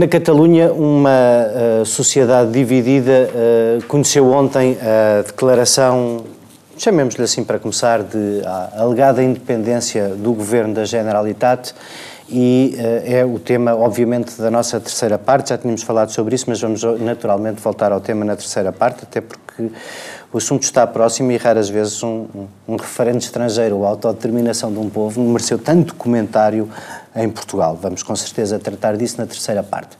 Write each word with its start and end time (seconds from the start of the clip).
Na 0.00 0.08
Catalunha, 0.08 0.72
uma 0.72 1.10
uh, 1.82 1.84
sociedade 1.84 2.50
dividida 2.50 3.28
uh, 3.28 3.84
conheceu 3.84 4.32
ontem 4.32 4.78
a 4.80 5.20
declaração, 5.20 6.24
chamemos-lhe 6.78 7.22
assim 7.22 7.44
para 7.44 7.58
começar, 7.58 8.02
de 8.02 8.40
alegada 8.74 9.22
independência 9.22 10.08
do 10.08 10.32
governo 10.32 10.72
da 10.72 10.86
Generalitat 10.86 11.74
e 12.30 12.78
uh, 12.78 13.12
é 13.12 13.26
o 13.26 13.38
tema, 13.38 13.76
obviamente, 13.76 14.40
da 14.40 14.50
nossa 14.50 14.80
terceira 14.80 15.18
parte. 15.18 15.50
Já 15.50 15.58
tínhamos 15.58 15.82
falado 15.82 16.10
sobre 16.12 16.34
isso, 16.34 16.46
mas 16.48 16.58
vamos 16.58 16.82
naturalmente 16.98 17.60
voltar 17.60 17.92
ao 17.92 18.00
tema 18.00 18.24
na 18.24 18.36
terceira 18.36 18.72
parte, 18.72 19.00
até 19.02 19.20
porque 19.20 19.68
o 20.32 20.38
assunto 20.38 20.62
está 20.62 20.86
próximo 20.86 21.30
e 21.30 21.36
raras 21.36 21.68
vezes 21.68 22.02
um, 22.02 22.24
um, 22.34 22.46
um 22.68 22.76
referente 22.76 23.26
estrangeiro 23.26 23.76
ou 23.76 23.84
a 23.84 23.90
autodeterminação 23.90 24.72
de 24.72 24.78
um 24.78 24.88
povo 24.88 25.20
mereceu 25.20 25.58
tanto 25.58 25.94
comentário 25.94 26.70
em 27.14 27.28
Portugal. 27.28 27.78
Vamos 27.80 28.02
com 28.02 28.14
certeza 28.14 28.58
tratar 28.58 28.96
disso 28.96 29.16
na 29.18 29.26
terceira 29.26 29.62
parte. 29.62 29.96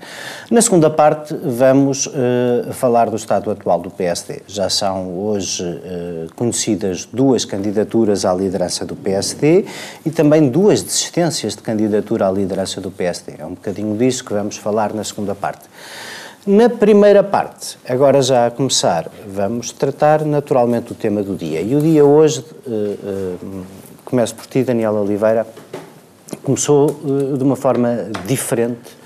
Na 0.51 0.63
segunda 0.63 0.89
parte 0.89 1.35
vamos 1.35 2.07
uh, 2.07 2.73
falar 2.73 3.11
do 3.11 3.17
estado 3.17 3.51
atual 3.51 3.81
do 3.81 3.91
PSD. 3.91 4.43
Já 4.47 4.71
são 4.71 5.19
hoje 5.19 5.65
uh, 5.65 6.35
conhecidas 6.35 7.07
duas 7.13 7.45
candidaturas 7.45 8.25
à 8.25 8.33
liderança 8.33 8.85
do 8.85 8.95
PSD 8.95 9.65
e 10.05 10.11
também 10.11 10.49
duas 10.49 10.83
desistências 10.83 11.57
de 11.57 11.63
candidatura 11.63 12.29
à 12.29 12.33
liderança 12.33 12.81
do 12.81 12.91
PSD. 12.91 13.35
É 13.39 13.47
um 13.47 13.55
bocadinho 13.55 13.97
disso 13.97 14.25
que 14.25 14.33
vamos 14.33 14.57
falar 14.57 14.95
na 14.95 15.05
segunda 15.05 15.35
parte. 15.35 15.69
Na 16.47 16.71
primeira 16.71 17.23
parte, 17.23 17.77
agora 17.87 18.23
já 18.23 18.47
a 18.47 18.51
começar, 18.51 19.11
vamos 19.29 19.73
tratar 19.73 20.25
naturalmente 20.25 20.93
o 20.93 20.95
tema 20.95 21.23
do 21.23 21.37
dia. 21.37 21.61
E 21.61 21.77
o 21.77 21.81
dia 21.83 22.03
hoje, 22.03 22.43
uh, 22.67 22.71
uh, 22.71 23.67
começo 24.07 24.35
por 24.35 24.47
ti, 24.47 24.65
Daniel 24.65 24.95
Oliveira, 24.95 25.47
começou 26.51 26.91
uh, 26.91 27.39
de 27.39 27.45
uma 27.45 27.57
forma 27.57 28.09
diferente 28.27 29.01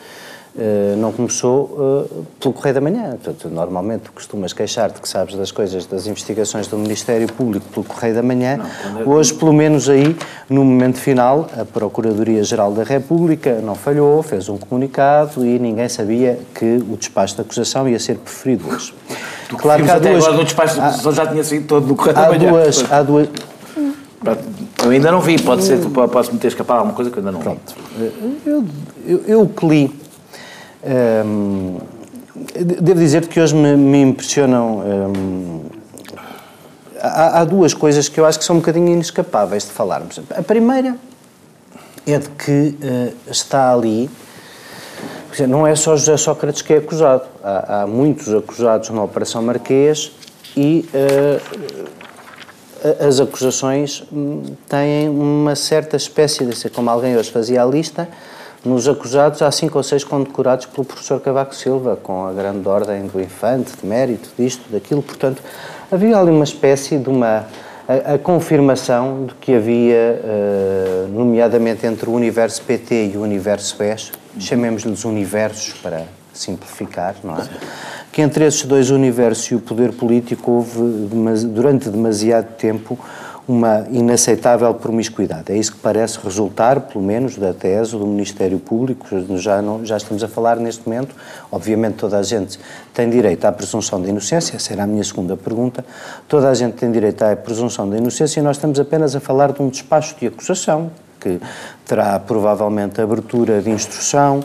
Uh, 0.56 0.97
não 0.98 1.11
começou 1.11 1.64
uh, 1.64 2.27
pelo 2.39 2.55
Correio 2.55 2.77
da 2.77 2.81
Manhã. 2.81 3.19
Portanto, 3.20 3.48
normalmente 3.53 4.09
costumas 4.11 4.53
queixar-te 4.53 5.01
que 5.01 5.09
sabes 5.09 5.34
das 5.34 5.51
coisas, 5.51 5.84
das 5.84 6.06
investigações 6.06 6.69
do 6.69 6.78
Ministério 6.78 7.27
Público 7.27 7.67
pelo 7.70 7.84
Correio 7.84 8.14
da 8.14 8.23
Manhã. 8.23 8.59
Não, 8.59 9.01
é... 9.01 9.05
Hoje, 9.05 9.34
pelo 9.34 9.53
menos 9.53 9.89
aí, 9.89 10.17
no 10.48 10.64
momento 10.64 11.01
final, 11.01 11.48
a 11.61 11.64
Procuradoria-Geral 11.64 12.70
da 12.70 12.84
República 12.84 13.61
não 13.64 13.75
falhou, 13.75 14.23
fez 14.23 14.48
um 14.48 14.56
comunicado 14.56 15.45
e 15.45 15.58
ninguém 15.58 15.89
sabia 15.89 16.39
que 16.55 16.77
o 16.89 16.97
despacho 16.97 17.34
de 17.34 17.41
acusação 17.41 17.89
ia 17.89 17.98
ser 17.98 18.19
preferido 18.19 18.69
hoje. 18.69 18.95
Claro 19.58 19.83
que 19.83 19.91
há 19.91 19.97
até 19.97 20.11
duas... 20.12 20.23
agora 20.23 20.39
no 20.39 20.45
despacho 20.45 20.75
de 20.75 20.81
acusação 20.83 21.12
já 21.12 21.27
tinha 21.27 21.42
sido 21.42 21.67
todo 21.67 21.84
do 21.84 21.97
Correio 21.97 22.17
há 22.17 22.23
da 22.23 22.39
Manhã. 22.39 22.51
Duas, 22.53 22.92
há 22.92 23.03
duas... 23.03 23.29
Eu 24.83 24.91
ainda 24.91 25.11
não 25.11 25.20
vi, 25.20 25.41
pode 25.41 25.64
ser, 25.64 25.78
posso-me 26.12 26.39
ter 26.39 26.48
escapado 26.48 26.78
alguma 26.78 26.94
coisa 26.94 27.11
que 27.11 27.19
eu 27.19 27.20
ainda 27.20 27.33
não 27.33 27.41
Pronto. 27.41 27.75
vi. 27.97 28.12
Eu, 28.47 28.64
eu, 29.06 29.25
eu 29.27 29.48
que 29.48 29.67
li 29.67 30.05
um, 30.84 31.78
devo 32.80 33.00
dizer 33.00 33.27
que 33.27 33.41
hoje 33.41 33.55
me, 33.55 33.77
me 33.77 34.02
impressionam. 34.02 34.80
Um, 34.80 35.61
há, 37.00 37.41
há, 37.41 37.45
duas 37.45 37.72
coisas 37.72 38.08
que 38.08 38.20
eu 38.20 38.27
acho 38.27 38.39
que 38.39 38.45
são 38.45 38.56
um 38.56 38.58
bocadinho 38.58 38.89
inescapáveis 38.89 39.64
de 39.64 39.70
falarmos. 39.70 40.20
A 40.36 40.42
primeira 40.42 40.97
é 42.06 42.19
de 42.19 42.28
que 42.28 42.77
uh, 42.83 43.30
está 43.30 43.72
ali. 43.72 44.11
Não 45.48 45.67
é 45.67 45.75
só 45.75 45.97
José 45.97 46.17
Sócrates 46.17 46.62
que 46.62 46.75
é 46.75 46.77
acusado. 46.77 47.25
Há, 47.42 47.83
há 47.83 47.86
muitos 47.86 48.33
acusados 48.33 48.91
na 48.91 49.02
Operação 49.02 49.42
Marquês 49.42 50.13
e 50.57 50.89
uh, 50.95 51.90
as 53.00 53.18
acusações 53.18 54.05
hum, 54.12 54.42
têm 54.68 55.08
uma 55.08 55.56
certa 55.56 55.96
espécie 55.96 56.45
de 56.45 56.55
ser 56.55 56.70
como 56.70 56.90
alguém 56.90 57.17
hoje 57.17 57.30
fazia 57.30 57.62
a 57.62 57.67
lista 57.67 58.08
nos 58.64 58.89
acusados, 58.89 59.42
há 59.42 59.50
cinco 59.50 59.77
ou 59.77 59.84
seis 59.84 60.02
condecorados 60.05 60.67
pelo 60.67 60.84
professor 60.84 61.20
Cavaco 61.20 61.55
Silva, 61.55 61.98
com 62.02 62.27
a 62.27 62.33
grande 62.33 62.67
ordem 62.67 63.06
do 63.06 63.20
infante, 63.20 63.72
de 63.78 63.86
mérito, 63.86 64.30
disto, 64.39 64.62
daquilo. 64.70 65.02
Portanto, 65.02 65.42
havia 65.92 66.17
ali 66.17 66.30
uma 66.30 66.45
espécie 66.45 66.98
de 66.98 67.08
uma. 67.08 67.46
A, 67.86 68.14
a 68.14 68.18
confirmação 68.18 69.27
de 69.27 69.34
que 69.34 69.55
havia, 69.55 70.18
uh, 70.24 71.08
nomeadamente 71.08 71.86
entre 71.86 72.08
o 72.08 72.12
universo 72.14 72.62
PT 72.62 73.11
e 73.12 73.16
o 73.18 73.20
universo 73.20 73.77
BES, 73.77 74.11
chamemos-lhes 74.39 75.05
universos 75.05 75.74
para 75.83 76.05
simplificar, 76.34 77.14
não 77.24 77.39
é? 77.39 77.48
Que 78.12 78.20
entre 78.20 78.45
esses 78.45 78.64
dois 78.64 78.90
universos 78.90 79.46
e 79.46 79.55
o 79.55 79.61
poder 79.61 79.92
político 79.92 80.50
houve, 80.50 80.78
durante 81.46 81.89
demasiado 81.89 82.55
tempo, 82.56 82.98
uma 83.46 83.86
inaceitável 83.90 84.72
promiscuidade. 84.72 85.52
É 85.52 85.56
isso 85.56 85.72
que 85.72 85.78
parece 85.78 86.18
resultar, 86.22 86.80
pelo 86.80 87.05
menos, 87.05 87.36
da 87.36 87.52
tese 87.52 87.92
do 87.92 88.06
Ministério 88.06 88.58
Público. 88.58 89.06
Já, 89.36 89.61
não, 89.61 89.84
já 89.84 89.98
estamos 89.98 90.24
a 90.24 90.28
falar 90.28 90.56
neste 90.56 90.89
momento. 90.89 91.14
Obviamente, 91.52 91.96
toda 91.96 92.18
a 92.18 92.22
gente 92.22 92.58
tem 92.95 93.11
direito 93.11 93.45
à 93.45 93.52
presunção 93.52 94.01
de 94.01 94.08
inocência, 94.08 94.56
essa 94.56 94.72
era 94.72 94.84
a 94.84 94.86
minha 94.86 95.05
segunda 95.05 95.36
pergunta. 95.36 95.84
Toda 96.27 96.48
a 96.48 96.55
gente 96.55 96.74
tem 96.74 96.90
direito 96.90 97.22
à 97.22 97.36
presunção 97.36 97.89
de 97.89 97.98
inocência 97.98 98.40
e 98.40 98.42
nós 98.42 98.56
estamos 98.56 98.80
apenas 98.80 99.14
a 99.14 99.20
falar 99.20 99.52
de 99.52 99.61
um 99.61 99.68
despacho 99.68 100.16
de 100.18 100.27
acusação, 100.27 100.90
que 101.20 101.39
terá 101.84 102.18
provavelmente 102.18 103.01
abertura 103.01 103.61
de 103.61 103.68
instrução. 103.70 104.42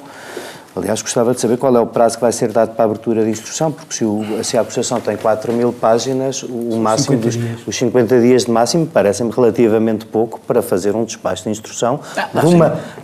Aliás, 0.76 1.02
gostava 1.02 1.34
de 1.34 1.42
saber 1.42 1.58
qual 1.58 1.76
é 1.76 1.80
o 1.80 1.86
prazo 1.86 2.16
que 2.16 2.22
vai 2.22 2.32
ser 2.32 2.52
dado 2.52 2.76
para 2.76 2.84
a 2.84 2.86
abertura 2.86 3.24
de 3.24 3.30
instrução, 3.30 3.72
porque 3.72 3.94
se, 3.94 4.06
o, 4.06 4.24
se 4.44 4.58
a 4.58 4.62
acusação 4.62 5.00
tem 5.00 5.18
4 5.18 5.52
mil 5.52 5.74
páginas, 5.74 6.44
o 6.44 6.78
máximo 6.78 7.18
50 7.18 7.38
dos, 7.38 7.68
os 7.68 7.76
50 7.78 8.22
dias 8.22 8.46
de 8.46 8.52
máximo 8.52 8.86
parecem-me 8.86 9.32
relativamente 9.32 10.06
pouco 10.06 10.40
para 10.40 10.62
fazer 10.62 10.96
um 10.96 11.04
despacho 11.04 11.44
de 11.44 11.50
instrução. 11.50 12.00
Ah, 12.16 12.30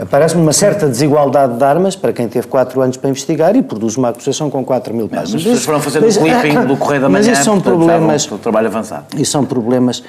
parece-me 0.09 0.41
uma 0.41 0.53
certa 0.53 0.87
desigualdade 0.87 1.57
de 1.57 1.63
armas 1.63 1.95
para 1.95 2.13
quem 2.13 2.27
teve 2.27 2.47
4 2.47 2.79
anos 2.81 2.97
para 2.97 3.09
investigar 3.09 3.55
e 3.55 3.61
produz 3.63 3.97
uma 3.97 4.09
acusação 4.09 4.49
com 4.49 4.63
4 4.63 4.93
mil 4.93 5.09
páginas. 5.09 5.33
Mas 5.33 5.43
vocês 5.43 5.65
foram 5.65 5.79
fazer 5.79 6.01
mas, 6.01 6.17
o 6.17 6.21
clipping 6.21 6.57
ah, 6.57 6.63
do 6.65 6.77
Correio 6.77 7.01
da 7.01 7.09
Manhã, 7.09 7.25
mas 7.25 7.37
isso 7.37 7.43
são 7.43 7.55
portanto, 7.55 7.77
problemas, 7.77 8.31
o 8.31 8.37
trabalho 8.37 8.67
avançado. 8.67 9.05
Isso 9.17 9.31
são 9.31 9.43
problemas 9.43 10.03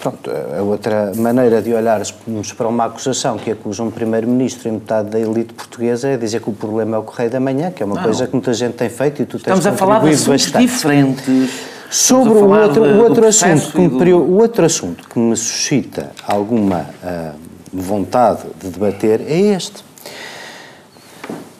pronto, 0.00 0.30
a 0.30 0.62
outra 0.62 1.12
maneira 1.16 1.60
de 1.60 1.72
olharmos 1.72 2.12
para 2.56 2.68
uma 2.68 2.84
acusação 2.86 3.38
que 3.38 3.50
acusa 3.50 3.82
um 3.82 3.90
primeiro-ministro 3.90 4.68
e 4.68 4.72
metade 4.72 5.10
da 5.10 5.20
elite 5.20 5.52
portuguesa 5.54 6.08
é 6.08 6.16
dizer 6.16 6.40
que 6.40 6.50
o 6.50 6.52
problema 6.52 6.96
é 6.96 6.98
o 6.98 7.02
Correio 7.02 7.30
da 7.30 7.40
Manhã, 7.40 7.70
que 7.70 7.82
é 7.82 7.86
uma 7.86 7.96
não. 7.96 8.02
coisa 8.02 8.26
que 8.26 8.32
muita 8.32 8.54
gente 8.54 8.74
tem 8.74 8.88
feito 8.88 9.22
e 9.22 9.26
tu 9.26 9.36
Estamos 9.36 9.64
tens 9.64 9.72
a 9.72 9.76
falar 9.76 10.00
de 10.00 10.10
assuntos 10.10 10.44
bastante. 10.44 10.66
diferentes. 10.66 11.72
Sobre 11.90 12.32
o 12.32 12.48
outro, 12.48 12.82
o, 12.84 13.02
outro 13.02 13.26
assunto 13.26 13.70
que 13.70 13.78
me, 13.78 13.88
do... 13.88 14.16
o 14.16 14.40
outro 14.40 14.64
assunto 14.64 15.06
que 15.06 15.18
me 15.18 15.36
suscita 15.36 16.10
alguma 16.26 16.86
uh, 17.04 17.38
vontade 17.70 18.44
de 18.58 18.70
debater 18.70 19.20
é 19.20 19.38
este. 19.54 19.84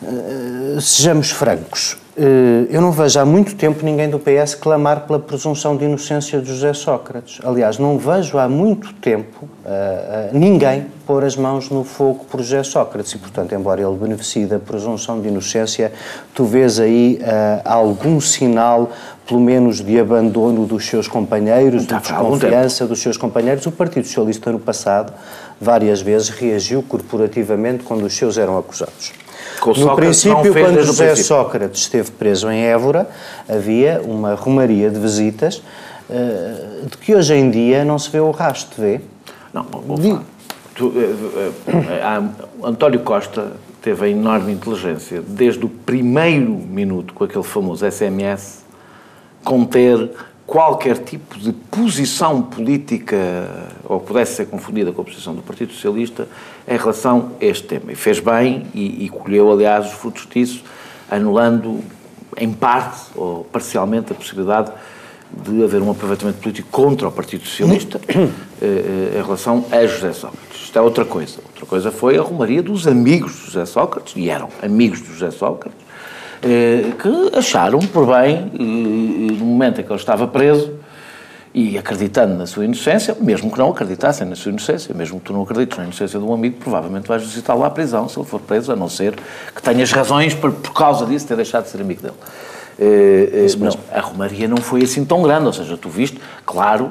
Uh, 0.03 0.81
sejamos 0.81 1.31
francos, 1.31 1.97
eh, 1.97 2.01
eu 2.15 2.81
não 2.83 2.93
vejo 2.93 3.19
há 3.19 3.25
muito 3.25 3.55
tempo 3.55 3.83
ninguém 3.83 4.09
do 4.11 4.19
PS 4.19 4.55
clamar 4.55 5.06
pela 5.06 5.19
presunção 5.19 5.77
de 5.77 5.87
inocência 5.87 6.41
de 6.41 6.49
José 6.49 6.75
Sócrates. 6.75 7.41
Aliás, 7.43 7.78
não 7.78 7.97
vejo 7.97 8.37
há 8.37 8.47
muito 8.47 8.93
tempo 8.95 9.45
uh, 9.45 9.69
uh, 9.69 10.39
ninguém 10.39 10.87
pôr 11.06 11.25
as 11.25 11.37
mãos 11.37 11.71
no 11.71 11.84
fogo 11.84 12.27
por 12.31 12.43
José 12.43 12.62
Sócrates. 12.65 13.12
E, 13.12 13.19
portanto, 13.19 13.55
embora 13.55 13.81
ele 13.81 13.97
beneficie 13.97 14.45
da 14.45 14.59
presunção 14.59 15.23
de 15.23 15.28
inocência, 15.28 15.91
tu 16.34 16.45
vês 16.45 16.78
aí 16.78 17.19
uh, 17.23 17.62
algum 17.65 18.21
sinal, 18.21 18.93
pelo 19.27 19.41
menos, 19.41 19.81
de 19.81 19.99
abandono 19.99 20.67
dos 20.67 20.84
seus 20.84 21.09
companheiros, 21.09 21.87
de 21.87 21.94
desconfiança 21.94 22.87
dos 22.87 23.00
seus 23.00 23.17
companheiros. 23.17 23.65
O 23.65 23.73
Partido 23.73 24.06
Socialista, 24.06 24.53
no 24.53 24.59
passado, 24.59 25.15
várias 25.59 26.03
vezes 26.03 26.29
reagiu 26.29 26.82
corporativamente 26.82 27.85
quando 27.85 28.05
os 28.05 28.15
seus 28.15 28.37
eram 28.37 28.58
acusados 28.58 29.21
no 29.67 29.94
princípio, 29.94 30.53
quando 30.53 30.82
José 30.82 31.06
princípio. 31.06 31.25
Sócrates 31.25 31.81
esteve 31.82 32.11
preso 32.11 32.50
em 32.50 32.64
Évora, 32.64 33.09
havia 33.49 34.00
uma 34.05 34.35
romaria 34.35 34.91
de 34.91 34.99
visitas 34.99 35.62
uh, 36.09 36.87
de 36.87 36.97
que 36.99 37.14
hoje 37.14 37.35
em 37.35 37.50
dia 37.50 37.85
não 37.85 37.99
se 37.99 38.11
vê 38.11 38.20
o 38.20 38.31
rastro, 38.31 38.82
vê? 38.82 39.00
Não. 39.53 39.64
Tu, 40.75 40.87
uh, 40.87 40.91
uh, 40.93 42.67
António 42.67 43.00
Costa 43.00 43.53
teve 43.81 44.06
a 44.06 44.09
enorme 44.09 44.53
inteligência, 44.53 45.23
desde 45.26 45.65
o 45.65 45.69
primeiro 45.69 46.53
minuto, 46.53 47.12
com 47.12 47.25
aquele 47.25 47.44
famoso 47.44 47.88
SMS, 47.91 48.65
conter 49.44 50.11
qualquer 50.47 50.99
tipo 50.99 51.39
de 51.39 51.53
posição 51.53 52.43
política, 52.43 53.17
ou 53.85 54.00
pudesse 54.00 54.37
ser 54.37 54.47
confundida 54.47 54.93
com 54.93 55.03
a 55.03 55.05
posição 55.05 55.35
do 55.35 55.43
Partido 55.43 55.73
Socialista, 55.73 56.29
em 56.67 56.77
relação 56.77 57.33
a 57.41 57.44
este 57.44 57.67
tema. 57.67 57.93
E 57.93 57.94
fez 57.94 58.21
bem 58.21 58.67
e, 58.75 59.05
e 59.05 59.09
colheu, 59.09 59.50
aliás, 59.50 59.87
os 59.87 59.93
frutos 59.93 60.27
disso, 60.33 60.62
anulando, 61.11 61.81
em 62.37 62.53
parte 62.53 63.00
ou 63.15 63.44
parcialmente, 63.44 64.12
a 64.12 64.15
possibilidade 64.15 64.73
de 65.33 65.65
haver 65.65 65.81
um 65.81 65.91
aproveitamento 65.91 66.39
político 66.39 66.69
contra 66.71 67.09
o 67.09 67.12
Partido 67.12 67.47
Socialista 67.47 67.99
eh, 68.09 68.29
eh, 68.61 69.19
em 69.19 69.23
relação 69.23 69.65
a 69.71 69.87
José 69.87 70.12
Sócrates. 70.12 70.61
Isto 70.62 70.79
é 70.79 70.83
outra 70.83 71.05
coisa. 71.05 71.39
Outra 71.47 71.67
coisa 71.67 71.91
foi 71.91 72.19
a 72.19 72.23
romaria 72.23 72.62
dos 72.62 72.87
amigos 72.87 73.33
de 73.33 73.47
José 73.47 73.65
Sócrates, 73.65 74.15
e 74.17 74.29
eram 74.29 74.49
amigos 74.62 75.00
de 75.00 75.09
José 75.09 75.31
Sócrates, 75.31 75.81
que 76.43 77.39
acharam 77.39 77.79
por 77.79 78.06
bem, 78.06 78.50
eh, 78.55 78.59
no 78.59 79.44
momento 79.44 79.81
em 79.81 79.85
que 79.85 79.91
ele 79.91 79.99
estava 79.99 80.27
preso, 80.27 80.73
e 81.55 81.77
acreditando 81.77 82.35
na 82.35 82.47
sua 82.47 82.65
inocência, 82.65 83.15
mesmo 83.21 83.50
que 83.50 83.59
não 83.59 83.71
acreditassem 83.71 84.27
na 84.27 84.35
sua 84.35 84.50
inocência, 84.50 84.94
mesmo 84.94 85.21
que 85.21 85.27
tu 85.27 85.33
não 85.33 85.43
acredites 85.43 85.77
na 85.77 85.85
inocência 85.85 86.19
de 86.19 86.25
um 86.25 86.33
amigo, 86.33 86.56
provavelmente 86.59 87.06
vais 87.06 87.23
visitá-lo 87.23 87.62
à 87.62 87.71
prisão 87.71 88.09
se 88.09 88.19
ele 88.19 88.27
for 88.27 88.41
preso, 88.41 88.73
a 88.73 88.77
não 88.77 88.89
ser 88.89 89.15
que 89.55 89.62
tenhas 89.62 89.93
razões 89.93 90.35
por, 90.35 90.50
por 90.53 90.73
causa 90.73 91.05
disso 91.05 91.27
ter 91.27 91.37
deixado 91.37 91.65
de 91.65 91.71
ser 91.71 91.81
amigo 91.81 92.03
dele. 92.03 92.15
Eh, 92.79 93.47
eh, 93.47 93.56
não, 93.59 93.79
a 93.93 94.00
Romaria 94.00 94.49
não 94.49 94.56
foi 94.56 94.83
assim 94.83 95.05
tão 95.05 95.23
grande, 95.23 95.47
ou 95.47 95.53
seja, 95.53 95.77
tu 95.77 95.91
viste, 95.91 96.19
claro, 96.47 96.91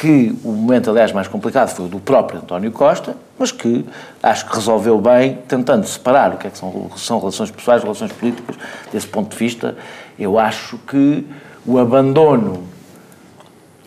que 0.00 0.38
o 0.44 0.52
momento, 0.52 0.90
aliás, 0.90 1.10
mais 1.12 1.26
complicado 1.26 1.70
foi 1.70 1.86
o 1.86 1.88
do 1.88 1.98
próprio 1.98 2.38
António 2.38 2.70
Costa, 2.70 3.16
mas 3.36 3.50
que 3.50 3.84
acho 4.22 4.48
que 4.48 4.54
resolveu 4.54 5.00
bem, 5.00 5.38
tentando 5.48 5.86
separar 5.86 6.34
o 6.34 6.36
que 6.36 6.46
é 6.46 6.50
que 6.50 6.58
são, 6.58 6.90
são 6.96 7.18
relações 7.18 7.50
pessoais, 7.50 7.82
relações 7.82 8.12
políticas, 8.12 8.56
desse 8.92 9.08
ponto 9.08 9.32
de 9.32 9.36
vista, 9.36 9.76
eu 10.16 10.38
acho 10.38 10.78
que 10.78 11.26
o 11.66 11.78
abandono 11.78 12.62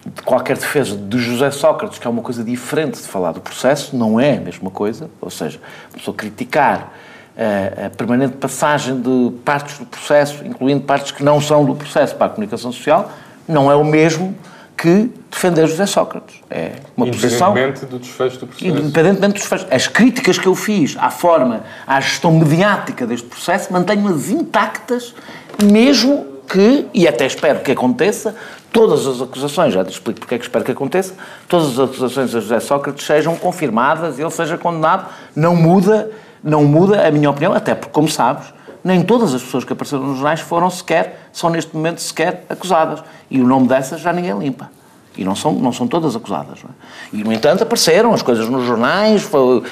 de 0.05 0.21
qualquer 0.23 0.57
defesa 0.57 0.97
de 0.97 1.17
José 1.17 1.49
Sócrates, 1.49 1.97
que 1.97 2.05
é 2.05 2.09
uma 2.09 2.21
coisa 2.21 2.43
diferente 2.43 3.01
de 3.01 3.07
falar 3.07 3.31
do 3.31 3.39
processo, 3.39 3.95
não 3.95 4.19
é 4.19 4.37
a 4.37 4.41
mesma 4.41 4.69
coisa, 4.69 5.09
ou 5.21 5.29
seja, 5.29 5.59
a 5.93 5.97
pessoa 5.97 6.15
criticar 6.15 6.91
a, 7.37 7.41
eh, 7.41 7.85
a, 7.85 7.89
permanente 7.89 8.35
passagem 8.35 8.99
de 8.99 9.31
partes 9.45 9.77
do 9.77 9.85
processo, 9.85 10.45
incluindo 10.45 10.83
partes 10.83 11.11
que 11.11 11.23
não 11.23 11.39
são 11.39 11.63
do 11.63 11.75
processo 11.75 12.15
para 12.15 12.25
a 12.25 12.29
comunicação 12.29 12.71
social, 12.71 13.11
não 13.47 13.71
é 13.71 13.75
o 13.75 13.85
mesmo 13.85 14.35
que 14.81 15.11
defender 15.29 15.67
José 15.67 15.85
Sócrates. 15.85 16.37
É 16.49 16.71
uma 16.97 17.05
posição... 17.05 17.51
Independentemente 17.51 17.85
do 17.85 17.99
desfecho 17.99 18.39
do 18.39 18.47
processo. 18.47 18.67
Independentemente 18.67 19.33
do 19.33 19.39
desfecho. 19.39 19.67
As 19.69 19.87
críticas 19.87 20.39
que 20.39 20.47
eu 20.47 20.55
fiz 20.55 20.97
à 20.99 21.11
forma, 21.11 21.61
à 21.85 22.01
gestão 22.01 22.31
mediática 22.31 23.05
deste 23.05 23.27
processo, 23.27 23.71
mantenho-as 23.71 24.29
intactas, 24.29 25.13
mesmo 25.61 26.25
que, 26.49 26.87
e 26.95 27.07
até 27.07 27.27
espero 27.27 27.59
que 27.59 27.71
aconteça, 27.71 28.35
todas 28.71 29.05
as 29.05 29.21
acusações, 29.21 29.71
já 29.71 29.85
te 29.85 29.91
explico 29.91 30.19
porque 30.19 30.33
é 30.33 30.37
que 30.39 30.45
espero 30.45 30.65
que 30.65 30.71
aconteça, 30.71 31.13
todas 31.47 31.77
as 31.77 31.79
acusações 31.79 32.33
a 32.33 32.39
José 32.39 32.59
Sócrates 32.59 33.05
sejam 33.05 33.35
confirmadas 33.35 34.17
e 34.17 34.23
ele 34.23 34.31
seja 34.31 34.57
condenado, 34.57 35.05
não 35.35 35.55
muda, 35.55 36.09
não 36.43 36.63
muda 36.63 37.07
a 37.07 37.11
minha 37.11 37.29
opinião, 37.29 37.53
até 37.53 37.75
porque, 37.75 37.93
como 37.93 38.09
sabes, 38.09 38.47
nem 38.83 39.03
todas 39.03 39.33
as 39.33 39.43
pessoas 39.43 39.63
que 39.63 39.73
apareceram 39.73 40.03
nos 40.03 40.15
jornais 40.17 40.39
foram 40.39 40.69
sequer, 40.69 41.29
são 41.31 41.49
neste 41.49 41.75
momento 41.75 42.01
sequer 42.01 42.45
acusadas. 42.49 43.03
E 43.29 43.39
o 43.39 43.47
nome 43.47 43.67
dessas 43.67 44.01
já 44.01 44.11
ninguém 44.11 44.37
limpa. 44.37 44.69
E 45.17 45.25
não 45.25 45.35
são, 45.35 45.51
não 45.51 45.73
são 45.73 45.87
todas 45.87 46.15
acusadas. 46.15 46.59
É? 46.59 47.17
E, 47.17 47.23
no 47.23 47.33
entanto, 47.33 47.63
apareceram 47.63 48.13
as 48.13 48.21
coisas 48.21 48.47
nos 48.47 48.65
jornais, 48.65 49.21
foi, 49.23 49.63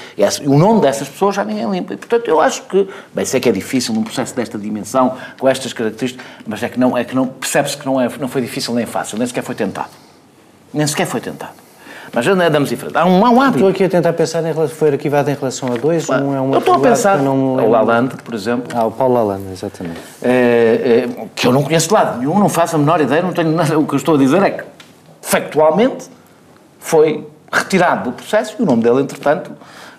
o 0.46 0.58
nome 0.58 0.82
dessas 0.82 1.08
pessoas 1.08 1.36
já 1.36 1.46
ninguém 1.46 1.70
limpa. 1.72 1.94
E, 1.94 1.98
portanto, 1.98 2.28
eu 2.28 2.42
acho 2.42 2.64
que, 2.64 2.88
bem, 3.14 3.24
sei 3.24 3.40
que 3.40 3.48
é 3.48 3.52
difícil 3.52 3.94
num 3.94 4.04
processo 4.04 4.36
desta 4.36 4.58
dimensão, 4.58 5.18
com 5.40 5.48
estas 5.48 5.72
características, 5.72 6.26
mas 6.46 6.62
é 6.62 6.68
que 6.68 6.80
não, 6.80 6.98
é 6.98 7.06
que 7.06 7.16
não 7.16 7.26
percebe-se 7.26 7.78
que 7.78 7.86
não, 7.86 8.00
é, 8.00 8.10
não 8.20 8.28
foi 8.28 8.42
difícil 8.42 8.74
nem 8.74 8.86
fácil, 8.86 9.18
nem 9.18 9.26
sequer 9.26 9.44
foi 9.44 9.56
tentado. 9.56 9.90
Nem 10.74 10.86
sequer 10.86 11.08
foi 11.08 11.22
tentado. 11.22 11.54
Mas 12.14 12.26
já 12.26 12.32
andamos 12.32 12.72
em 12.72 12.76
frente. 12.76 12.98
Há 12.98 13.06
um, 13.06 13.26
há 13.26 13.30
um 13.30 13.42
hábito. 13.42 13.58
Estou 13.58 13.70
aqui 13.70 13.84
a 13.84 13.90
tentar 13.90 14.14
pensar, 14.14 14.44
em, 14.46 14.68
foi 14.68 14.90
arquivado 14.90 15.30
em 15.30 15.36
relação 15.36 15.72
a 15.72 15.78
dois, 15.78 16.10
um 16.10 16.36
é 16.36 16.42
um 16.42 16.54
Eu 16.54 16.60
estou 16.60 16.76
a 16.76 16.80
pensar, 16.80 17.20
o 17.20 17.70
Lalande, 17.70 18.16
por 18.24 18.34
exemplo. 18.34 18.68
Ah, 18.74 18.86
o 18.86 18.92
Paulo 18.92 19.16
Lalande, 19.16 19.52
exatamente. 19.52 20.00
É, 20.22 21.08
é, 21.08 21.26
que 21.36 21.48
eu 21.48 21.52
não 21.52 21.64
conheço 21.64 21.88
de 21.88 21.94
lado 21.94 22.20
nenhum, 22.20 22.40
não 22.40 22.50
faço 22.50 22.76
a 22.76 22.80
menor 22.80 23.00
ideia, 23.02 23.22
não 23.22 23.34
tenho 23.34 23.52
nada. 23.52 23.78
O 23.78 23.86
que 23.86 23.94
eu 23.94 23.98
estou 23.98 24.16
a 24.16 24.18
dizer 24.18 24.42
é 24.42 24.50
que 24.50 24.64
factualmente, 25.22 26.10
foi 26.80 27.28
retirado 27.52 28.10
do 28.10 28.16
processo 28.16 28.56
e 28.58 28.64
o 28.64 28.66
nome 28.66 28.82
dele, 28.82 29.02
entretanto, 29.02 29.52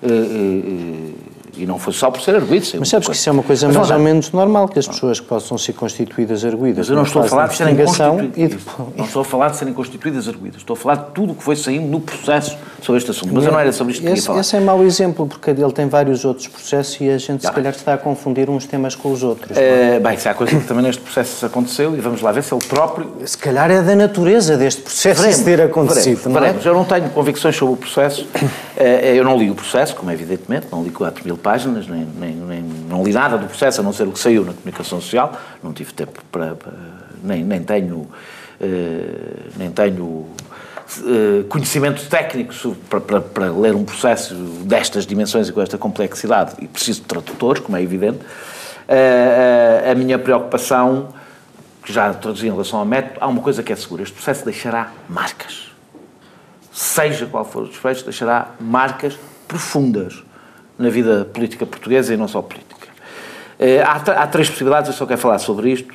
uh, 0.02 0.06
uh, 0.06 1.14
e 1.60 1.66
não 1.66 1.78
foi 1.78 1.92
só 1.92 2.10
por 2.10 2.20
ser 2.22 2.36
arguído. 2.36 2.66
Mas 2.78 2.88
sabes 2.88 3.08
que 3.08 3.14
isso 3.14 3.28
é 3.28 3.32
uma 3.32 3.42
coisa 3.42 3.66
mas, 3.66 3.76
mais 3.76 3.90
ou 3.90 3.98
menos 3.98 4.32
normal, 4.32 4.68
que 4.68 4.78
as 4.78 4.86
pessoas 4.86 5.20
possam 5.20 5.58
ser 5.58 5.74
constituídas 5.74 6.44
arguídas. 6.44 6.78
Mas 6.78 6.88
eu 6.88 6.96
não 6.96 7.02
estou 7.02 7.22
a 7.22 7.28
falar 7.28 7.48
de 7.48 7.56
serem 7.56 7.76
constituídas. 7.76 8.60
Não 8.96 9.04
estou 9.04 9.22
a 9.22 9.24
falar 9.24 9.50
de 9.50 9.56
serem 9.56 9.74
constituídas 9.74 10.28
arguídas. 10.28 10.60
Estou 10.60 10.74
a 10.74 10.76
falar 10.76 10.94
de 10.96 11.10
tudo 11.12 11.32
o 11.32 11.36
que 11.36 11.42
foi 11.42 11.56
saindo 11.56 11.86
no 11.86 12.00
processo 12.00 12.56
sobre 12.80 12.98
este 12.98 13.10
assunto. 13.10 13.34
Mas 13.34 13.44
eu 13.44 13.52
não 13.52 13.60
era 13.60 13.72
sobre 13.72 13.92
isto 13.92 14.02
que 14.02 14.06
esse, 14.06 14.14
queria 14.14 14.26
falar. 14.26 14.40
Esse 14.40 14.56
é 14.56 14.60
mau 14.60 14.82
exemplo, 14.82 15.26
porque 15.26 15.50
ele 15.50 15.72
tem 15.72 15.88
vários 15.88 16.24
outros 16.24 16.48
processos 16.48 17.00
e 17.00 17.10
a 17.10 17.18
gente, 17.18 17.44
se 17.44 17.52
calhar, 17.52 17.74
está 17.74 17.94
a 17.94 17.98
confundir 17.98 18.48
uns 18.48 18.66
temas 18.66 18.94
com 18.94 19.12
os 19.12 19.22
outros. 19.22 19.56
É, 19.56 19.98
bem, 20.00 20.16
se 20.16 20.28
há 20.28 20.34
coisa 20.34 20.58
que 20.58 20.66
também 20.66 20.84
neste 20.84 21.02
processo 21.02 21.44
aconteceu, 21.44 21.94
e 21.96 22.00
vamos 22.00 22.22
lá 22.22 22.32
ver 22.32 22.42
se 22.42 22.54
ele 22.54 22.64
próprio. 22.64 23.12
Se 23.24 23.36
calhar 23.36 23.70
é 23.70 23.82
da 23.82 23.94
natureza 23.94 24.56
deste 24.56 24.82
processo 24.82 25.20
veremos, 25.22 25.44
ter 25.44 25.60
acontecido. 25.60 26.30
Veremos, 26.30 26.64
não 26.64 26.70
é? 26.70 26.74
Eu 26.74 26.74
não 26.74 26.84
tenho 26.84 27.10
convicções 27.10 27.56
sobre 27.56 27.74
o 27.74 27.76
processo. 27.76 28.26
Eh, 28.76 29.16
eu 29.16 29.24
não 29.24 29.36
li 29.36 29.50
o 29.50 29.54
processo, 29.54 29.94
como 29.94 30.10
é 30.10 30.14
evidentemente, 30.14 30.68
não 30.72 30.82
li 30.82 30.90
4 30.90 31.22
mil 31.24 31.36
páginas, 31.36 31.49
nem, 31.88 32.06
nem, 32.18 32.34
nem, 32.34 32.62
não 32.62 33.02
li 33.02 33.12
nada 33.12 33.36
do 33.36 33.46
processo, 33.46 33.80
a 33.80 33.84
não 33.84 33.92
ser 33.92 34.06
o 34.06 34.12
que 34.12 34.18
saiu 34.18 34.44
na 34.44 34.52
comunicação 34.52 35.00
social. 35.00 35.38
Não 35.62 35.72
tive 35.72 35.92
tempo 35.92 36.20
para. 36.30 36.54
para 36.54 36.72
nem, 37.22 37.44
nem 37.44 37.62
tenho. 37.62 38.08
Uh, 38.60 39.50
nem 39.56 39.70
tenho 39.70 40.28
eh, 40.98 41.44
conhecimento 41.48 42.04
técnico 42.08 42.52
para, 42.88 43.00
para, 43.00 43.20
para, 43.20 43.52
ler 43.52 43.74
um 43.76 43.84
processo 43.84 44.34
destas 44.64 45.06
dimensões 45.06 45.48
e 45.48 45.52
com 45.52 45.62
esta 45.62 45.78
complexidade, 45.78 46.54
e 46.58 46.66
preciso 46.66 47.02
de 47.02 47.06
tradutores, 47.06 47.62
como 47.62 47.76
é 47.76 47.82
evidente, 47.82 48.18
uh, 48.18 49.90
a 49.90 49.94
minha 49.94 50.18
preocupação, 50.18 51.14
que 51.84 51.92
já 51.92 52.12
traduzi 52.12 52.48
em 52.48 52.50
relação 52.50 52.80
ao 52.80 52.84
método, 52.84 53.18
há 53.20 53.28
uma 53.28 53.40
coisa 53.40 53.62
que 53.62 53.72
é 53.72 53.76
segura: 53.76 54.02
este 54.02 54.14
processo 54.14 54.44
deixará 54.44 54.92
marcas. 55.08 55.70
Seja 56.72 57.26
qual 57.26 57.44
for 57.44 57.64
o 57.64 57.68
desfecho, 57.68 58.04
deixará 58.04 58.50
marcas 58.60 59.16
profundas 59.46 60.24
na 60.80 60.88
vida 60.88 61.28
política 61.32 61.66
portuguesa 61.66 62.14
e 62.14 62.16
não 62.16 62.26
só 62.26 62.40
política. 62.42 62.88
Há, 63.84 64.22
há 64.22 64.26
três 64.26 64.48
possibilidades, 64.48 64.88
eu 64.88 64.96
só 64.96 65.04
quero 65.04 65.20
falar 65.20 65.38
sobre 65.38 65.70
isto. 65.70 65.92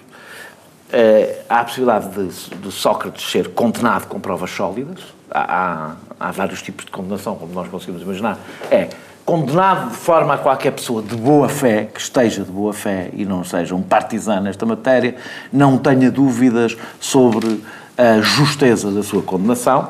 Uh, 0.86 1.44
há 1.50 1.62
a 1.62 1.64
possibilidade 1.64 2.10
de, 2.10 2.56
de, 2.58 2.72
Sócrates 2.72 3.30
ser 3.30 3.50
condenado 3.50 4.06
com 4.06 4.20
provas 4.20 4.52
sólidas. 4.52 5.00
Há, 5.32 5.96
há, 6.20 6.32
vários 6.32 6.62
tipos 6.62 6.86
de 6.86 6.92
condenação, 6.92 7.36
como 7.36 7.52
nós 7.54 7.68
conseguimos 7.68 8.04
imaginar. 8.04 8.38
É 8.70 8.90
condenado 9.26 9.90
de 9.90 9.98
forma 9.98 10.36
a 10.36 10.38
qualquer 10.38 10.72
pessoa 10.72 11.02
de 11.02 11.16
boa 11.16 11.50
fé, 11.50 11.90
que 11.92 12.00
esteja 12.00 12.44
de 12.44 12.52
boa 12.52 12.72
fé 12.72 13.10
e 13.14 13.26
não 13.26 13.44
seja 13.44 13.74
um 13.74 13.82
partisano 13.82 14.44
nesta 14.44 14.64
matéria, 14.64 15.16
não 15.52 15.80
tenha 15.80 16.12
dúvidas 16.12 16.78
sobre 17.00 17.64
a 17.98 18.22
justeza 18.22 18.92
da 18.92 19.02
sua 19.02 19.24
condenação. 19.24 19.90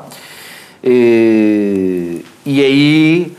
E, 0.82 2.24
e 2.46 2.64
aí 2.64 3.36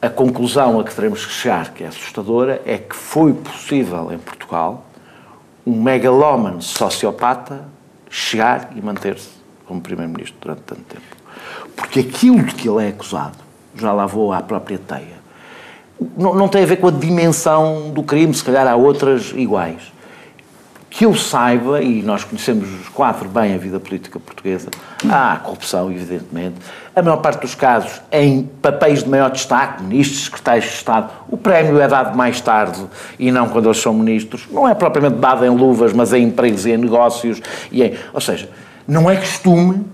a 0.00 0.08
conclusão 0.08 0.78
a 0.78 0.84
que 0.84 0.94
teremos 0.94 1.24
que 1.24 1.32
chegar, 1.32 1.72
que 1.72 1.84
é 1.84 1.86
assustadora, 1.86 2.60
é 2.64 2.78
que 2.78 2.94
foi 2.94 3.32
possível 3.32 4.12
em 4.12 4.18
Portugal 4.18 4.84
um 5.66 5.80
megalómano 5.82 6.62
sociopata 6.62 7.64
chegar 8.08 8.70
e 8.76 8.80
manter-se 8.80 9.30
como 9.66 9.80
Primeiro-Ministro 9.80 10.38
durante 10.40 10.62
tanto 10.62 10.82
tempo. 10.82 11.16
Porque 11.74 12.00
aquilo 12.00 12.42
de 12.44 12.54
que 12.54 12.68
ele 12.68 12.84
é 12.84 12.88
acusado, 12.88 13.38
já 13.74 13.92
lá 13.92 14.06
vou 14.06 14.32
à 14.32 14.40
própria 14.40 14.78
teia, 14.78 15.16
não, 16.16 16.34
não 16.34 16.48
tem 16.48 16.62
a 16.62 16.66
ver 16.66 16.76
com 16.76 16.88
a 16.88 16.92
dimensão 16.92 17.90
do 17.90 18.02
crime, 18.02 18.32
se 18.32 18.44
calhar 18.44 18.66
há 18.66 18.76
outras 18.76 19.32
iguais 19.34 19.95
que 20.96 21.04
eu 21.04 21.14
saiba, 21.14 21.82
e 21.82 22.02
nós 22.02 22.24
conhecemos 22.24 22.72
os 22.80 22.88
quatro 22.88 23.28
bem 23.28 23.54
a 23.54 23.58
vida 23.58 23.78
política 23.78 24.18
portuguesa, 24.18 24.70
há 25.10 25.36
corrupção, 25.36 25.92
evidentemente. 25.92 26.54
A 26.94 27.02
maior 27.02 27.18
parte 27.18 27.42
dos 27.42 27.54
casos 27.54 28.00
em 28.10 28.48
papéis 28.62 29.04
de 29.04 29.10
maior 29.10 29.30
destaque, 29.30 29.82
ministros, 29.82 30.24
secretários 30.24 30.64
de 30.64 30.70
Estado. 30.70 31.10
O 31.28 31.36
prémio 31.36 31.78
é 31.82 31.86
dado 31.86 32.16
mais 32.16 32.40
tarde 32.40 32.82
e 33.18 33.30
não 33.30 33.46
quando 33.50 33.66
eles 33.66 33.76
são 33.76 33.92
ministros. 33.92 34.48
Não 34.50 34.66
é 34.66 34.74
propriamente 34.74 35.18
dado 35.18 35.44
em 35.44 35.50
luvas, 35.50 35.92
mas 35.92 36.14
em 36.14 36.24
empregos 36.24 36.64
e 36.64 36.70
em 36.70 36.78
negócios. 36.78 37.42
E 37.70 37.82
em, 37.82 37.94
ou 38.14 38.20
seja, 38.22 38.48
não 38.88 39.10
é 39.10 39.16
costume 39.16 39.84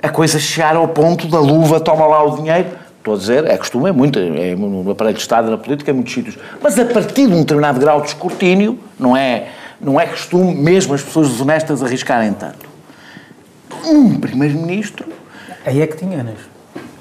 a 0.00 0.10
coisa 0.10 0.38
chegar 0.38 0.76
ao 0.76 0.86
ponto 0.86 1.26
da 1.26 1.40
luva, 1.40 1.80
toma 1.80 2.06
lá 2.06 2.22
o 2.22 2.36
dinheiro. 2.36 2.68
Estou 2.98 3.14
a 3.14 3.18
dizer, 3.18 3.46
é 3.46 3.56
costume, 3.56 3.88
é 3.88 3.92
muito, 3.92 4.16
é 4.16 4.54
no 4.54 4.88
aparelho 4.92 5.16
de 5.16 5.22
Estado, 5.22 5.50
na 5.50 5.58
política, 5.58 5.90
em 5.90 5.94
muitos 5.94 6.14
sítios. 6.14 6.38
Mas 6.62 6.78
a 6.78 6.84
partir 6.84 7.26
de 7.26 7.34
um 7.34 7.40
determinado 7.40 7.80
grau 7.80 8.00
de 8.00 8.06
escrutínio, 8.06 8.78
não 8.96 9.16
é 9.16 9.48
não 9.82 10.00
é 10.00 10.06
costume 10.06 10.54
mesmo 10.54 10.94
as 10.94 11.02
pessoas 11.02 11.28
desonestas 11.28 11.82
arriscarem 11.82 12.32
tanto. 12.32 12.70
Um 13.84 14.18
primeiro-ministro. 14.18 15.06
Aí 15.66 15.80
é 15.80 15.86
que 15.86 15.96
te 15.96 16.04
enganas. 16.04 16.38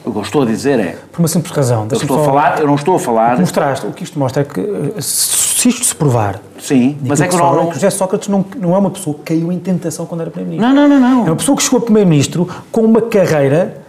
O 0.03 0.11
que 0.11 0.17
eu 0.17 0.21
estou 0.23 0.41
a 0.41 0.45
dizer 0.45 0.79
é. 0.79 0.97
Por 1.11 1.19
uma 1.19 1.27
simples 1.27 1.51
razão. 1.51 1.87
Eu, 1.91 1.97
estou 1.97 2.19
a 2.19 2.25
falar, 2.25 2.59
eu 2.59 2.67
não 2.67 2.75
estou 2.75 2.95
a 2.95 2.99
falar. 2.99 3.35
Que 3.35 3.41
mostraste, 3.41 3.85
o 3.85 3.91
que 3.91 4.03
isto 4.03 4.17
mostra 4.17 4.41
é 4.41 4.45
que, 4.45 5.01
se 5.01 5.69
isto 5.69 5.85
se 5.85 5.95
provar. 5.95 6.39
Sim, 6.59 6.97
mas 7.05 7.21
é 7.21 7.27
que, 7.27 7.35
não, 7.35 7.55
não... 7.55 7.63
É 7.63 7.67
que 7.67 7.73
José 7.75 7.89
Sócrates 7.91 8.27
não, 8.27 8.43
não 8.57 8.75
é 8.75 8.77
uma 8.79 8.89
pessoa 8.89 9.15
que 9.15 9.23
caiu 9.33 9.51
em 9.51 9.59
tentação 9.59 10.07
quando 10.07 10.21
era 10.21 10.31
Primeiro-Ministro. 10.31 10.75
Não, 10.75 10.89
não, 10.89 10.99
não, 10.99 11.17
não. 11.17 11.27
É 11.27 11.29
uma 11.29 11.35
pessoa 11.35 11.55
que 11.55 11.63
chegou 11.63 11.79
a 11.79 11.81
Primeiro-Ministro 11.83 12.49
com 12.71 12.81
uma 12.81 13.01
carreira 13.01 13.80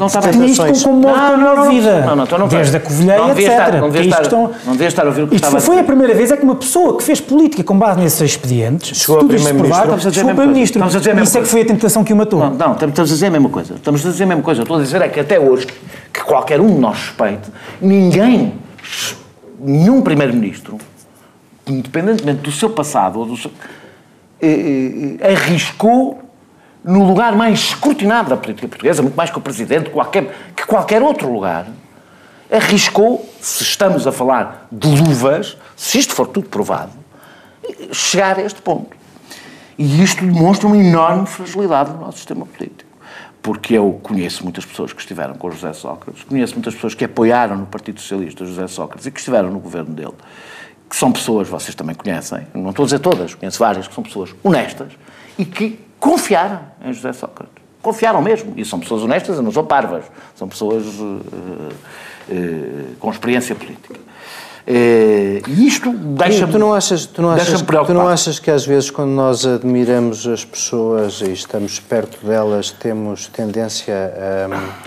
não 0.00 0.06
estava 0.06 0.30
Tinha 0.30 0.46
isto 0.46 0.64
como, 0.64 0.82
como 0.82 1.00
não, 1.02 1.36
não, 1.36 1.56
não, 1.56 1.70
vida. 1.70 2.00
Não, 2.00 2.16
não, 2.16 2.24
então 2.24 2.38
não 2.38 2.48
Desde 2.48 2.74
a 2.74 2.80
Covilheira, 2.80 3.32
etc. 3.32 3.38
Estar, 3.38 3.72
não, 3.72 3.90
devia 3.90 4.08
estar, 4.08 4.22
estão... 4.22 4.50
não 4.64 4.72
devia 4.72 4.88
estar 4.88 5.02
a 5.02 5.06
ouvir 5.06 5.22
o 5.24 5.28
que 5.28 5.34
isto 5.34 5.44
estava 5.44 5.60
foi 5.60 5.78
a, 5.78 5.84
primeira 5.84 6.14
vez 6.14 6.30
é 6.30 6.38
que 6.38 6.42
uma 6.42 6.54
pessoa 6.54 6.96
que 6.96 7.04
fez 7.04 7.20
política 7.20 7.62
com 7.62 7.78
base 7.78 8.00
nesses 8.00 8.22
expedientes, 8.22 8.98
chegou 8.98 9.20
a 9.20 9.24
primeiro-ministro, 9.26 10.00
chegou 10.00 10.30
a 10.30 10.34
primeiro-ministro. 10.34 10.86
Isso 11.22 11.38
é 11.38 11.42
que 11.42 11.48
foi 11.48 11.60
a 11.60 11.64
tentação 11.66 12.02
que 12.02 12.14
o 12.14 12.16
matou. 12.16 12.40
Não, 12.40 12.54
não, 12.54 12.72
estamos 12.72 12.98
a 12.98 13.04
dizer 13.04 13.26
a 13.26 13.30
mesma 13.30 13.50
coisa. 13.50 13.74
Estamos 13.74 14.06
a 14.06 14.10
dizer 14.10 14.24
a 14.24 14.26
mesma 14.26 14.42
coisa. 14.42 14.62
Estou 14.62 14.78
a 14.78 14.80
dizer 14.80 15.02
é 15.02 15.08
que 15.08 15.20
até 15.20 15.38
hoje, 15.38 15.66
que 16.10 16.24
qualquer 16.24 16.62
um 16.62 16.68
de 16.68 16.80
nós 16.80 16.96
respeite, 16.96 17.50
ninguém, 17.78 18.54
nenhum 19.60 20.00
primeiro-ministro, 20.00 20.78
independentemente 21.66 22.40
do 22.40 22.50
seu 22.50 22.70
passado 22.70 23.18
ou 23.18 23.26
do 23.26 23.36
seu, 23.36 23.50
eh, 24.40 25.18
eh, 25.20 25.32
arriscou 25.32 26.29
no 26.82 27.04
lugar 27.04 27.34
mais 27.34 27.58
escrutinado 27.58 28.30
da 28.30 28.36
política 28.36 28.66
portuguesa, 28.68 29.02
muito 29.02 29.16
mais 29.16 29.30
que 29.30 29.38
o 29.38 29.40
Presidente, 29.40 29.90
qualquer, 29.90 30.34
que 30.56 30.66
qualquer 30.66 31.02
outro 31.02 31.32
lugar, 31.32 31.66
arriscou, 32.50 33.28
se 33.40 33.62
estamos 33.62 34.06
a 34.06 34.12
falar 34.12 34.66
de 34.72 34.88
luvas, 34.88 35.56
se 35.76 35.98
isto 35.98 36.14
for 36.14 36.26
tudo 36.26 36.48
provado, 36.48 36.92
chegar 37.92 38.38
a 38.38 38.42
este 38.42 38.60
ponto. 38.60 38.96
E 39.78 40.02
isto 40.02 40.24
demonstra 40.24 40.66
uma 40.66 40.76
enorme 40.76 41.26
fragilidade 41.26 41.90
no 41.92 42.00
nosso 42.00 42.18
sistema 42.18 42.44
político. 42.44 42.90
Porque 43.40 43.74
eu 43.74 43.98
conheço 44.02 44.42
muitas 44.42 44.64
pessoas 44.66 44.92
que 44.92 45.00
estiveram 45.00 45.34
com 45.34 45.50
José 45.50 45.72
Sócrates, 45.72 46.24
conheço 46.24 46.54
muitas 46.54 46.74
pessoas 46.74 46.92
que 46.92 47.04
apoiaram 47.04 47.56
no 47.56 47.66
Partido 47.66 47.98
Socialista 47.98 48.44
José 48.44 48.66
Sócrates 48.66 49.06
e 49.06 49.10
que 49.10 49.18
estiveram 49.18 49.50
no 49.50 49.58
governo 49.58 49.94
dele, 49.94 50.12
que 50.88 50.94
são 50.94 51.10
pessoas, 51.10 51.48
vocês 51.48 51.74
também 51.74 51.94
conhecem, 51.94 52.46
não 52.52 52.70
estou 52.70 52.82
a 52.82 52.86
dizer 52.86 52.98
todas, 52.98 53.34
conheço 53.34 53.58
várias, 53.58 53.88
que 53.88 53.94
são 53.94 54.04
pessoas 54.04 54.34
honestas 54.44 54.92
e 55.38 55.46
que 55.46 55.80
confiaram 56.00 56.60
em 56.82 56.92
José 56.92 57.12
Sócrates. 57.12 57.54
Confiaram 57.82 58.20
mesmo. 58.20 58.54
E 58.56 58.64
são 58.64 58.80
pessoas 58.80 59.02
honestas, 59.02 59.38
não 59.40 59.52
são 59.52 59.64
parvas. 59.64 60.04
São 60.34 60.48
pessoas 60.48 60.84
uh, 60.86 61.02
uh, 61.02 62.96
com 62.98 63.10
experiência 63.10 63.54
política. 63.54 63.94
Uh, 63.94 65.42
e 65.48 65.66
isto 65.66 65.90
deixa-me 65.90 66.52
tu 66.52 66.58
não 66.58 66.74
achas, 66.74 67.06
tu 67.06 67.22
não 67.22 67.30
achas, 67.30 67.62
tu 67.62 67.94
não 67.94 68.08
achas 68.08 68.38
que 68.38 68.50
às 68.50 68.64
vezes 68.66 68.90
quando 68.90 69.10
nós 69.10 69.46
admiramos 69.46 70.26
as 70.26 70.44
pessoas 70.44 71.22
e 71.22 71.32
estamos 71.32 71.80
perto 71.80 72.24
delas 72.24 72.70
temos 72.70 73.26
tendência 73.28 73.94
a 73.94 74.80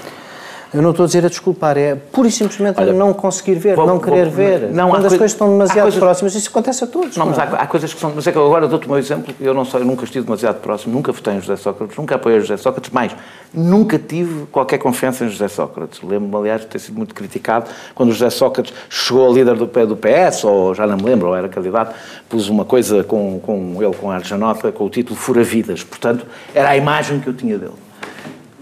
eu 0.73 0.81
não 0.81 0.89
estou 0.89 1.03
a 1.03 1.07
dizer 1.07 1.23
a 1.23 1.29
desculpar, 1.29 1.77
é 1.77 1.93
pura 1.93 2.27
e 2.27 2.31
simplesmente 2.31 2.79
Olha, 2.79 2.91
não 2.93 3.13
conseguir 3.13 3.55
ver, 3.55 3.75
vou, 3.75 3.85
não 3.85 3.99
querer 3.99 4.25
vou, 4.25 4.33
ver. 4.33 4.71
Não, 4.71 4.89
Quando 4.89 5.05
as 5.05 5.11
coisas 5.11 5.31
estão 5.31 5.47
demasiado 5.47 5.83
coisas, 5.83 5.99
próximas, 5.99 6.33
isso 6.33 6.49
acontece 6.49 6.83
a 6.83 6.87
todos. 6.87 7.15
Não, 7.15 7.27
mas 7.27 7.37
há, 7.37 7.43
há, 7.43 7.67
coisas 7.67 7.93
que 7.93 7.99
são. 7.99 8.11
Mas 8.15 8.25
é 8.25 8.31
que 8.31 8.37
agora 8.39 8.67
dou-te 8.67 8.87
o 8.87 8.89
meu 8.89 8.97
exemplo, 8.97 9.35
eu, 9.39 9.53
não 9.53 9.65
sou, 9.65 9.79
eu 9.79 9.85
nunca 9.85 10.03
estive 10.03 10.25
demasiado 10.25 10.61
próximo, 10.61 10.91
nunca 10.91 11.11
votei 11.11 11.35
em 11.35 11.41
José 11.41 11.55
Sócrates, 11.57 11.95
nunca 11.95 12.15
apoiei 12.15 12.39
José 12.39 12.57
Sócrates, 12.57 12.89
mais, 12.89 13.15
nunca 13.53 13.99
tive 13.99 14.47
qualquer 14.47 14.79
confiança 14.79 15.25
em 15.25 15.29
José 15.29 15.47
Sócrates. 15.47 16.01
Lembro-me, 16.01 16.35
aliás, 16.37 16.61
de 16.61 16.67
ter 16.67 16.79
sido 16.79 16.97
muito 16.97 17.13
criticado 17.13 17.69
quando 17.93 18.11
José 18.11 18.31
Sócrates 18.31 18.73
chegou 18.89 19.29
a 19.29 19.31
líder 19.31 19.55
do, 19.55 19.67
do 19.67 19.95
PS, 19.95 20.43
ou 20.43 20.73
já 20.73 20.87
não 20.87 20.97
me 20.97 21.03
lembro, 21.03 21.27
ou 21.27 21.35
era 21.35 21.47
candidato, 21.47 21.93
pus 22.27 22.49
uma 22.49 22.65
coisa 22.65 23.03
com, 23.03 23.39
com 23.39 23.77
ele, 23.79 23.93
com 23.95 24.09
a 24.09 24.15
Arjanota, 24.15 24.71
com 24.71 24.85
o 24.85 24.89
título 24.89 25.15
Fura 25.15 25.43
Vidas. 25.43 25.83
Portanto, 25.83 26.25
era 26.55 26.69
a 26.69 26.77
imagem 26.77 27.19
que 27.19 27.27
eu 27.27 27.33
tinha 27.33 27.59
dele 27.59 27.73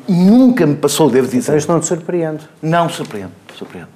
nunca 0.07 0.65
me 0.65 0.75
passou, 0.75 1.09
devo 1.09 1.27
dizer. 1.27 1.39
Então 1.39 1.57
isto 1.57 1.71
não 1.71 1.79
te 1.79 1.85
surpreende? 1.85 2.47
Não 2.61 2.85
me 2.85 2.91
surpreende, 2.91 3.31
surpreende. 3.57 3.89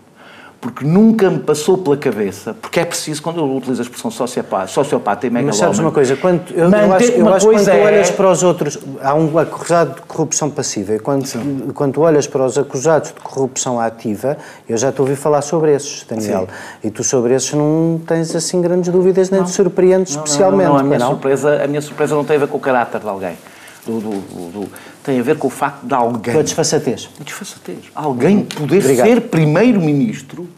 Porque 0.65 0.83
nunca 0.83 1.29
me 1.29 1.39
passou 1.39 1.77
pela 1.77 1.95
cabeça, 1.95 2.55
porque 2.59 2.79
é 2.79 2.85
preciso, 2.85 3.21
quando 3.21 3.39
eu 3.39 3.55
utilizo 3.55 3.81
a 3.81 3.83
expressão 3.83 4.09
sociopata, 4.09 4.65
sociopata 4.65 5.27
e 5.27 5.29
megalómano... 5.29 5.47
Mas 5.47 5.57
sabes 5.57 5.77
uma 5.77 5.91
coisa, 5.91 6.15
quando, 6.15 6.41
eu, 6.49 6.71
eu 6.71 6.93
acho, 6.93 7.11
eu 7.11 7.29
acho 7.29 7.45
quando 7.45 7.69
é... 7.69 7.83
olhas 7.83 8.09
para 8.09 8.31
os 8.31 8.41
outros, 8.41 8.79
há 9.03 9.13
um 9.13 9.37
acusado 9.37 9.93
de 9.93 10.01
corrupção 10.01 10.49
passiva, 10.49 10.95
e 10.95 10.99
quando, 10.99 11.71
quando 11.73 12.01
olhas 12.01 12.25
para 12.25 12.43
os 12.43 12.57
acusados 12.57 13.09
de 13.09 13.19
corrupção 13.19 13.79
ativa, 13.79 14.37
eu 14.67 14.75
já 14.75 14.91
te 14.91 14.99
ouvi 14.99 15.15
falar 15.15 15.43
sobre 15.43 15.71
esses, 15.71 16.03
Daniel, 16.09 16.47
Sim. 16.49 16.87
e 16.87 16.89
tu 16.89 17.03
sobre 17.03 17.35
esses 17.35 17.53
não 17.53 18.01
tens 18.07 18.35
assim 18.35 18.59
grandes 18.59 18.91
dúvidas, 18.91 19.29
nem 19.29 19.41
não. 19.41 19.45
te 19.45 19.53
surpreendes 19.53 20.15
não, 20.15 20.23
especialmente. 20.23 20.67
Não, 20.67 20.73
não, 20.73 20.79
a, 20.79 20.83
minha 20.83 20.99
surpresa, 20.99 21.63
a 21.63 21.67
minha 21.67 21.81
surpresa 21.81 22.15
não 22.15 22.25
tem 22.25 22.37
a 22.37 22.39
ver 22.39 22.47
com 22.47 22.57
o 22.57 22.61
caráter 22.61 23.01
de 23.01 23.07
alguém 23.07 23.37
do, 23.85 23.99
do, 23.99 24.51
do, 24.51 24.71
tem 25.05 25.19
a 25.19 25.23
ver 25.23 25.37
com 25.37 25.47
o 25.47 25.51
facto 25.51 25.85
de 25.85 25.93
alguém. 25.93 26.33
Com 26.33 26.39
a 26.39 26.43
desfaçatez. 26.43 27.09
A 27.21 27.23
desfaçatez. 27.23 27.77
Alguém 27.93 28.43
poder 28.43 28.79
Obrigado. 28.79 29.07
ser 29.07 29.21
primeiro-ministro 29.21 30.49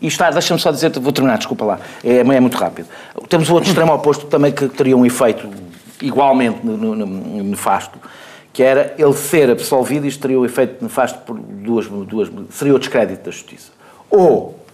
e 0.00 0.06
estar. 0.06 0.30
Deixa-me 0.30 0.60
só 0.60 0.70
dizer, 0.70 0.96
vou 1.00 1.12
terminar, 1.12 1.36
desculpa 1.36 1.64
lá, 1.64 1.80
é, 2.04 2.18
é 2.18 2.40
muito 2.40 2.56
rápido. 2.56 2.86
Temos 3.28 3.50
o 3.50 3.54
outro 3.54 3.68
extremo 3.68 3.92
oposto 3.92 4.26
também 4.26 4.52
que 4.52 4.68
teria 4.68 4.96
um 4.96 5.04
efeito 5.04 5.50
igualmente 6.00 6.60
nefasto, 6.64 7.98
que 8.52 8.62
era 8.62 8.94
ele 8.96 9.12
ser 9.14 9.50
absolvido 9.50 10.06
e 10.06 10.08
isto 10.08 10.20
teria 10.20 10.38
o 10.38 10.42
um 10.42 10.46
efeito 10.46 10.82
nefasto 10.82 11.18
por 11.20 11.36
duas, 11.36 11.86
duas. 11.86 12.30
seria 12.50 12.74
o 12.74 12.78
descrédito 12.78 13.24
da 13.24 13.32
justiça. 13.32 13.72
Ou, 14.08 14.64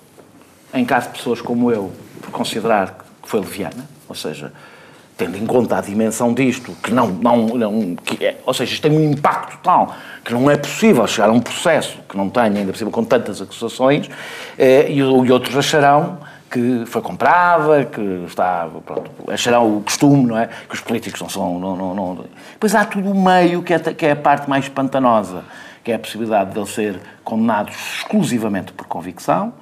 em 0.73 0.85
caso 0.85 1.09
de 1.09 1.17
pessoas 1.17 1.41
como 1.41 1.73
eu, 1.73 1.91
por 2.21 2.31
considerar 2.31 2.99
que 3.23 3.29
foi 3.29 3.41
leviana, 3.41 3.89
ou 4.07 4.15
seja, 4.15 4.53
tendo 5.17 5.37
em 5.37 5.47
conta 5.47 5.79
a 5.79 5.81
dimensão 5.81 6.35
disto, 6.35 6.73
que 6.83 6.93
não, 6.93 7.09
não, 7.09 7.47
não 7.49 7.97
que 7.97 8.25
é, 8.25 8.37
ou 8.45 8.53
seja, 8.53 8.75
isto 8.75 8.83
tem 8.83 8.97
um 8.97 9.13
impacto 9.13 9.59
tal 9.63 9.95
que 10.25 10.33
não 10.33 10.51
é 10.51 10.57
possível 10.57 11.07
chegar 11.07 11.29
a 11.29 11.33
um 11.33 11.41
processo 11.41 11.99
que 12.09 12.17
não 12.17 12.29
tenha, 12.29 12.59
ainda 12.59 12.73
por 12.73 12.79
cima, 12.79 12.91
com 12.91 13.05
tantas 13.05 13.41
acusações, 13.41 14.09
eh, 14.59 14.87
e, 14.89 14.99
e, 14.99 15.03
outros 15.03 15.57
acharão 15.57 16.19
que 16.51 16.85
foi 16.87 17.03
comprada, 17.03 17.85
que 17.85 18.25
está, 18.27 18.69
pronto, 18.87 19.11
acharão 19.29 19.79
o 19.79 19.83
costume, 19.83 20.27
não 20.27 20.39
é? 20.39 20.49
Que 20.69 20.75
os 20.75 20.81
políticos 20.81 21.21
não 21.21 21.29
são, 21.29 21.59
não, 21.59 21.77
não, 21.77 21.95
não. 21.95 22.25
Depois 22.53 22.75
há 22.75 22.85
tudo 22.85 23.11
o 23.11 23.25
meio 23.25 23.63
que 23.63 23.75
é, 23.75 23.79
que 23.79 24.07
é 24.07 24.13
a 24.13 24.17
parte 24.17 24.49
mais 24.49 24.69
pantanosa, 24.69 25.45
que 25.83 25.93
é 25.93 25.97
a 25.97 25.99
possibilidade 25.99 26.53
de 26.53 26.59
ele 26.59 26.69
ser 26.69 27.01
condenado 27.25 27.71
exclusivamente 27.71 28.73
por 28.73 28.87
convicção, 28.87 29.53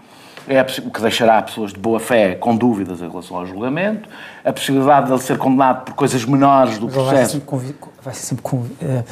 é 0.49 0.61
o 0.85 0.91
que 0.91 1.01
deixará 1.01 1.41
pessoas 1.43 1.73
de 1.73 1.79
boa 1.79 2.01
fé 2.01 2.35
com 2.35 2.57
dúvidas 2.57 3.01
em 3.01 3.09
relação 3.09 3.37
ao 3.37 3.47
julgamento, 3.47 4.09
a 4.45 4.53
possibilidade 4.53 5.07
de 5.07 5.13
ele 5.13 5.21
ser 5.21 5.39
condenado 5.39 5.85
por 5.85 5.95
coisas 5.95 6.25
menores 6.25 6.79
do 6.79 6.89
processo. 6.89 7.13
Vai 7.15 7.25
ser 7.27 7.33
sempre, 7.33 7.75
vai 8.03 8.15
ser 8.15 8.27
sempre 8.27 8.43
conv... 8.43 8.67
Eh, 8.81 9.03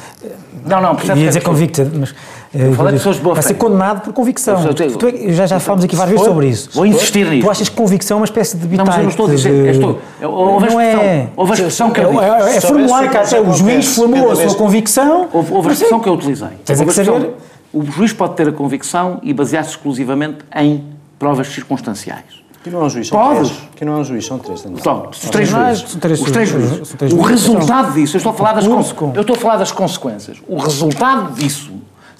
não, 0.65 0.81
não? 0.81 0.97
Ia 1.15 1.27
dizer 1.27 1.41
convicto, 1.41 1.89
mas. 1.93 2.13
Eu 2.53 2.73
falei 2.73 2.91
de 2.91 2.97
pessoas 2.99 3.15
de 3.15 3.21
boa 3.21 3.35
vai 3.35 3.41
fé. 3.43 3.49
ser 3.49 3.53
condenado 3.53 4.01
por 4.01 4.13
convicção. 4.13 4.61
Tu, 4.73 5.07
é- 5.07 5.31
já 5.31 5.45
já 5.45 5.59
falamos 5.59 5.85
aqui 5.85 5.95
várias 5.95 6.15
vezes 6.15 6.27
sobre 6.27 6.47
isso. 6.49 6.69
Vou 6.73 6.85
insistir 6.85 7.25
nisso. 7.25 7.45
Tu 7.45 7.51
achas 7.51 7.69
que 7.69 7.75
convicção 7.75 8.17
é 8.17 8.19
uma 8.19 8.25
espécie 8.25 8.57
de 8.57 8.67
bitite? 8.67 8.77
Não, 8.77 8.85
mas 8.85 8.97
eu 8.97 9.03
não 9.03 9.09
estou 9.09 9.27
a 9.27 9.29
dizer. 9.29 9.75
Estou, 9.75 10.01
houve, 10.21 10.69
não 10.69 10.77
a 10.77 10.83
expressão, 10.83 11.01
é, 11.01 11.29
houve 11.35 11.51
a 11.51 11.55
expressão 11.55 11.91
que 11.91 11.99
eu 12.01 12.11
disse. 12.11 12.23
É, 12.23 12.57
é 12.57 12.61
formulaica, 12.61 13.21
até 13.21 13.39
o 13.39 13.53
juiz 13.53 13.95
formulou 13.95 14.31
a 14.31 14.35
sua 14.35 14.55
convicção. 14.55 15.29
Houve, 15.31 15.53
houve 15.53 15.69
a 15.69 15.71
expressão 15.71 15.99
que 16.01 16.09
eu 16.09 16.13
utilizei. 16.13 16.49
Tens 16.65 16.81
que 16.81 16.91
saber. 16.91 17.35
O 17.73 17.85
juiz 17.85 18.11
pode 18.11 18.35
ter 18.35 18.49
a 18.49 18.51
convicção 18.51 19.19
e 19.23 19.33
basear-se 19.33 19.69
exclusivamente 19.69 20.39
em 20.53 20.83
provas 21.21 21.49
circunstanciais. 21.49 22.41
Que 22.63 22.71
não 22.71 22.81
é 22.81 22.85
um 22.85 22.89
juiz, 22.89 23.07
são 23.07 23.35
três. 23.35 23.51
Que 23.75 23.85
não 23.85 23.93
é 23.93 23.97
um 23.97 24.03
juiz, 24.03 24.25
são 24.25 24.39
três. 24.39 24.65
Então, 24.65 25.07
os 25.11 25.29
três 25.29 25.47
juízes. 25.47 25.83
Os 25.83 26.31
três 26.31 26.49
juízes. 26.49 27.13
O 27.13 27.21
resultado 27.21 27.93
disso, 27.93 28.15
eu 28.15 28.17
estou 28.17 28.31
a 28.31 28.35
falar 28.35 28.53
das, 28.53 28.65
eu 28.65 29.21
estou 29.21 29.35
a 29.35 29.39
falar 29.39 29.57
das 29.57 29.71
consequências. 29.71 30.37
O 30.47 30.57
resultado 30.57 31.33
disso, 31.33 31.71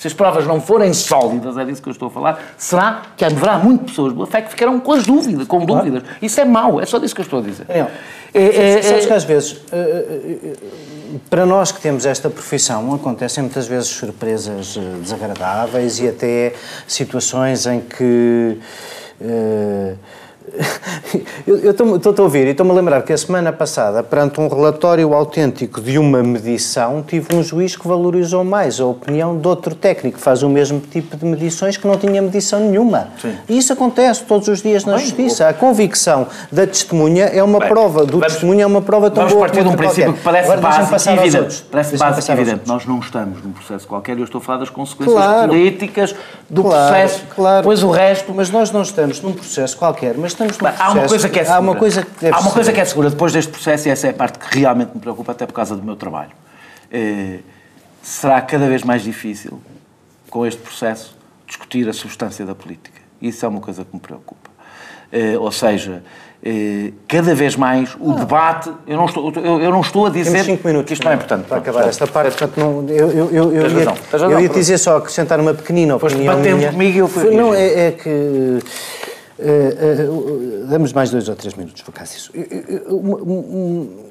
se 0.01 0.07
as 0.07 0.13
provas 0.15 0.47
não 0.47 0.59
forem 0.59 0.91
sólidas, 0.95 1.55
é 1.59 1.63
disso 1.63 1.79
que 1.79 1.87
eu 1.87 1.91
estou 1.91 2.07
a 2.07 2.11
falar, 2.11 2.43
será 2.57 3.03
que 3.15 3.23
haverá 3.23 3.59
muitas 3.59 3.91
pessoas 3.91 4.11
boa 4.11 4.25
fé 4.25 4.41
que 4.41 4.49
ficarão 4.49 4.79
com 4.79 4.93
as 4.93 5.05
dúvidas, 5.05 5.45
com 5.45 5.63
dúvidas. 5.63 6.01
Isso 6.19 6.41
é 6.41 6.43
mau, 6.43 6.81
é 6.81 6.87
só 6.87 6.97
disso 6.97 7.13
que 7.13 7.21
eu 7.21 7.25
estou 7.25 7.37
a 7.37 7.43
dizer. 7.43 7.67
É, 7.69 7.85
é, 8.33 8.79
é, 8.79 8.81
sabes 8.81 9.05
que 9.05 9.13
às 9.13 9.23
vezes, 9.23 9.61
eh, 9.71 9.77
eh, 9.77 10.37
eh, 10.43 10.55
para 11.29 11.45
nós 11.45 11.71
que 11.71 11.79
temos 11.79 12.07
esta 12.07 12.31
profissão, 12.31 12.95
acontecem 12.95 13.43
muitas 13.43 13.67
vezes 13.67 13.89
surpresas 13.89 14.75
desagradáveis 15.03 15.99
e 15.99 16.07
até 16.07 16.55
situações 16.87 17.67
em 17.67 17.79
que 17.79 18.57
Uh, 19.23 19.95
eu 21.45 21.71
estou 21.71 22.13
a 22.17 22.21
ouvir 22.21 22.47
e 22.47 22.51
estou-me 22.51 22.71
a 22.71 22.75
lembrar 22.75 23.01
que 23.03 23.13
a 23.13 23.17
semana 23.17 23.51
passada, 23.53 24.01
perante 24.03 24.39
um 24.39 24.47
relatório 24.47 25.13
autêntico 25.13 25.81
de 25.81 25.97
uma 25.97 26.23
medição, 26.23 27.03
tive 27.07 27.35
um 27.35 27.43
juiz 27.43 27.75
que 27.75 27.87
valorizou 27.87 28.43
mais 28.43 28.79
a 28.79 28.85
opinião 28.85 29.37
de 29.37 29.47
outro 29.47 29.75
técnico 29.75 30.17
que 30.17 30.23
faz 30.23 30.43
o 30.43 30.49
mesmo 30.49 30.79
tipo 30.79 31.15
de 31.15 31.25
medições 31.25 31.77
que 31.77 31.87
não 31.87 31.97
tinha 31.97 32.21
medição 32.21 32.59
nenhuma. 32.59 33.09
Sim. 33.21 33.35
E 33.47 33.57
isso 33.57 33.73
acontece 33.73 34.23
todos 34.23 34.47
os 34.47 34.61
dias 34.61 34.85
na 34.85 34.95
Bem, 34.95 35.05
Justiça. 35.05 35.47
A 35.47 35.53
convicção 35.53 36.27
da 36.51 36.65
testemunha 36.65 37.25
é 37.25 37.43
uma 37.43 37.59
Bem, 37.59 37.69
prova, 37.69 38.05
do 38.05 38.19
vamos, 38.19 38.27
testemunha 38.33 38.63
é 38.63 38.67
uma 38.67 38.81
prova 38.81 39.09
tão 39.09 39.23
vamos 39.23 39.33
boa 39.33 39.45
partir 39.45 39.63
de 39.63 39.69
um 39.69 39.75
princípio 39.75 40.13
qualquer. 40.13 40.17
que 40.17 40.23
parece 40.23 40.51
Agora, 40.51 40.61
básico 40.61 41.09
e 41.09 41.13
evidente. 41.13 41.63
Parece 41.71 41.97
básico 41.97 42.31
e 42.31 42.33
evidente. 42.33 42.61
Nós 42.67 42.85
não 42.85 42.99
estamos 42.99 43.43
num 43.43 43.51
processo 43.51 43.87
qualquer 43.87 44.17
e 44.17 44.21
eu 44.21 44.25
estou 44.25 44.39
a 44.39 44.43
falar 44.43 44.59
das 44.59 44.69
consequências 44.69 45.15
claro, 45.15 45.49
políticas 45.49 46.15
do 46.49 46.63
claro, 46.63 46.93
processo. 46.93 47.23
Claro. 47.35 47.63
Pois 47.63 47.83
o 47.83 47.89
resto... 47.89 48.33
Mas 48.33 48.49
nós 48.49 48.71
não 48.71 48.81
estamos 48.81 49.21
num 49.21 49.33
processo 49.33 49.77
qualquer, 49.77 50.15
mas 50.17 50.31
estamos 50.31 50.57
num 50.57 50.70
processo 50.71 50.83
há 50.83 50.91
uma 50.93 51.07
coisa 51.07 51.29
que 51.29 51.39
é 51.39 51.43
segura. 51.43 51.57
Há 51.57 51.59
uma 51.59 51.75
coisa 51.75 52.03
que 52.03 52.27
Há 52.27 52.39
uma 52.39 52.51
coisa 52.51 52.73
que 52.73 52.81
é 52.81 52.85
segura 52.85 53.09
depois 53.09 53.33
deste 53.33 53.51
processo, 53.51 53.87
e 53.87 53.91
essa 53.91 54.07
é 54.07 54.09
a 54.09 54.13
parte 54.13 54.39
que 54.39 54.59
realmente 54.59 54.91
me 54.93 55.01
preocupa, 55.01 55.31
até 55.31 55.45
por 55.45 55.53
causa 55.53 55.75
do 55.75 55.83
meu 55.83 55.95
trabalho. 55.95 56.31
Eh, 56.91 57.39
será 58.01 58.41
cada 58.41 58.67
vez 58.67 58.83
mais 58.83 59.03
difícil, 59.03 59.61
com 60.29 60.45
este 60.45 60.61
processo, 60.61 61.15
discutir 61.47 61.87
a 61.87 61.93
substância 61.93 62.45
da 62.45 62.55
política. 62.55 63.01
Isso 63.21 63.45
é 63.45 63.47
uma 63.47 63.61
coisa 63.61 63.83
que 63.85 63.93
me 63.93 63.99
preocupa. 63.99 64.49
Eh, 65.11 65.37
ou 65.37 65.51
seja, 65.51 66.01
eh, 66.43 66.91
cada 67.07 67.35
vez 67.35 67.55
mais 67.55 67.95
o 67.99 68.13
debate. 68.13 68.71
Eu 68.87 68.97
não 68.97 69.05
estou, 69.05 69.31
eu, 69.35 69.61
eu 69.61 69.71
não 69.71 69.81
estou 69.81 70.07
a 70.07 70.09
dizer 70.09 70.43
cinco 70.43 70.67
minutos, 70.67 70.87
que 70.87 70.93
isto 70.93 71.03
não 71.03 71.11
é 71.11 71.15
importante. 71.15 71.45
Para 71.45 71.57
acabar 71.57 71.87
esta 71.87 72.07
parte, 72.07 72.35
portanto, 72.35 72.57
não, 72.59 72.89
eu, 72.89 73.11
eu, 73.11 73.31
eu, 73.31 73.53
eu 73.53 73.79
ia, 73.79 73.95
razão, 74.11 74.31
eu 74.31 74.39
ia 74.39 74.49
dizer 74.49 74.77
só 74.77 74.97
acrescentar 74.97 75.39
uma 75.39 75.53
pequenina 75.53 75.95
opinião. 75.95 76.29
Foste 76.29 76.37
batendo 76.37 76.71
comigo 76.71 76.95
e 76.95 76.99
eu 76.99 77.07
fui. 77.07 77.35
Não, 77.35 77.53
é, 77.53 77.87
é 77.87 77.91
que 77.91 78.59
Uh, 79.41 80.63
uh, 80.63 80.67
damos 80.67 80.93
mais 80.93 81.09
dois 81.09 81.27
ou 81.27 81.35
três 81.35 81.55
minutos 81.55 81.81
para 81.81 81.93
Cássio. 81.93 82.31
Uh, 82.33 84.10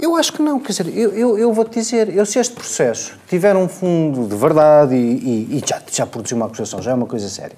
Eu 0.00 0.14
acho 0.14 0.32
que 0.32 0.40
não, 0.40 0.60
quer 0.60 0.70
dizer, 0.70 0.96
eu, 0.96 1.10
eu, 1.12 1.38
eu 1.38 1.52
vou-te 1.52 1.80
dizer, 1.80 2.14
eu 2.14 2.24
se 2.24 2.38
este 2.38 2.54
processo 2.54 3.14
tiver 3.28 3.56
um 3.56 3.66
fundo 3.66 4.28
de 4.28 4.36
verdade 4.36 4.94
e, 4.94 5.48
e, 5.50 5.58
e 5.58 5.64
já, 5.66 5.82
já 5.90 6.06
produziu 6.06 6.36
uma 6.36 6.46
acusação, 6.46 6.80
já 6.80 6.92
é 6.92 6.94
uma 6.94 7.06
coisa 7.06 7.28
séria. 7.28 7.56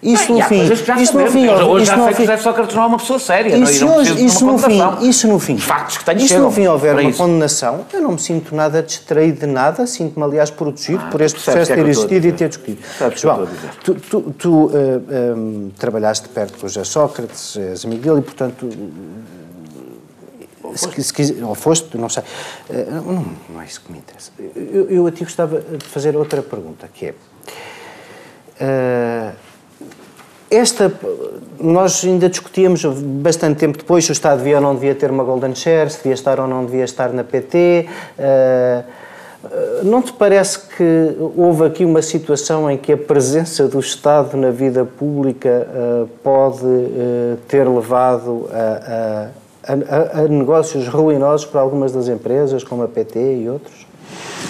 Isso 0.00 0.32
no 0.32 0.40
fim, 0.42 0.62
isso 1.02 1.18
no 1.18 1.26
fim, 1.26 1.48
hoje 1.48 1.82
isso 1.82 1.96
já 1.96 2.04
sei 2.04 2.14
que 2.14 2.20
José 2.22 2.36
Sócrates 2.36 2.76
não 2.76 2.84
é 2.84 2.86
uma 2.86 2.98
pessoa 2.98 3.18
séria. 3.18 3.66
se 3.66 3.84
não 3.84 3.96
hoje, 3.96 4.12
precisa 4.12 4.14
de 4.14 4.24
isso 4.24 4.46
no 4.46 4.56
fim, 4.58 4.80
isso 5.08 5.26
no 5.26 5.38
fim, 5.40 5.54
Os 5.56 5.64
factos 5.64 5.98
que 5.98 6.04
tenho 6.04 6.20
isso 6.20 6.38
no 6.38 6.52
fim 6.52 6.68
houver 6.68 6.92
uma 6.94 7.02
isso. 7.02 7.18
condenação, 7.18 7.84
eu 7.92 8.00
não 8.00 8.12
me 8.12 8.20
sinto 8.20 8.54
nada 8.54 8.84
distraído 8.84 9.40
de 9.40 9.46
nada, 9.46 9.84
sinto-me 9.84 10.24
aliás 10.24 10.48
protegido 10.48 11.02
Ah, 11.04 11.10
por 11.10 11.20
este 11.20 11.42
processo 11.42 11.72
é 11.72 11.74
ter 11.74 11.88
existido 11.88 12.26
e 12.28 12.32
ter 12.32 12.48
discutido. 12.50 12.78
João, 13.16 13.48
tu, 14.38 14.70
eh, 14.72 15.00
eh, 15.10 15.34
trabalhaste 15.76 16.28
perto 16.28 16.56
com 16.56 16.68
José 16.68 16.84
Sócrates, 16.84 17.56
és 17.56 17.84
amigo 17.84 18.00
dele 18.02 18.20
e 18.20 18.22
portanto 18.22 18.68
se, 20.76 21.02
se 21.02 21.12
quiser, 21.12 21.42
ou 21.44 21.54
foste, 21.54 21.96
não 21.96 22.08
sei. 22.08 22.22
Eh, 22.70 22.86
Não, 22.90 23.24
não 23.48 23.60
é 23.62 23.64
isso 23.64 23.80
que 23.80 23.90
me 23.92 23.98
interessa. 23.98 24.30
Eu, 24.54 24.88
eu 24.90 25.06
a 25.06 25.10
ti 25.10 25.24
gostava 25.24 25.60
de 25.60 25.84
fazer 25.84 26.16
outra 26.16 26.42
pergunta, 26.42 26.88
que 26.92 27.06
é. 27.06 27.14
eh, 28.60 29.30
esta, 30.50 30.92
nós 31.60 32.04
ainda 32.04 32.28
discutíamos 32.28 32.84
bastante 32.84 33.58
tempo 33.58 33.78
depois 33.78 34.04
se 34.04 34.10
o 34.10 34.12
Estado 34.12 34.38
devia 34.38 34.56
ou 34.56 34.62
não 34.62 34.74
devia 34.74 34.94
ter 34.96 35.08
uma 35.10 35.22
Golden 35.22 35.54
Share, 35.54 35.88
se 35.90 35.98
devia 35.98 36.14
estar 36.14 36.40
ou 36.40 36.48
não 36.48 36.64
devia 36.64 36.84
estar 36.84 37.12
na 37.12 37.22
PT. 37.22 37.88
eh, 38.18 38.82
eh, 39.44 39.80
não 39.84 40.02
te 40.02 40.12
parece 40.12 40.58
que 40.76 41.16
houve 41.36 41.64
aqui 41.64 41.84
uma 41.84 42.02
situação 42.02 42.68
em 42.70 42.76
que 42.76 42.92
a 42.92 42.96
presença 42.96 43.68
do 43.68 43.78
Estado 43.78 44.36
na 44.36 44.50
vida 44.50 44.84
pública 44.84 45.48
eh, 45.72 46.04
pode 46.22 46.66
eh, 46.66 47.36
ter 47.46 47.66
levado 47.68 48.48
a, 48.52 49.28
a- 49.66 49.72
a- 49.72 50.20
a- 50.22 50.28
negócios 50.28 50.88
ruinosos 50.88 51.46
para 51.46 51.60
algumas 51.60 51.92
das 51.92 52.08
empresas, 52.08 52.64
como 52.64 52.82
a 52.82 52.88
PT 52.88 53.18
e 53.42 53.48
outros? 53.48 53.86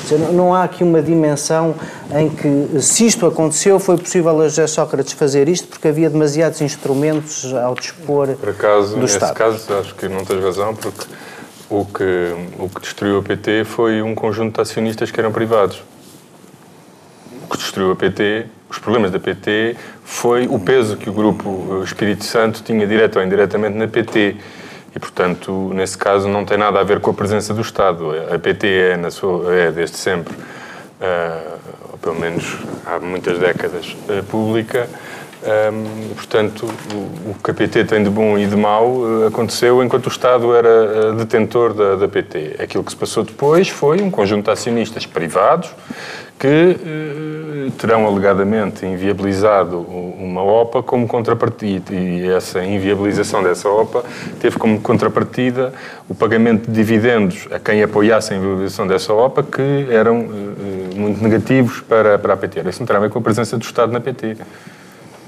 Dizer, 0.03 0.19
não- 0.19 0.33
Não 0.33 0.55
há 0.55 0.65
aqui 0.65 0.83
uma 0.83 1.03
dimensão 1.03 1.75
em 2.17 2.29
que, 2.29 2.81
se 2.81 3.07
isto 3.07 3.27
aconteceu, 3.27 3.79
foi 3.79 3.97
possível 3.99 4.31
a 4.41 4.45
José 4.49 4.67
Sócrates 4.67 5.13
fazer 5.13 5.49
isto 5.49 5.69
porque 5.69 5.89
havia 5.89 6.09
demasiados 6.11 6.61
instrumentos 6.61 7.53
ao 7.55 7.75
dispor 7.75 8.29
Por 8.37 8.49
acaso, 8.49 8.95
do 8.95 9.01
nesse 9.03 9.15
Estado. 9.15 9.35
caso, 9.35 9.73
acho 9.75 9.95
que 9.95 10.09
não 10.09 10.25
tens 10.25 10.43
razão, 10.43 10.75
porque 10.75 11.07
o 11.69 11.85
que, 11.85 12.35
o 12.59 12.69
que 12.69 12.81
destruiu 12.81 13.19
a 13.19 13.23
PT 13.23 13.65
foi 13.65 14.03
um 14.03 14.15
conjunto 14.15 14.55
de 14.57 14.61
acionistas 14.63 15.11
que 15.11 15.21
eram 15.21 15.31
privados. 15.31 15.83
O 17.45 17.49
que 17.51 17.59
destruiu 17.59 17.93
a 17.93 17.97
PT, 17.97 18.47
os 18.69 18.79
problemas 18.79 19.11
da 19.11 19.19
PT, 19.21 19.77
foi 20.05 20.47
o 20.49 20.59
peso 20.59 20.97
que 20.97 21.11
o 21.11 21.13
Grupo 21.13 21.83
Espírito 21.85 22.25
Santo 22.25 22.63
tinha 22.63 22.87
direto 22.87 23.17
ou 23.19 23.25
indiretamente 23.25 23.77
na 23.77 23.87
PT. 23.87 24.37
E, 24.95 24.99
portanto, 24.99 25.71
nesse 25.73 25.97
caso, 25.97 26.29
não 26.29 26.45
tem 26.45 26.59
nada 26.59 26.81
a 26.81 26.83
ver 26.83 27.01
com 27.01 27.11
a 27.11 27.15
presença 27.15 27.55
do 27.55 27.61
Estado. 27.61 28.13
A 28.33 28.39
PT 28.39 28.67
é, 28.67 29.11
sua, 29.11 29.55
é 29.55 29.71
desde 29.71 29.97
sempre, 29.97 30.35
ah, 31.01 31.57
ou 31.93 31.99
pelo 31.99 32.19
menos 32.19 32.59
há 32.85 32.99
muitas 32.99 33.39
décadas, 33.39 33.97
ah, 34.09 34.23
pública. 34.29 34.89
Ahm, 35.43 36.13
portanto, 36.15 36.69
o, 36.93 37.31
o 37.31 37.37
que 37.43 37.51
a 37.51 37.55
PT 37.55 37.85
tem 37.85 38.03
de 38.03 38.11
bom 38.11 38.37
e 38.37 38.47
de 38.47 38.55
mau 38.55 39.23
eh, 39.23 39.29
aconteceu 39.29 39.83
enquanto 39.83 40.05
o 40.05 40.11
Estado 40.11 40.55
era 40.55 41.15
detentor 41.15 41.73
da, 41.73 41.97
da 41.97 42.07
PT. 42.07 42.57
Aquilo 42.59 42.85
que 42.85 42.91
se 42.91 42.97
passou 42.97 43.25
depois 43.25 43.67
foi 43.71 44.03
um 44.03 44.11
conjunto 44.11 44.45
de 44.45 44.51
acionistas 44.51 45.07
privados 45.07 45.71
que 46.41 46.47
eh, 46.49 47.71
terão 47.77 48.07
alegadamente 48.07 48.87
inviabilizado 48.87 49.79
uma 49.79 50.43
OPA 50.43 50.83
como 50.83 51.07
contrapartida 51.07 51.95
e 51.95 52.31
essa 52.31 52.65
inviabilização 52.65 53.43
dessa 53.43 53.69
OPA 53.69 54.03
teve 54.41 54.59
como 54.59 54.81
contrapartida 54.81 55.71
o 56.09 56.15
pagamento 56.15 56.67
de 56.67 56.73
dividendos 56.73 57.47
a 57.53 57.59
quem 57.59 57.83
apoiasse 57.83 58.33
a 58.33 58.37
inviabilização 58.39 58.87
dessa 58.87 59.13
OPA 59.13 59.43
que 59.43 59.87
eram 59.91 60.21
eh, 60.21 60.93
eh, 60.95 60.99
muito 60.99 61.23
negativos 61.23 61.83
para, 61.83 62.19
para 62.19 62.33
a 62.33 62.37
PT. 62.39 62.61
Isso 62.71 62.81
não 62.81 62.87
terá 62.87 62.99
a 62.99 63.03
ver 63.03 63.11
com 63.11 63.19
a 63.19 63.23
presença 63.23 63.59
do 63.59 63.63
Estado 63.63 63.93
na 63.93 64.01
PT. 64.01 64.39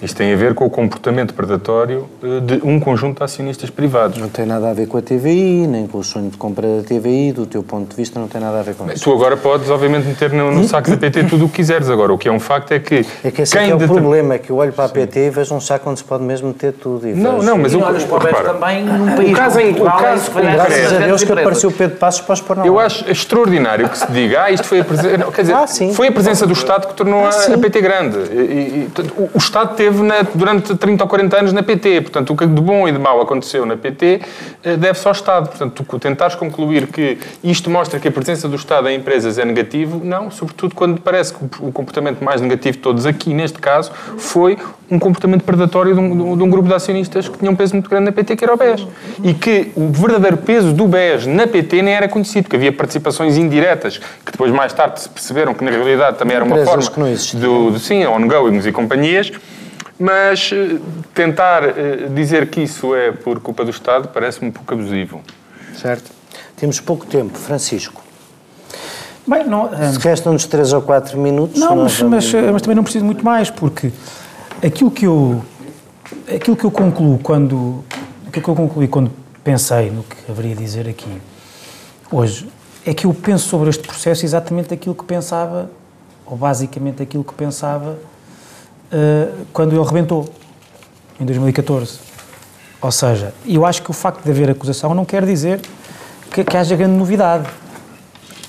Isto 0.03 0.17
tem 0.17 0.33
a 0.33 0.37
ver 0.37 0.53
com 0.55 0.67
o 0.67 0.71
comportamento 0.71 1.33
predatório 1.33 2.07
eh, 2.23 2.41
de 2.41 2.61
um 2.67 2.81
conjunto 2.81 3.19
de 3.19 3.25
acionistas 3.25 3.71
privados. 3.71 4.19
Não 4.19 4.29
tem 4.29 4.45
nada 4.45 4.69
a 4.71 4.73
ver 4.75 4.89
com 4.89 4.99
a 4.99 5.03
TVI, 5.03 5.67
nem 5.69 5.87
com 5.87 5.99
o 5.99 6.03
sonho 6.05 6.29
de 6.29 6.37
compra 6.37 6.67
da 6.79 6.83
TVI, 6.83 7.33
do 7.33 7.47
teu 7.47 7.63
ponto 7.63 7.89
de 7.91 7.95
vista, 7.97 8.19
não 8.19 8.27
tem 8.27 8.41
nada 8.41 8.59
a 8.59 8.63
ver 8.63 8.75
com 8.75 8.91
isso. 8.91 9.05
Tu 9.05 9.13
agora 9.13 9.37
podes, 9.37 9.71
obviamente, 9.71 10.07
meter 10.09 10.33
no, 10.33 10.51
no 10.51 10.65
saco 10.65 10.91
da 10.91 10.97
PT 10.97 11.25
tudo 11.25 11.45
o 11.45 11.49
que 11.49 11.55
quiseres. 11.57 11.89
Agora, 11.89 12.13
o 12.13 12.19
que 12.19 12.29
é 12.29 12.33
um 12.33 12.41
facto 12.41 12.73
é 12.73 12.81
que. 12.81 13.07
É 13.23 13.31
que 13.31 13.43
esse 13.43 13.57
é, 13.57 13.65
que 13.67 13.71
é 13.71 13.75
o 13.75 13.79
deter- 13.79 13.95
problema, 13.97 14.35
é 14.35 14.39
que 14.39 14.51
eu 14.51 14.57
olho 14.57 14.73
para 14.73 14.87
a 14.87 14.89
PT 14.89 15.27
e 15.27 15.31
vejo 15.31 15.55
um 15.55 15.61
saco 15.61 15.89
onde 15.89 16.01
se 16.01 16.05
pode 16.05 16.25
mesmo 16.25 16.49
meter 16.49 16.73
tudo. 16.73 17.07
E 17.09 17.13
Não, 17.15 17.35
vejo- 17.37 17.47
não, 17.47 17.59
mas 17.59 17.73
E 17.73 17.77
eu. 17.77 17.83
olhas 17.83 18.03
para 18.05 18.17
o 18.17 18.19
repara, 18.19 18.53
também 18.55 18.85
num 18.85 19.15
país 19.15 19.37
caso 19.37 19.57
como 19.59 19.67
em- 19.69 19.71
o 19.71 19.77
Portugal, 19.77 20.01
caso 20.03 20.31
concreto- 20.33 20.53
Graças 20.57 20.93
a 20.93 20.99
Deus 21.07 21.25
que 21.25 21.33
apareceu 21.33 21.71
o 21.71 21.73
Pedro 21.73 21.97
Passos 21.99 22.21
para 22.23 22.33
os 22.35 22.41
pôr 22.41 22.57
na 22.57 22.67
Eu 22.67 22.81
acho 22.81 23.09
extraordinário 23.09 23.89
que 23.89 23.99
se 23.99 24.11
diga, 24.11 24.43
ah, 24.43 24.51
isto 24.51 24.67
foi 24.67 24.81
a 24.81 24.85
presença. 24.85 25.31
Quer 25.31 25.43
dizer, 25.43 25.55
Ah, 25.55 25.67
sim. 25.69 25.95
foi 25.95 26.09
a 26.09 26.13
presença 26.13 26.45
do 26.45 26.53
Estado 26.55 26.89
que 26.89 26.95
tornou 26.95 27.25
Ah, 27.25 27.29
a, 27.29 27.33
sim. 27.33 27.55
a 27.55 27.59
PT 27.59 27.81
grande. 27.81 28.19
E, 28.33 28.35
e, 28.35 28.91
o, 29.17 29.31
o 29.35 29.39
Estado 29.39 29.77
teve 29.77 29.92
na- 30.01 30.23
durante 30.35 30.75
30 30.77 31.05
ou 31.05 31.09
40 31.09 31.39
anos 31.39 31.53
na 31.53 31.63
PT. 31.63 32.01
Portanto, 32.03 32.33
o 32.33 32.37
que 32.37 32.47
de 32.47 32.61
bom 32.63 32.87
e 32.87 32.93
de 32.93 32.99
mau 32.99 33.21
aconteceu 33.21 33.67
na 33.67 33.77
PT 33.77 34.21
eh, 34.63 34.77
deve-se 34.77 35.07
ao 35.07 35.13
Estado. 35.13 35.49
Portanto, 35.49 35.85
tu 35.89 35.99
tentares 35.99 36.35
concluir 36.37 36.87
que 36.87 37.19
isto 37.43 37.69
mostra 37.69 37.99
que 37.99 38.09
a 38.09 38.13
presença 38.13 38.49
do 38.49 38.57
Estado 38.57 38.89
em 38.89 38.97
empresas 38.97 39.39
é 39.39 39.45
negativo, 39.45 40.01
não, 40.05 40.31
sobretudo 40.31 40.75
quando 40.75 41.01
parece 41.01 41.35
que 41.35 41.45
o- 41.61 41.73
comportamento 41.73 42.23
mais 42.23 42.41
negativo 42.41 42.77
de 42.77 42.83
todos 42.83 43.07
aqui, 43.07 43.35
neste 43.35 43.59
caso, 43.59 43.91
foi 44.19 44.57
um 44.91 44.99
comportamento 44.99 45.43
predatório 45.43 45.95
de 45.95 46.01
um, 46.01 46.37
de 46.37 46.43
um- 46.43 46.51
grupo 46.51 46.69
de 46.69 46.75
acionistas 46.75 47.27
que 47.29 47.39
tinha 47.39 47.51
um 47.51 47.57
peso 47.57 47.75
muito 47.75 47.89
grande 47.89 48.05
na 48.07 48.13
PT, 48.13 48.37
que 48.37 48.45
era 48.45 48.53
o 48.53 48.57
BES. 48.59 48.87
E 49.25 49.33
que 49.33 49.73
o 49.75 49.89
verdadeiro 49.91 50.37
peso 50.37 50.73
do 50.73 50.87
BES 50.87 51.27
na 51.27 51.47
PT 51.47 51.81
nem 51.83 51.95
era 51.95 52.07
conhecido, 52.09 52.45
porque 52.45 52.57
havia 52.57 52.71
participações 52.73 53.39
indiretas, 53.39 53.97
que 53.99 54.33
depois 54.33 54.53
mais 54.53 54.73
tarde 54.73 55.01
se 55.01 55.09
perceberam 55.09 55.55
que 55.55 55.65
na 55.65 55.71
realidade 55.71 56.19
também 56.19 56.37
era 56.37 56.45
uma 56.45 56.57
forma 56.65 56.83
que 57.31 57.37
do, 57.37 57.71
do 57.71 57.79
sim, 57.79 58.05
ongoings 58.05 58.67
e 58.67 58.73
companhias, 58.73 59.33
mas 60.03 60.51
eh, 60.53 60.79
tentar 61.15 61.63
eh, 61.65 62.09
dizer 62.15 62.51
que 62.51 62.61
isso 62.63 62.95
é 62.95 63.13
por 63.13 63.39
culpa 63.41 63.65
do 63.65 63.71
Estado 63.71 64.09
parece-me 64.09 64.49
um 64.49 64.53
pouco 64.53 64.75
abusivo. 64.75 65.21
Certo? 65.81 66.11
Temos 66.57 66.81
pouco 66.81 67.07
tempo. 67.07 67.39
Francisco, 67.39 68.03
Bem, 69.25 69.47
não, 69.47 69.71
ah, 69.73 69.93
se 69.93 69.99
restam-nos 70.01 70.47
3 70.47 70.73
ou 70.73 70.83
4 70.83 71.17
minutos... 71.17 71.61
Não, 71.61 71.77
mas, 71.77 71.97
vamos- 71.97 72.25
mas, 72.33 72.45
mas 72.53 72.63
também 72.63 72.75
não 72.75 72.83
preciso 72.83 73.05
muito 73.05 73.25
mais, 73.25 73.49
porque 73.51 73.93
aquilo 74.65 74.91
que 74.91 75.07
eu, 75.07 75.41
aquilo 76.35 76.57
que 76.57 76.65
eu 76.65 76.71
concluo 76.73 77.21
quando, 77.21 77.85
aquilo 78.27 78.43
que 78.45 78.51
eu 78.51 78.55
concluí 78.57 78.89
quando 78.89 79.13
pensei 79.45 79.91
no 79.93 80.03
que 80.03 80.17
haveria 80.29 80.55
a 80.55 80.57
dizer 80.57 80.89
aqui 80.89 81.21
hoje, 82.11 82.49
é 82.85 82.93
que 82.93 83.07
eu 83.07 83.15
penso 83.15 83.49
sobre 83.49 83.71
este 83.71 83.87
processo 83.87 84.25
exatamente 84.25 84.75
aquilo 84.75 84.95
que 84.95 85.05
pensava, 85.05 85.71
ou 86.27 86.37
basicamente 86.37 87.01
aquilo 87.01 87.23
que 87.23 87.33
pensava 87.35 87.97
eh, 88.93 89.29
quando 89.53 89.75
ele 89.75 89.85
rebentou, 89.85 90.29
em 91.19 91.25
2014. 91.25 91.99
Ou 92.81 92.91
seja, 92.91 93.33
eu 93.47 93.65
acho 93.65 93.83
que 93.83 93.91
o 93.91 93.95
facto 93.95 94.23
de 94.23 94.31
haver 94.31 94.51
acusação 94.51 94.93
não 94.95 95.05
quer 95.05 95.25
dizer 95.25 95.61
que, 96.31 96.45
que 96.45 96.57
haja 96.57 96.77
grande 96.77 96.95
novidade. 96.95 97.49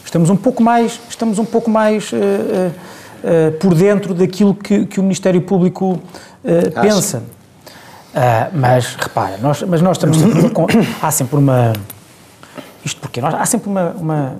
Estamos 0.04 0.30
um 0.30 0.36
pouco 0.36 0.62
mais, 0.62 1.00
estamos 1.10 1.40
um 1.40 1.46
pouco 1.46 1.70
mais 1.70 2.12
eh, 2.14 2.72
eh, 3.24 3.52
por 3.52 3.74
dentro 3.74 4.14
daquilo 4.14 4.54
que, 4.54 4.86
que 4.86 5.00
o 5.00 5.04
Ministério 5.04 5.42
Público 5.42 6.02
pensa. 6.82 7.24
Ah, 8.16 8.50
mas 8.54 8.96
repara, 8.96 9.38
nós, 9.38 9.64
mas 9.64 9.82
nós 9.82 9.98
estamos 9.98 10.18
sempre 10.18 10.50
com, 10.52 10.68
há 11.02 11.10
sempre 11.10 11.36
uma 11.38 11.74
isto 12.86 13.02
porque 13.02 13.20
nós, 13.22 13.34
há 13.34 13.46
sempre 13.46 13.70
uma, 13.70 13.90
uma 13.92 14.36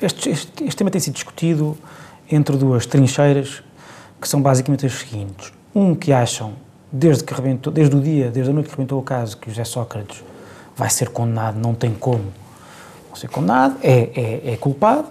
este, 0.00 0.30
este, 0.30 0.64
este 0.64 0.76
tema 0.76 0.90
tem 0.90 1.00
sido 1.00 1.14
discutido 1.14 1.76
entre 2.30 2.56
duas 2.56 2.86
trincheiras 2.86 3.62
que 4.20 4.28
são 4.28 4.40
basicamente 4.40 4.86
as 4.86 4.92
seguintes: 4.92 5.52
um 5.74 5.94
que 5.94 6.12
acham 6.12 6.52
desde 6.92 7.24
que 7.24 7.32
rebentou, 7.32 7.72
desde 7.72 7.96
o 7.96 8.00
dia, 8.00 8.30
desde 8.30 8.50
a 8.50 8.54
noite 8.54 8.68
que 8.68 8.76
rebentou 8.76 8.98
o 8.98 9.02
caso, 9.02 9.36
que 9.36 9.48
o 9.48 9.50
José 9.50 9.64
Sócrates 9.64 10.22
vai 10.76 10.90
ser 10.90 11.08
condenado, 11.08 11.58
não 11.58 11.74
tem 11.74 11.92
como 11.92 12.24
não 13.08 13.16
ser 13.16 13.28
condenado, 13.28 13.76
é, 13.82 14.10
é, 14.14 14.52
é 14.52 14.56
culpado, 14.56 15.06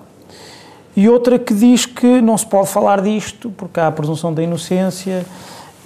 e 0.96 1.08
outra 1.08 1.40
que 1.40 1.54
diz 1.54 1.86
que 1.86 2.22
não 2.22 2.38
se 2.38 2.46
pode 2.46 2.68
falar 2.68 3.02
disto 3.02 3.50
porque 3.52 3.80
há 3.80 3.88
a 3.88 3.92
presunção 3.92 4.34
da 4.34 4.42
inocência, 4.42 5.26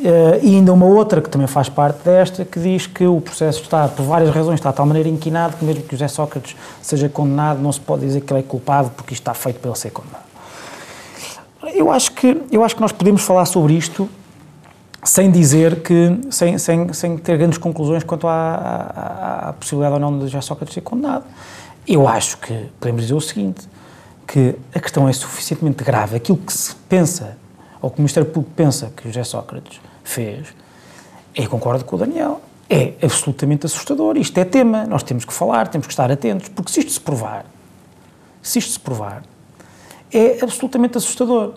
eh, 0.03 0.39
e 0.41 0.55
ainda 0.55 0.73
uma 0.73 0.85
outra 0.85 1.21
que 1.21 1.29
também 1.29 1.47
faz 1.47 1.69
parte 1.69 2.03
desta, 2.03 2.43
que 2.43 2.59
diz 2.59 2.87
que 2.87 3.05
o 3.05 3.21
processo 3.21 3.61
está, 3.61 3.87
por 3.87 4.03
várias 4.03 4.33
razões, 4.33 4.55
está 4.55 4.71
de 4.71 4.77
tal 4.77 4.85
maneira 4.85 5.07
inquinado 5.07 5.55
que 5.57 5.63
mesmo 5.63 5.83
que 5.83 5.95
José 5.95 6.07
Sócrates 6.07 6.55
seja 6.81 7.07
condenado, 7.09 7.61
não 7.61 7.71
se 7.71 7.79
pode 7.79 8.05
dizer 8.05 8.21
que 8.21 8.33
ele 8.33 8.39
é 8.39 8.43
culpado 8.43 8.89
porque 8.89 9.13
isto 9.13 9.21
está 9.21 9.33
feito 9.33 9.59
para 9.59 9.69
ele 9.69 9.77
ser 9.77 9.91
condenado. 9.91 10.32
Eu 11.73 11.91
acho 11.91 12.11
que, 12.11 12.41
eu 12.51 12.63
acho 12.63 12.75
que 12.75 12.81
nós 12.81 12.91
podemos 12.91 13.21
falar 13.21 13.45
sobre 13.45 13.73
isto 13.73 14.09
sem 15.03 15.29
dizer 15.29 15.81
que, 15.81 16.19
sem, 16.29 16.57
sem, 16.57 16.93
sem 16.93 17.17
ter 17.17 17.37
grandes 17.37 17.57
conclusões 17.57 18.03
quanto 18.03 18.27
à, 18.27 18.33
à, 18.33 19.49
à 19.49 19.53
possibilidade 19.53 19.93
ou 19.95 19.99
não 19.99 20.17
de 20.17 20.25
José 20.25 20.41
Sócrates 20.41 20.73
ser 20.73 20.81
condenado. 20.81 21.25
Eu 21.87 22.07
acho 22.07 22.37
que 22.37 22.67
podemos 22.79 23.01
dizer 23.01 23.13
o 23.13 23.21
seguinte, 23.21 23.67
que 24.25 24.55
a 24.73 24.79
questão 24.79 25.07
é 25.07 25.13
suficientemente 25.13 25.83
grave, 25.83 26.15
aquilo 26.15 26.37
que 26.37 26.53
se 26.53 26.73
pensa, 26.87 27.37
ou 27.81 27.89
que 27.89 27.97
o 27.97 28.01
Ministério 28.01 28.29
Público 28.29 28.53
pensa 28.55 28.91
que 28.95 29.07
José 29.07 29.23
Sócrates 29.23 29.81
fez, 30.03 30.47
eu 31.35 31.49
concordo 31.49 31.83
com 31.83 31.95
o 31.97 31.99
Daniel, 31.99 32.41
é 32.69 32.93
absolutamente 33.03 33.65
assustador, 33.65 34.17
isto 34.17 34.37
é 34.37 34.45
tema, 34.45 34.85
nós 34.85 35.03
temos 35.03 35.25
que 35.25 35.33
falar, 35.33 35.67
temos 35.67 35.85
que 35.87 35.93
estar 35.93 36.09
atentos, 36.09 36.47
porque 36.49 36.71
se 36.71 36.79
isto 36.79 36.93
se 36.93 37.01
provar, 37.01 37.45
se 38.41 38.59
isto 38.59 38.71
se 38.71 38.79
provar, 38.79 39.23
é 40.13 40.39
absolutamente 40.41 40.97
assustador. 40.97 41.53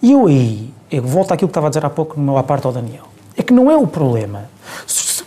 E 0.00 0.12
eu 0.12 0.26
aí, 0.26 0.72
eu 0.90 1.02
volto 1.02 1.32
àquilo 1.32 1.48
que 1.48 1.52
estava 1.52 1.68
a 1.68 1.70
dizer 1.70 1.84
há 1.84 1.90
pouco 1.90 2.18
no 2.18 2.24
meu 2.24 2.36
à 2.36 2.44
ao 2.64 2.72
Daniel, 2.72 3.04
é 3.36 3.42
que 3.42 3.52
não 3.52 3.70
é 3.70 3.76
o 3.76 3.86
problema. 3.86 4.50
Se, 4.86 5.22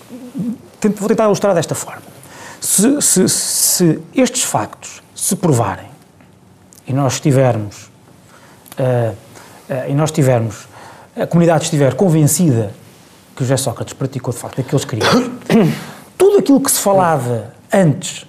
vou 0.97 1.07
tentar 1.07 1.25
ilustrar 1.25 1.55
desta 1.55 1.73
forma. 1.73 2.03
Se, 2.59 3.01
se, 3.01 3.29
se, 3.29 3.99
estes 4.13 4.43
factos 4.43 5.01
se 5.15 5.35
provarem 5.35 5.87
e 6.87 6.93
nós 6.93 7.13
estivermos 7.13 7.85
uh, 8.79 9.11
uh, 9.69 9.89
e 9.89 9.93
nós 9.93 10.11
tivermos 10.11 10.67
a 11.15 11.25
comunidade 11.25 11.63
estiver 11.63 11.93
convencida 11.93 12.73
que 13.35 13.41
o 13.41 13.45
José 13.45 13.57
Sócrates 13.57 13.93
praticou 13.93 14.33
de 14.33 14.39
facto 14.39 14.59
aqueles 14.59 14.83
crimes, 14.83 15.07
tudo 16.17 16.37
aquilo 16.37 16.59
que 16.59 16.71
se 16.71 16.79
falava 16.79 17.53
antes 17.71 18.25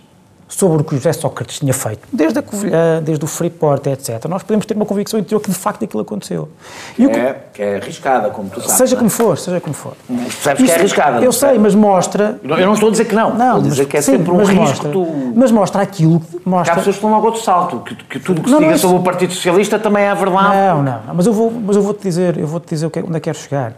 sobre 0.49 0.83
o 0.83 0.85
que 0.85 0.95
o 0.95 0.97
José 0.97 1.13
Sócrates 1.13 1.59
tinha 1.59 1.75
feito, 1.75 2.07
desde 2.13 2.39
a 2.39 2.43
Covilhã, 2.43 3.03
desde 3.03 3.25
o 3.25 3.29
Freeport, 3.29 3.87
etc., 3.87 4.25
nós 4.29 4.43
podemos 4.43 4.65
ter 4.65 4.77
uma 4.77 4.87
convicção 4.87 5.19
interior 5.19 5.41
que 5.41 5.51
de 5.51 5.57
facto 5.57 5.85
aquilo 5.85 6.03
aconteceu. 6.03 6.49
Que, 6.95 7.05
é, 7.05 7.43
que 7.53 7.63
é 7.63 7.77
arriscada, 7.77 8.31
como 8.31 8.49
tu 8.49 8.61
sabes. 8.61 8.77
Seja 8.77 8.95
é? 8.95 8.99
como 8.99 9.11
for, 9.11 9.37
seja 9.37 9.61
como 9.61 9.75
for. 9.75 9.95
Percebes 10.07 10.65
que 10.65 10.71
é 10.71 10.75
arriscada. 10.77 11.25
Eu 11.25 11.33
sei, 11.33 11.59
mas 11.59 11.75
mostra... 11.75 12.41
Eu 12.43 12.67
não 12.67 12.75
estou 12.75 12.89
a 12.89 12.93
dizer 12.93 13.07
que 13.07 13.15
não, 13.15 13.35
não 13.35 13.57
estou 13.57 13.59
a 13.59 13.69
dizer 13.69 13.83
mas, 13.83 13.91
que 13.91 13.97
é 13.97 14.01
sim, 14.01 14.13
sempre 14.13 14.31
um 14.31 14.39
risco 14.39 14.55
mostra, 14.55 14.91
tu... 14.91 15.33
Mas 15.35 15.51
mostra 15.51 15.83
aquilo... 15.83 16.23
Mostra... 16.45 16.75
Há 16.75 16.77
pessoas 16.77 16.97
que 16.97 16.99
estão 16.99 17.11
logo 17.11 17.27
outro 17.27 17.43
salto, 17.43 17.81
que, 17.81 17.95
que 17.95 18.21
tudo 18.21 18.43
que 18.43 18.49
se 18.49 18.57
diga 18.57 18.73
é 18.73 18.77
sobre 18.77 18.99
o 18.99 19.03
Partido 19.03 19.33
Socialista 19.33 19.79
também 19.79 20.05
é 20.05 20.15
verdade. 20.15 20.57
Não, 20.57 20.83
não, 20.83 21.03
não 21.07 21.15
mas 21.15 21.27
eu 21.27 21.33
vou, 21.33 21.51
vou-te 21.51 22.03
dizer, 22.03 22.39
eu 22.39 22.47
vou-te 22.47 22.69
dizer 22.69 22.87
onde 22.87 23.17
é 23.17 23.21
que 23.21 23.21
quero 23.21 23.39
chegar. 23.39 23.75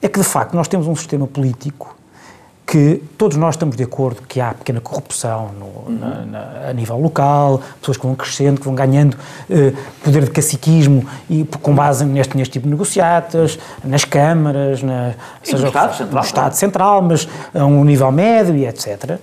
É 0.00 0.08
que, 0.08 0.18
de 0.20 0.24
facto, 0.24 0.54
nós 0.54 0.68
temos 0.68 0.86
um 0.86 0.94
sistema 0.94 1.26
político 1.26 1.93
que 2.66 3.02
todos 3.18 3.36
nós 3.36 3.54
estamos 3.54 3.76
de 3.76 3.82
acordo 3.82 4.22
que 4.22 4.40
há 4.40 4.54
pequena 4.54 4.80
corrupção 4.80 5.50
no, 5.58 5.64
uhum. 5.64 5.98
na, 5.98 6.24
na, 6.24 6.68
a 6.70 6.72
nível 6.72 6.98
local, 6.98 7.60
pessoas 7.78 7.98
que 7.98 8.06
vão 8.06 8.14
crescendo, 8.14 8.58
que 8.58 8.64
vão 8.64 8.74
ganhando 8.74 9.16
eh, 9.50 9.72
poder 10.02 10.24
de 10.24 10.30
caciquismo 10.30 11.06
e 11.28 11.44
com 11.60 11.74
base 11.74 12.04
neste, 12.04 12.36
neste 12.36 12.52
tipo 12.52 12.64
de 12.64 12.70
negociatas, 12.70 13.58
nas 13.84 14.04
câmaras, 14.04 14.82
na, 14.82 15.14
seja, 15.42 15.58
no, 15.58 15.66
Estado 15.66 15.94
Central, 15.94 16.14
no 16.14 16.26
Estado 16.26 16.54
Central, 16.54 17.02
mas 17.02 17.28
a 17.54 17.64
um 17.66 17.84
nível 17.84 18.10
médio 18.10 18.56
e 18.56 18.66
etc. 18.66 19.18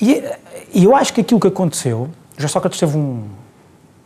E, 0.00 0.24
e 0.72 0.84
eu 0.84 0.96
acho 0.96 1.12
que 1.12 1.20
aquilo 1.20 1.40
que 1.40 1.48
aconteceu, 1.48 2.08
já 2.38 2.48
só 2.48 2.58
que 2.58 2.68
teve 2.70 2.96
um, 2.96 3.24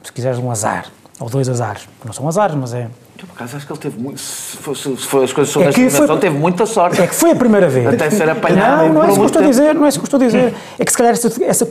se 0.02 0.12
quiseres, 0.12 0.38
um 0.38 0.50
azar, 0.50 0.86
ou 1.20 1.28
dois 1.28 1.48
azares, 1.48 1.88
não 2.04 2.12
são 2.12 2.26
azares, 2.26 2.56
mas 2.56 2.74
é 2.74 2.88
eu, 3.22 3.26
por 3.26 3.34
acaso, 3.34 3.56
acho 3.56 3.66
que 3.66 3.72
ele 3.72 3.80
teve 3.80 4.00
muito. 4.00 4.18
Se, 4.18 4.56
for, 4.56 4.74
se 4.74 4.96
for 4.96 5.22
as 5.22 5.32
coisas 5.32 5.52
sobre 5.52 5.68
é 5.68 5.86
a 5.86 5.90
foi, 5.90 6.18
teve 6.18 6.38
muita 6.38 6.64
sorte. 6.64 7.00
É 7.02 7.06
que 7.06 7.14
foi 7.14 7.32
a 7.32 7.36
primeira 7.36 7.68
vez. 7.68 7.86
Até 7.86 8.08
ser 8.08 8.30
apanhado. 8.30 8.86
Não, 8.86 8.94
não 8.94 9.04
é 9.04 9.08
isso 9.08 9.16
que 9.16 9.20
eu 9.20 9.26
estou 9.26 9.42
a 9.42 9.46
dizer, 9.46 9.74
não 9.74 9.84
é 9.84 9.88
isso 9.88 9.98
que 9.98 10.04
eu 10.04 10.06
estou 10.06 10.20
a 10.20 10.22
dizer. 10.22 10.54
É 10.78 10.84
que 10.84 10.90
se 10.90 10.96
calhar 10.96 11.12
essa, 11.12 11.44
essa, 11.44 11.68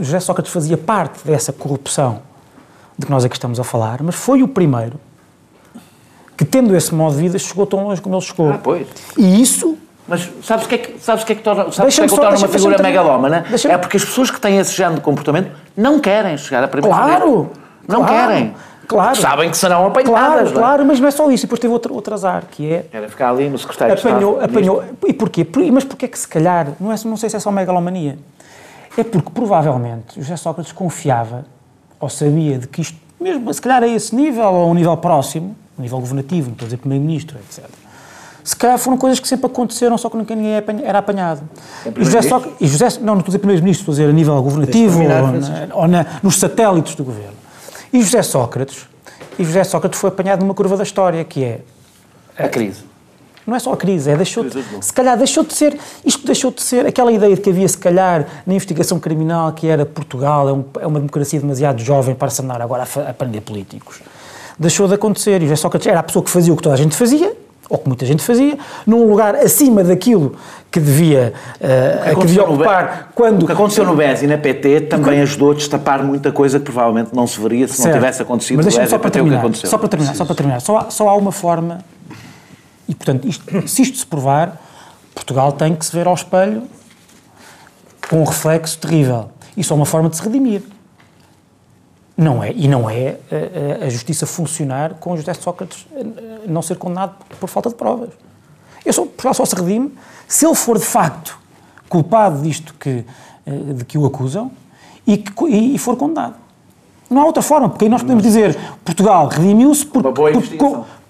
José 0.00 0.20
Sócrates 0.20 0.52
fazia 0.52 0.76
parte 0.76 1.26
dessa 1.26 1.50
corrupção 1.50 2.20
de 2.98 3.06
que 3.06 3.10
nós 3.10 3.24
aqui 3.24 3.34
estamos 3.34 3.58
a 3.58 3.64
falar, 3.64 4.02
mas 4.02 4.14
foi 4.14 4.42
o 4.42 4.48
primeiro 4.48 5.00
que, 6.36 6.44
tendo 6.44 6.76
esse 6.76 6.94
modo 6.94 7.16
de 7.16 7.22
vida, 7.22 7.38
chegou 7.38 7.64
tão 7.64 7.84
longe 7.84 8.02
como 8.02 8.14
ele 8.14 8.22
chegou. 8.22 8.50
Ah, 8.50 8.60
pois. 8.62 8.86
E 9.16 9.40
isso 9.40 9.78
mas 10.06 10.28
sabes 10.42 10.66
o 10.66 10.68
que 10.68 10.74
é 10.74 10.78
que, 10.78 11.00
sabes 11.00 11.24
que, 11.24 11.32
é 11.32 11.36
que 11.36 11.42
torna, 11.42 11.70
sabes 11.70 11.94
que, 11.94 12.00
é 12.02 12.08
que 12.08 12.14
torna 12.14 12.36
uma 12.36 12.48
figura 12.48 12.82
megalómana? 12.82 13.46
É 13.66 13.78
porque 13.78 13.96
as 13.96 14.04
pessoas 14.04 14.30
que 14.30 14.40
têm 14.40 14.58
esse 14.58 14.74
género 14.74 14.96
de 14.96 15.00
comportamento 15.00 15.52
não 15.76 16.00
querem 16.00 16.36
chegar 16.36 16.64
à 16.64 16.68
primeira 16.68 16.94
Claro! 16.94 17.50
Não 17.88 18.04
claro. 18.04 18.28
querem. 18.28 18.54
Claro. 18.92 19.16
Sabem 19.16 19.50
que 19.50 19.56
serão 19.56 19.86
apanhadas. 19.86 20.12
Claro, 20.12 20.48
é? 20.48 20.52
claro, 20.52 20.84
mas 20.86 21.00
não 21.00 21.08
é 21.08 21.10
só 21.10 21.30
isso. 21.30 21.44
E 21.44 21.46
depois 21.46 21.60
teve 21.60 21.72
outro, 21.72 21.94
outro 21.94 22.14
azar, 22.14 22.44
que 22.50 22.70
é... 22.70 22.86
Era 22.92 23.08
ficar 23.08 23.30
ali 23.30 23.48
no 23.48 23.58
secretário 23.58 23.94
apanhou, 23.94 24.32
de 24.32 24.44
Estado. 24.44 24.50
Apanhou, 24.50 24.84
e 25.06 25.12
porquê? 25.12 25.46
Mas 25.72 25.84
porquê 25.84 26.08
que 26.08 26.18
se 26.18 26.28
calhar, 26.28 26.68
não, 26.78 26.92
é, 26.92 26.96
não 27.04 27.16
sei 27.16 27.30
se 27.30 27.36
é 27.36 27.40
só 27.40 27.50
megalomania, 27.50 28.18
é 28.96 29.02
porque 29.02 29.30
provavelmente 29.30 30.20
José 30.20 30.36
Sócrates 30.36 30.72
confiava, 30.72 31.44
ou 31.98 32.08
sabia 32.08 32.58
de 32.58 32.68
que 32.68 32.82
isto, 32.82 32.98
mesmo 33.20 33.52
se 33.52 33.60
calhar 33.60 33.82
a 33.82 33.88
esse 33.88 34.14
nível, 34.14 34.44
ou 34.44 34.64
a 34.64 34.66
um 34.66 34.74
nível 34.74 34.96
próximo, 34.96 35.56
a 35.78 35.82
nível 35.82 35.98
governativo, 35.98 36.48
não 36.48 36.52
estou 36.52 36.66
a 36.66 36.68
dizer 36.68 36.76
primeiro-ministro, 36.78 37.38
etc., 37.38 37.64
se 38.44 38.56
calhar 38.56 38.76
foram 38.76 38.98
coisas 38.98 39.20
que 39.20 39.28
sempre 39.28 39.46
aconteceram, 39.46 39.96
só 39.96 40.10
que 40.10 40.16
nunca 40.16 40.34
ninguém 40.34 40.60
era 40.82 40.98
apanhado. 40.98 41.42
E 41.86 42.04
José, 42.04 42.22
Sócrates, 42.22 42.60
e 42.60 42.66
José, 42.66 42.88
não, 43.00 43.14
não 43.14 43.18
estou 43.18 43.22
a 43.22 43.26
dizer 43.26 43.38
primeiro-ministro, 43.38 43.82
estou 43.82 43.92
a 43.92 43.94
dizer 43.94 44.10
a 44.10 44.12
nível 44.12 44.42
governativo 44.42 45.00
ou, 45.00 45.08
na, 45.08 45.74
ou 45.76 45.88
na, 45.88 46.06
nos 46.22 46.40
satélites 46.40 46.96
do 46.96 47.04
governo. 47.04 47.41
E 47.92 48.02
José 48.02 48.22
Sócrates 48.22 48.86
e 49.38 49.44
José 49.44 49.64
Sócrates 49.64 49.98
foi 49.98 50.08
apanhado 50.08 50.40
numa 50.40 50.54
curva 50.54 50.76
da 50.76 50.82
história, 50.82 51.24
que 51.24 51.44
é... 51.44 51.60
A, 52.38 52.44
a 52.44 52.48
crise. 52.48 52.84
Não 53.46 53.56
é 53.56 53.58
só 53.58 53.72
a 53.72 53.76
crise, 53.76 54.08
é 54.08 54.16
deixou 54.16 54.44
de, 54.44 54.64
se 54.80 54.92
calhar 54.92 55.18
deixou 55.18 55.42
de 55.42 55.52
ser, 55.52 55.76
isto 56.04 56.24
deixou 56.24 56.52
de 56.52 56.62
ser 56.62 56.86
aquela 56.86 57.10
ideia 57.10 57.34
de 57.34 57.40
que 57.40 57.50
havia 57.50 57.66
se 57.66 57.76
calhar 57.76 58.26
na 58.46 58.54
investigação 58.54 59.00
criminal 59.00 59.52
que 59.52 59.66
era 59.66 59.84
Portugal, 59.84 60.48
é, 60.48 60.52
um, 60.52 60.64
é 60.80 60.86
uma 60.86 61.00
democracia 61.00 61.40
demasiado 61.40 61.80
jovem 61.80 62.14
para 62.14 62.30
se 62.30 62.40
andar 62.40 62.62
agora 62.62 62.84
a, 62.84 63.10
a 63.10 63.12
prender 63.12 63.42
políticos. 63.42 64.00
Deixou 64.56 64.86
de 64.86 64.94
acontecer 64.94 65.42
e 65.42 65.46
José 65.46 65.56
Sócrates 65.56 65.88
era 65.88 66.00
a 66.00 66.02
pessoa 66.04 66.24
que 66.24 66.30
fazia 66.30 66.52
o 66.52 66.56
que 66.56 66.62
toda 66.62 66.76
a 66.76 66.78
gente 66.78 66.94
fazia, 66.94 67.36
ou 67.72 67.78
que 67.78 67.88
muita 67.88 68.04
gente 68.04 68.22
fazia, 68.22 68.58
num 68.86 69.08
lugar 69.08 69.34
acima 69.34 69.82
daquilo 69.82 70.36
que 70.70 70.78
devia, 70.78 71.32
uh, 71.56 72.10
que, 72.10 72.20
que 72.20 72.26
devia 72.26 72.44
ocupar 72.44 73.12
quando... 73.14 73.44
O 73.44 73.46
que 73.46 73.52
aconteceu 73.52 73.86
no 73.86 73.96
BES 73.96 74.22
e 74.22 74.26
na 74.26 74.36
PT 74.36 74.82
também 74.82 75.14
que... 75.14 75.20
ajudou 75.22 75.52
a 75.52 75.54
destapar 75.54 76.04
muita 76.04 76.30
coisa 76.30 76.58
que 76.58 76.66
provavelmente 76.66 77.14
não 77.14 77.26
se 77.26 77.40
veria 77.40 77.66
se 77.66 77.76
certo. 77.76 77.88
não 77.88 77.94
tivesse 77.94 78.20
acontecido 78.20 78.56
Mas 78.58 78.66
deixa-me 78.66 78.88
só 78.88 78.98
para 78.98 79.10
terminar, 79.10 79.42
só 79.54 79.78
para 79.78 79.88
terminar, 79.88 80.14
só 80.14 80.24
para 80.26 80.34
terminar, 80.34 80.60
só 80.60 80.76
há, 80.76 80.90
só 80.90 81.08
há 81.08 81.16
uma 81.16 81.32
forma, 81.32 81.78
e 82.86 82.94
portanto, 82.94 83.26
isto, 83.26 83.42
se 83.66 83.80
isto 83.80 83.96
se 83.96 84.04
provar, 84.04 84.60
Portugal 85.14 85.52
tem 85.52 85.74
que 85.74 85.86
se 85.86 85.96
ver 85.96 86.06
ao 86.06 86.14
espelho 86.14 86.64
com 88.10 88.20
um 88.20 88.24
reflexo 88.24 88.76
terrível. 88.76 89.30
E 89.56 89.64
só 89.64 89.74
uma 89.74 89.86
forma 89.86 90.10
de 90.10 90.16
se 90.16 90.22
redimir. 90.22 90.62
Não 92.16 92.42
é, 92.42 92.52
e 92.52 92.68
não 92.68 92.88
é 92.90 92.92
a, 93.30 93.34
eh, 93.34 93.78
eh, 93.80 93.86
a, 93.86 93.88
justiça 93.88 94.26
funcionar 94.26 94.94
com 94.94 95.16
José 95.16 95.32
Sócrates 95.32 95.86
eh, 95.96 96.04
não 96.46 96.60
ser 96.60 96.76
condenado 96.76 97.14
por, 97.28 97.36
por 97.38 97.48
falta 97.48 97.70
de 97.70 97.74
provas. 97.74 98.10
Eu 98.84 98.92
só, 98.92 99.02
Portugal 99.02 99.34
só 99.34 99.44
se 99.46 99.54
redime 99.54 99.92
se 100.28 100.46
ele 100.46 100.54
for 100.54 100.78
de 100.78 100.84
facto 100.84 101.38
culpado 101.88 102.42
disto 102.42 102.74
que, 102.78 103.04
de 103.46 103.84
que 103.84 103.96
o 103.96 104.04
acusam 104.06 104.50
e, 105.06 105.18
que, 105.18 105.46
e 105.46 105.78
for 105.78 105.96
condenado. 105.96 106.34
Não 107.08 107.22
há 107.22 107.24
outra 107.26 107.42
forma, 107.42 107.68
porque 107.68 107.84
aí 107.84 107.90
nós 107.90 108.02
podemos 108.02 108.22
dizer 108.22 108.58
Portugal 108.84 109.28
redimiu-se 109.28 109.84
porque, 109.84 110.10
porque, 110.10 110.58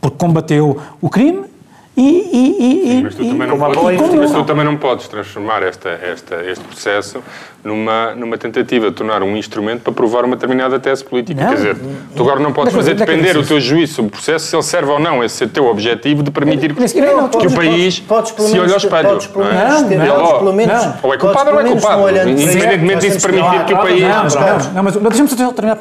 porque 0.00 0.16
combateu 0.18 0.80
o 1.00 1.08
crime 1.08 1.44
e, 1.94 2.02
e, 2.02 2.98
e, 2.98 3.02
mas 3.02 3.14
tu, 3.14 3.24
também 3.26 3.46
não, 3.46 3.58
podes, 3.58 4.10
mas 4.16 4.32
tu 4.32 4.44
também 4.44 4.64
não 4.64 4.76
podes 4.78 5.08
transformar 5.08 5.62
esta, 5.62 5.90
esta, 5.90 6.36
este 6.44 6.64
processo 6.64 7.22
numa, 7.62 8.14
numa 8.14 8.38
tentativa 8.38 8.90
de 8.90 8.96
tornar 8.96 9.22
um 9.22 9.36
instrumento 9.36 9.82
para 9.82 9.92
provar 9.92 10.24
uma 10.24 10.34
determinada 10.34 10.80
tese 10.80 11.04
política. 11.04 11.40
Não, 11.40 11.50
Quer 11.50 11.56
dizer, 11.56 11.76
tu 12.16 12.22
agora 12.22 12.40
não 12.40 12.52
podes 12.52 12.74
fazer 12.74 12.94
depender 12.94 13.36
o 13.36 13.44
teu 13.44 13.60
juízo 13.60 13.94
sobre 13.94 14.08
o 14.08 14.12
processo 14.12 14.46
se 14.46 14.56
ele 14.56 14.62
serve 14.62 14.90
ou 14.90 14.98
não 14.98 15.22
esse 15.22 15.46
teu 15.46 15.66
objetivo 15.66 16.22
de 16.22 16.30
permitir 16.30 16.74
que, 16.74 17.00
não, 17.00 17.28
que 17.28 17.46
o 17.46 17.52
país 17.52 18.00
podes, 18.00 18.32
se 18.32 18.58
olhe 18.58 18.72
ao 18.72 18.78
espelho. 18.78 19.08
Podes, 19.10 19.26
pelo 19.26 19.44
é? 19.44 19.52
menos, 19.52 20.08
não, 20.08 20.38
pelo 20.38 20.52
menos, 20.54 20.88
ou 21.02 21.14
é 21.14 21.18
culpado 21.18 21.50
ou 21.50 21.60
é 21.60 21.64
culpado. 21.64 22.08
Independentemente 22.30 23.06
disso 23.06 23.26
permitir 23.26 23.64
que 23.66 23.74
o 23.74 23.78
país... 23.78 24.02
Não, 24.74 24.82
mas 24.82 24.96
deixa-me 24.96 25.28
só 25.28 25.52
terminar. 25.52 25.78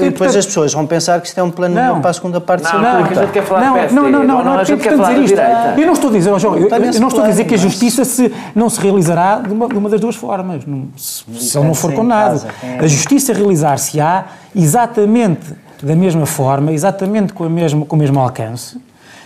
E 0.00 0.10
depois 0.10 0.34
as 0.34 0.44
pessoas 0.44 0.72
vão 0.72 0.86
pensar 0.86 1.20
que 1.20 1.28
isto 1.28 1.38
é 1.38 1.42
um 1.42 1.52
plano 1.52 2.00
para 2.00 2.10
a 2.10 2.14
segunda 2.14 2.40
parte 2.40 2.64
da 2.64 2.72
Não, 2.72 3.04
a 3.04 3.14
gente 3.14 3.32
quer 3.32 3.44
falar 3.44 3.86
de 3.86 3.94
Não, 3.94 4.10
não, 4.10 4.24
não, 4.24 4.44
não, 4.44 4.58
a 4.58 4.64
gente 4.64 4.82
quer 4.82 4.96
falar 4.96 5.14
de 5.14 5.35
direita. 5.40 5.80
Eu 5.80 5.86
não 5.86 5.92
estou 5.92 6.10
a 6.10 6.12
dizer, 6.12 6.30
eu, 6.30 6.36
eu 6.36 7.00
não 7.00 7.08
estou 7.08 7.24
a 7.24 7.28
dizer 7.28 7.44
que 7.44 7.54
a 7.54 7.58
justiça 7.58 8.04
se, 8.04 8.32
não 8.54 8.68
se 8.68 8.80
realizará 8.80 9.40
de 9.40 9.52
uma, 9.52 9.68
de 9.68 9.76
uma 9.76 9.88
das 9.88 10.00
duas 10.00 10.16
formas. 10.16 10.62
Se, 10.96 11.24
se 11.38 11.58
ele 11.58 11.66
não 11.66 11.74
for 11.74 11.92
condenado. 11.92 12.46
A 12.78 12.86
justiça 12.86 13.32
realizar-se-á 13.32 14.26
exatamente 14.54 15.54
da 15.82 15.94
mesma 15.94 16.26
forma, 16.26 16.72
exatamente 16.72 17.32
com, 17.32 17.44
a 17.44 17.50
mesma, 17.50 17.84
com 17.84 17.96
o 17.96 17.98
mesmo 17.98 18.18
alcance, 18.18 18.80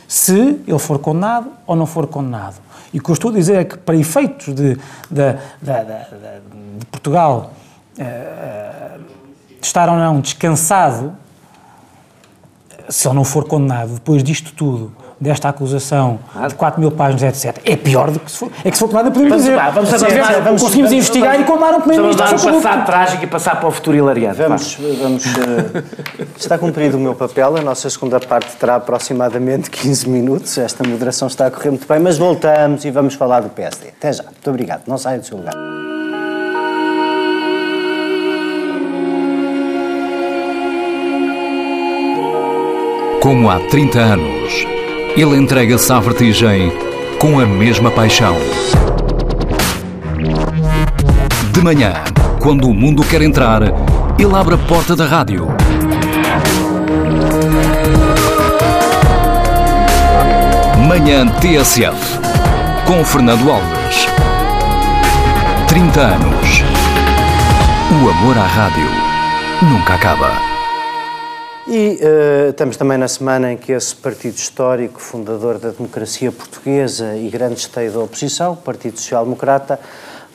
se 0.08 0.60
ele 0.66 0.78
for 0.78 0.98
condenado 0.98 1.48
ou 1.66 1.76
não 1.76 1.86
for 1.86 2.06
condenado. 2.06 2.56
E 2.92 2.98
o 2.98 3.02
que 3.02 3.10
eu 3.10 3.12
estou 3.14 3.30
a 3.30 3.34
dizer 3.34 3.60
é 3.60 3.64
que, 3.64 3.78
para 3.78 3.94
efeitos 3.94 4.52
de, 4.52 4.74
de, 4.74 5.32
de, 5.62 6.78
de 6.78 6.86
Portugal 6.86 7.52
uh, 7.98 9.00
estar 9.62 9.88
ou 9.88 9.96
não 9.96 10.20
descansado, 10.20 11.12
se 12.88 13.06
ele 13.06 13.14
não 13.14 13.24
for 13.24 13.46
condenado 13.46 13.94
depois 13.94 14.24
disto 14.24 14.52
tudo 14.52 14.92
desta 15.20 15.50
acusação 15.50 16.18
de 16.48 16.54
4 16.54 16.80
mil 16.80 16.90
páginas, 16.90 17.44
etc., 17.44 17.60
é 17.64 17.76
pior 17.76 18.10
do 18.10 18.18
que 18.18 18.30
se 18.30 18.38
for. 18.38 18.50
É 18.64 18.70
que 18.70 18.76
se 18.76 18.80
for 18.80 18.88
tomada, 18.88 19.10
podemos 19.10 19.36
dizer. 19.36 19.54
vamos, 19.54 19.90
vamos, 19.90 20.02
vamos, 20.02 20.44
vamos, 20.44 20.62
conseguimos 20.62 20.92
investigar 20.92 21.32
vamos, 21.32 21.46
e 21.46 21.50
condenar 21.50 21.74
um 21.74 21.80
primeiro-ministro. 21.80 22.26
Vamos 22.26 22.42
dar 22.42 22.50
um 22.50 22.62
passado 22.62 22.86
trágico 22.86 23.24
e 23.24 23.26
passar 23.26 23.56
para 23.56 23.68
o 23.68 23.70
futuro 23.70 23.96
hilariante. 23.98 24.38
Vamos, 24.38 24.78
vamos 25.00 25.26
uh, 25.26 25.84
está 26.36 26.56
cumprido 26.56 26.96
o 26.96 27.00
meu 27.00 27.14
papel. 27.14 27.56
A 27.58 27.60
nossa 27.60 27.90
segunda 27.90 28.18
parte 28.18 28.56
terá 28.56 28.76
aproximadamente 28.76 29.70
15 29.70 30.08
minutos. 30.08 30.56
Esta 30.56 30.88
moderação 30.88 31.28
está 31.28 31.46
a 31.46 31.50
correr 31.50 31.70
muito 31.70 31.86
bem, 31.86 31.98
mas 31.98 32.16
voltamos 32.16 32.84
e 32.86 32.90
vamos 32.90 33.14
falar 33.14 33.40
do 33.40 33.50
PSD. 33.50 33.88
Até 33.88 34.12
já. 34.14 34.24
Muito 34.24 34.48
obrigado. 34.48 34.82
Não 34.86 34.96
saia 34.96 35.18
do 35.18 35.26
seu 35.26 35.36
lugar. 35.36 35.54
Como 43.20 43.50
há 43.50 43.60
30 43.68 43.98
anos 43.98 44.79
ele 45.16 45.36
entrega-se 45.36 45.92
à 45.92 45.98
vertigem 45.98 46.72
com 47.18 47.38
a 47.40 47.46
mesma 47.46 47.90
paixão. 47.90 48.36
De 51.52 51.60
manhã, 51.60 51.92
quando 52.40 52.68
o 52.68 52.74
mundo 52.74 53.04
quer 53.04 53.20
entrar, 53.20 53.62
Ele 54.18 54.34
abre 54.34 54.54
a 54.54 54.58
porta 54.58 54.96
da 54.96 55.04
rádio. 55.04 55.48
Manhã 60.88 61.26
TSF. 61.40 62.18
Com 62.86 63.04
Fernando 63.04 63.50
Alves. 63.50 64.06
30 65.68 66.00
anos. 66.00 66.62
O 67.92 68.08
amor 68.08 68.38
à 68.38 68.46
rádio 68.46 68.88
nunca 69.62 69.94
acaba. 69.94 70.49
E 71.72 71.98
eh, 72.02 72.48
estamos 72.50 72.76
também 72.76 72.98
na 72.98 73.06
semana 73.06 73.52
em 73.52 73.56
que 73.56 73.70
esse 73.70 73.94
partido 73.94 74.34
histórico, 74.34 75.00
fundador 75.00 75.56
da 75.56 75.70
democracia 75.70 76.32
portuguesa 76.32 77.16
e 77.16 77.28
grande 77.30 77.60
esteio 77.60 77.92
da 77.92 78.00
oposição, 78.00 78.54
o 78.54 78.56
Partido 78.56 78.98
Social 78.98 79.22
Democrata, 79.22 79.78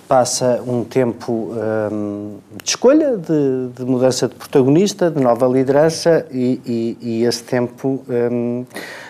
passa 0.08 0.64
um 0.66 0.86
tempo 0.86 1.52
ehm, 1.58 2.38
de 2.64 2.70
escolha, 2.70 3.18
de, 3.18 3.68
de 3.76 3.84
mudança 3.84 4.30
de 4.30 4.36
protagonista, 4.36 5.12
de 5.12 5.20
nova 5.22 5.46
liderança 5.46 6.26
e, 6.32 6.62
e- 6.66 6.98
e 7.02 7.24
esse 7.26 7.44
tempo 7.44 8.02
ehm, 8.10 8.64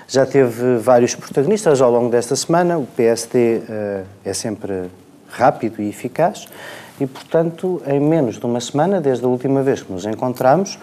já 0.07 0.25
teve 0.25 0.77
vários 0.77 1.13
protagonistas 1.13 1.79
ao 1.79 1.91
longo 1.91 2.09
desta 2.09 2.35
semana. 2.35 2.75
O 2.79 2.88
PSD 2.88 3.61
eh, 3.69 4.03
é 4.23 4.33
sempre 4.33 4.85
rápido 5.29 5.79
e 5.79 5.89
eficaz 5.89 6.47
e, 6.99 7.05
portanto, 7.05 7.83
em 7.85 7.99
menos 7.99 8.39
de 8.39 8.45
uma 8.47 8.61
semana, 8.61 8.99
desde 8.99 9.25
a 9.25 9.27
última 9.27 9.61
vez 9.61 9.83
que 9.83 9.91
nos 9.91 10.05
encontramos, 10.05 10.79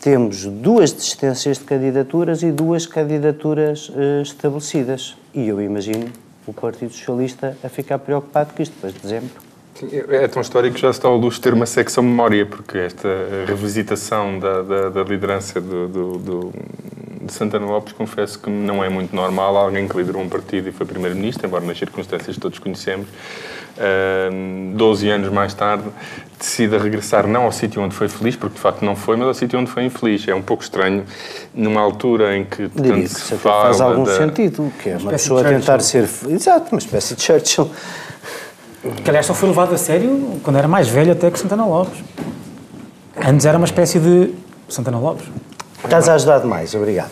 temos 0.00 0.44
duas 0.46 0.92
desistências 0.92 1.58
de 1.58 1.64
candidaturas 1.64 2.42
e 2.42 2.50
duas 2.50 2.86
candidaturas 2.86 3.90
eh, 3.94 4.22
estabelecidas. 4.22 5.16
E 5.34 5.46
eu 5.48 5.60
imagino 5.60 6.06
o 6.46 6.52
Partido 6.52 6.92
Socialista 6.92 7.56
a 7.62 7.68
ficar 7.68 7.98
preocupado 7.98 8.54
com 8.54 8.62
isto 8.62 8.72
depois 8.74 8.94
de 8.94 9.00
dezembro. 9.00 9.30
Sim, 9.74 9.88
É 10.08 10.26
tão 10.28 10.42
histórico 10.42 10.74
que 10.76 10.80
já 10.82 10.90
está 10.90 11.06
ao 11.08 11.16
luxo 11.16 11.40
ter 11.40 11.52
uma 11.54 11.66
secção 11.66 12.02
memória, 12.02 12.44
porque 12.46 12.78
esta 12.78 13.08
revisitação 13.46 14.38
da, 14.38 14.62
da- 14.62 14.88
da 14.88 15.02
liderança 15.04 15.60
do- 15.60 15.88
do- 16.18 16.52
de 17.30 17.36
Santana 17.38 17.66
Lopes, 17.66 17.92
confesso 17.92 18.38
que 18.38 18.50
não 18.50 18.82
é 18.84 18.88
muito 18.88 19.14
normal. 19.14 19.56
Alguém 19.56 19.86
que 19.88 19.96
liderou 19.96 20.20
um 20.22 20.28
partido 20.28 20.68
e 20.68 20.72
foi 20.72 20.84
primeiro-ministro, 20.86 21.46
embora 21.46 21.64
nas 21.64 21.78
circunstâncias 21.78 22.36
que 22.36 22.40
todos 22.40 22.58
conhecemos, 22.58 23.06
ahm, 23.78 24.74
12 24.76 25.08
anos 25.08 25.32
mais 25.32 25.54
tarde, 25.54 25.84
decida 26.38 26.78
regressar 26.78 27.26
não 27.26 27.44
ao 27.44 27.52
sítio 27.52 27.82
onde 27.82 27.94
foi 27.94 28.08
feliz, 28.08 28.36
porque 28.36 28.54
de 28.56 28.60
facto 28.60 28.84
não 28.84 28.94
foi, 28.96 29.16
mas 29.16 29.28
ao 29.28 29.34
sítio 29.34 29.58
onde 29.58 29.70
foi 29.70 29.84
infeliz. 29.84 30.26
É 30.28 30.34
um 30.34 30.42
pouco 30.42 30.62
estranho, 30.62 31.04
numa 31.54 31.80
altura 31.80 32.36
em 32.36 32.44
que 32.44 32.68
Diria 32.68 32.92
tanto 32.94 33.02
que 33.14 33.20
se 33.20 33.34
fala 33.36 33.62
faz 33.64 33.80
algum 33.80 34.04
da- 34.04 34.16
sentido, 34.16 34.72
que 34.82 34.88
é 34.90 34.92
uma 34.92 34.98
espécie 35.14 35.24
pessoa 35.24 35.44
tentar 35.44 35.80
Churchill. 35.80 36.06
ser... 36.06 36.30
Exato, 36.30 36.66
uma 36.72 36.78
espécie 36.78 37.14
de 37.14 37.22
Churchill. 37.22 37.70
Que 39.04 39.10
aliás 39.10 39.26
só 39.26 39.34
foi 39.34 39.48
levado 39.50 39.74
a 39.74 39.78
sério 39.78 40.40
quando 40.42 40.56
era 40.56 40.66
mais 40.66 40.88
velho 40.88 41.12
até 41.12 41.30
que 41.30 41.38
Santana 41.38 41.66
Lopes. 41.66 42.02
Antes 43.22 43.44
era 43.44 43.58
uma 43.58 43.66
espécie 43.66 43.98
de 43.98 44.32
Santana 44.68 44.98
Lopes. 44.98 45.26
Estás 45.84 46.08
a 46.08 46.14
ajudar 46.14 46.38
demais, 46.40 46.74
obrigado. 46.74 47.10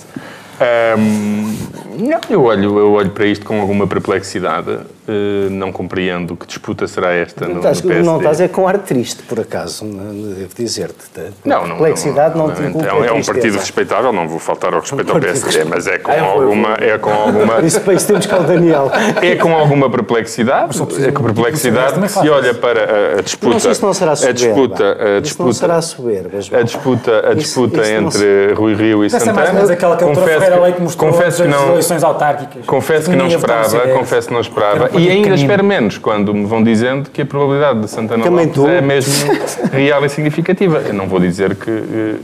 Ahm, 0.60 1.56
não, 1.98 2.20
eu 2.28 2.42
olho, 2.42 2.78
eu 2.78 2.92
olho 2.92 3.10
para 3.10 3.26
isto 3.26 3.44
com 3.44 3.60
alguma 3.60 3.86
perplexidade. 3.86 4.78
Eh, 5.10 5.48
não 5.50 5.72
compreendo 5.72 6.36
que 6.36 6.46
disputa 6.46 6.86
será 6.86 7.14
esta 7.14 7.46
no, 7.46 7.52
no 7.54 7.56
Estás- 7.60 7.80
PSD. 7.80 8.02
não 8.06 8.18
estás 8.18 8.40
é 8.42 8.48
com 8.48 8.68
ar 8.68 8.76
triste, 8.76 9.22
por 9.22 9.40
acaso, 9.40 9.86
não- 9.86 10.34
devo 10.34 10.50
dizer-te. 10.54 10.98
Não, 11.46 11.66
não, 11.66 11.76
Complexidade 11.76 12.36
não, 12.36 12.52
te 12.52 12.60
não, 12.60 12.68
inculca 12.68 12.88
é, 12.88 12.92
um- 12.92 13.04
é 13.06 13.12
um 13.12 13.22
partido 13.22 13.56
respeitável, 13.56 14.12
não 14.12 14.28
vou 14.28 14.38
faltar 14.38 14.74
ao 14.74 14.80
respeito 14.80 15.10
ao 15.10 15.18
partido 15.18 15.40
PSD, 15.40 15.64
mas 15.64 15.86
é 15.86 15.96
com 15.96 16.12
Ah, 16.12 16.20
alguma, 16.20 16.74
é 16.78 16.98
com 16.98 17.10
alguma, 17.10 17.58
Isso 17.62 17.80
para 17.80 17.94
isso 17.94 18.06
temos 18.06 18.26
cá 18.26 18.38
o 18.38 18.42
Daniel. 18.42 18.90
é 19.22 19.34
com 19.36 19.56
alguma 19.56 19.88
perplexidade, 19.88 20.76
é 21.02 21.10
com 21.10 21.22
perplexidade 21.24 21.98
que 21.98 22.08
se 22.08 22.28
olha 22.28 22.50
isso. 22.50 22.60
para 22.60 22.80
a, 23.16 23.18
a 23.18 23.22
disputa, 23.22 23.52
Não 23.54 23.60
sei 23.60 23.74
se 23.74 23.82
não 23.82 23.94
será 23.94 24.12
a 24.12 24.16
soberba. 24.16 24.34
disputa, 24.38 24.84
a 24.84 24.92
Isso 24.92 25.06
não 25.08 25.20
disputa, 25.22 25.52
será 25.54 25.80
soberba, 25.80 26.28
a 26.36 26.62
disputa, 26.62 27.12
a 27.12 27.32
Isso- 27.32 27.36
disputa 27.36 27.80
isso 27.80 27.92
não 27.94 28.08
entre 28.08 28.52
Rui 28.52 28.74
Rio 28.74 29.02
e 29.04 29.06
Essa 29.06 29.16
é 29.16 29.20
Santana. 29.20 29.36
mais 29.36 29.48
ou 29.48 29.54
menos 29.54 29.70
aquela 29.70 29.96
que 29.96 30.04
a 30.04 30.06
doutora 30.06 30.26
Ferreira 30.32 30.56
que- 30.56 30.62
Leite 30.64 30.82
mostrou 30.82 31.10
nas 31.18 31.38
não, 31.40 31.70
eleições 31.70 32.04
autárquicas. 32.04 32.66
Confesso 32.66 33.08
que 33.10 33.16
não 33.16 33.24
no 33.26 33.34
esperava, 33.34 33.78
confesso 33.88 34.28
que 34.28 34.34
não 34.34 34.40
Era 34.40 34.48
um 34.48 34.50
esperava. 34.50 34.97
E 34.98 35.02
ainda 35.08 35.14
pequenino. 35.28 35.34
espero 35.36 35.64
menos 35.64 35.98
quando 35.98 36.34
me 36.34 36.44
vão 36.46 36.62
dizendo 36.62 37.10
que 37.10 37.22
a 37.22 37.26
probabilidade 37.26 37.80
de 37.80 37.88
Santana 37.90 38.24
Também 38.24 38.46
Lopes 38.46 38.62
tu. 38.62 38.68
é 38.68 38.80
mesmo 38.80 39.32
real 39.72 40.04
e 40.04 40.08
significativa. 40.08 40.78
Eu 40.86 40.94
não 40.94 41.06
vou 41.06 41.20
dizer 41.20 41.54
que. 41.54 41.70
eh, 41.70 42.14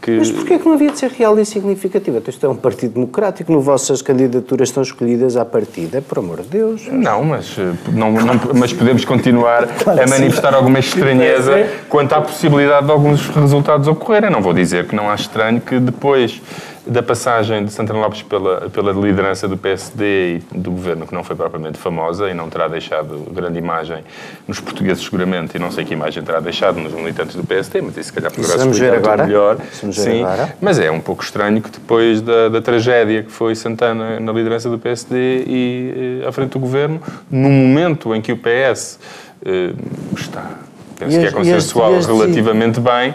que 0.00 0.12
Mas 0.12 0.30
porquê 0.30 0.58
que 0.60 0.64
não 0.64 0.74
havia 0.74 0.92
de 0.92 0.98
ser 0.98 1.10
real 1.10 1.36
e 1.40 1.44
significativa? 1.44 2.22
Isto 2.28 2.46
é 2.46 2.48
um 2.48 2.54
partido 2.54 2.94
democrático, 2.94 3.50
no 3.52 3.60
vossas 3.60 4.00
candidaturas 4.00 4.68
estão 4.68 4.80
escolhidas 4.82 5.36
à 5.36 5.44
partida, 5.44 6.00
por 6.00 6.18
amor 6.18 6.40
de 6.42 6.48
Deus. 6.48 6.86
Não, 6.90 7.24
mas, 7.24 7.56
eh, 7.58 7.72
não, 7.92 8.12
não- 8.12 8.40
mas 8.54 8.72
podemos 8.72 9.04
continuar 9.04 9.66
Claro 9.82 9.98
a 10.00 10.04
que 10.04 10.08
sim. 10.08 10.18
manifestar 10.20 10.54
alguma 10.54 10.78
estranheza 10.78 11.66
quanto 11.88 12.12
à 12.12 12.20
possibilidade 12.20 12.86
de 12.86 12.92
alguns 12.92 13.28
resultados 13.28 13.88
ocorrerem. 13.88 14.30
Não 14.30 14.40
vou 14.40 14.52
dizer 14.52 14.86
que 14.86 14.94
não 14.94 15.10
acho 15.10 15.24
estranho 15.24 15.60
que 15.60 15.80
depois 15.80 16.40
da 16.88 17.02
passagem 17.02 17.64
de 17.66 17.70
Santana 17.72 18.00
Lopes 18.00 18.22
pela, 18.22 18.70
pela 18.70 18.92
liderança 18.92 19.46
do 19.46 19.56
PSD 19.58 20.36
e 20.54 20.58
do 20.58 20.70
governo, 20.70 21.06
que 21.06 21.14
não 21.14 21.22
foi 21.22 21.36
propriamente 21.36 21.76
famosa 21.76 22.30
e 22.30 22.34
não 22.34 22.48
terá 22.48 22.66
deixado 22.66 23.26
grande 23.30 23.58
imagem 23.58 23.98
nos 24.46 24.58
portugueses, 24.58 25.04
seguramente, 25.04 25.56
e 25.56 25.60
não 25.60 25.70
sei 25.70 25.84
que 25.84 25.92
imagem 25.92 26.22
terá 26.22 26.40
deixado 26.40 26.80
nos 26.80 26.92
militantes 26.94 27.36
do 27.36 27.44
PSD, 27.44 27.82
mas 27.82 27.96
isso 27.96 28.04
se 28.08 28.12
calhar 28.14 28.32
poderá 28.32 28.54
explicar 28.56 28.90
ver 28.90 28.96
agora. 28.96 29.24
melhor. 29.26 29.58
Sim, 29.92 30.22
agora. 30.24 30.56
mas 30.60 30.78
é 30.78 30.90
um 30.90 31.00
pouco 31.00 31.22
estranho 31.22 31.60
que 31.60 31.70
depois 31.70 32.20
da, 32.22 32.48
da 32.48 32.62
tragédia 32.62 33.22
que 33.22 33.30
foi 33.30 33.54
Santana 33.54 34.18
na 34.18 34.32
liderança 34.32 34.70
do 34.70 34.78
PSD 34.78 35.44
e 35.46 36.20
eh, 36.24 36.28
à 36.28 36.32
frente 36.32 36.52
do 36.52 36.58
governo, 36.58 37.00
num 37.30 37.50
momento 37.50 38.14
em 38.14 38.22
que 38.22 38.32
o 38.32 38.36
PS 38.38 38.98
eh, 39.44 39.72
está, 40.16 40.52
penso 40.98 41.16
E 41.16 41.20
que 41.20 41.26
é 41.26 41.30
consensual 41.30 41.92
e 41.92 41.96
as- 41.98 42.06
e 42.06 42.10
as- 42.10 42.16
relativamente 42.18 42.80
bem, 42.80 43.14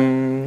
hum, 0.00 0.46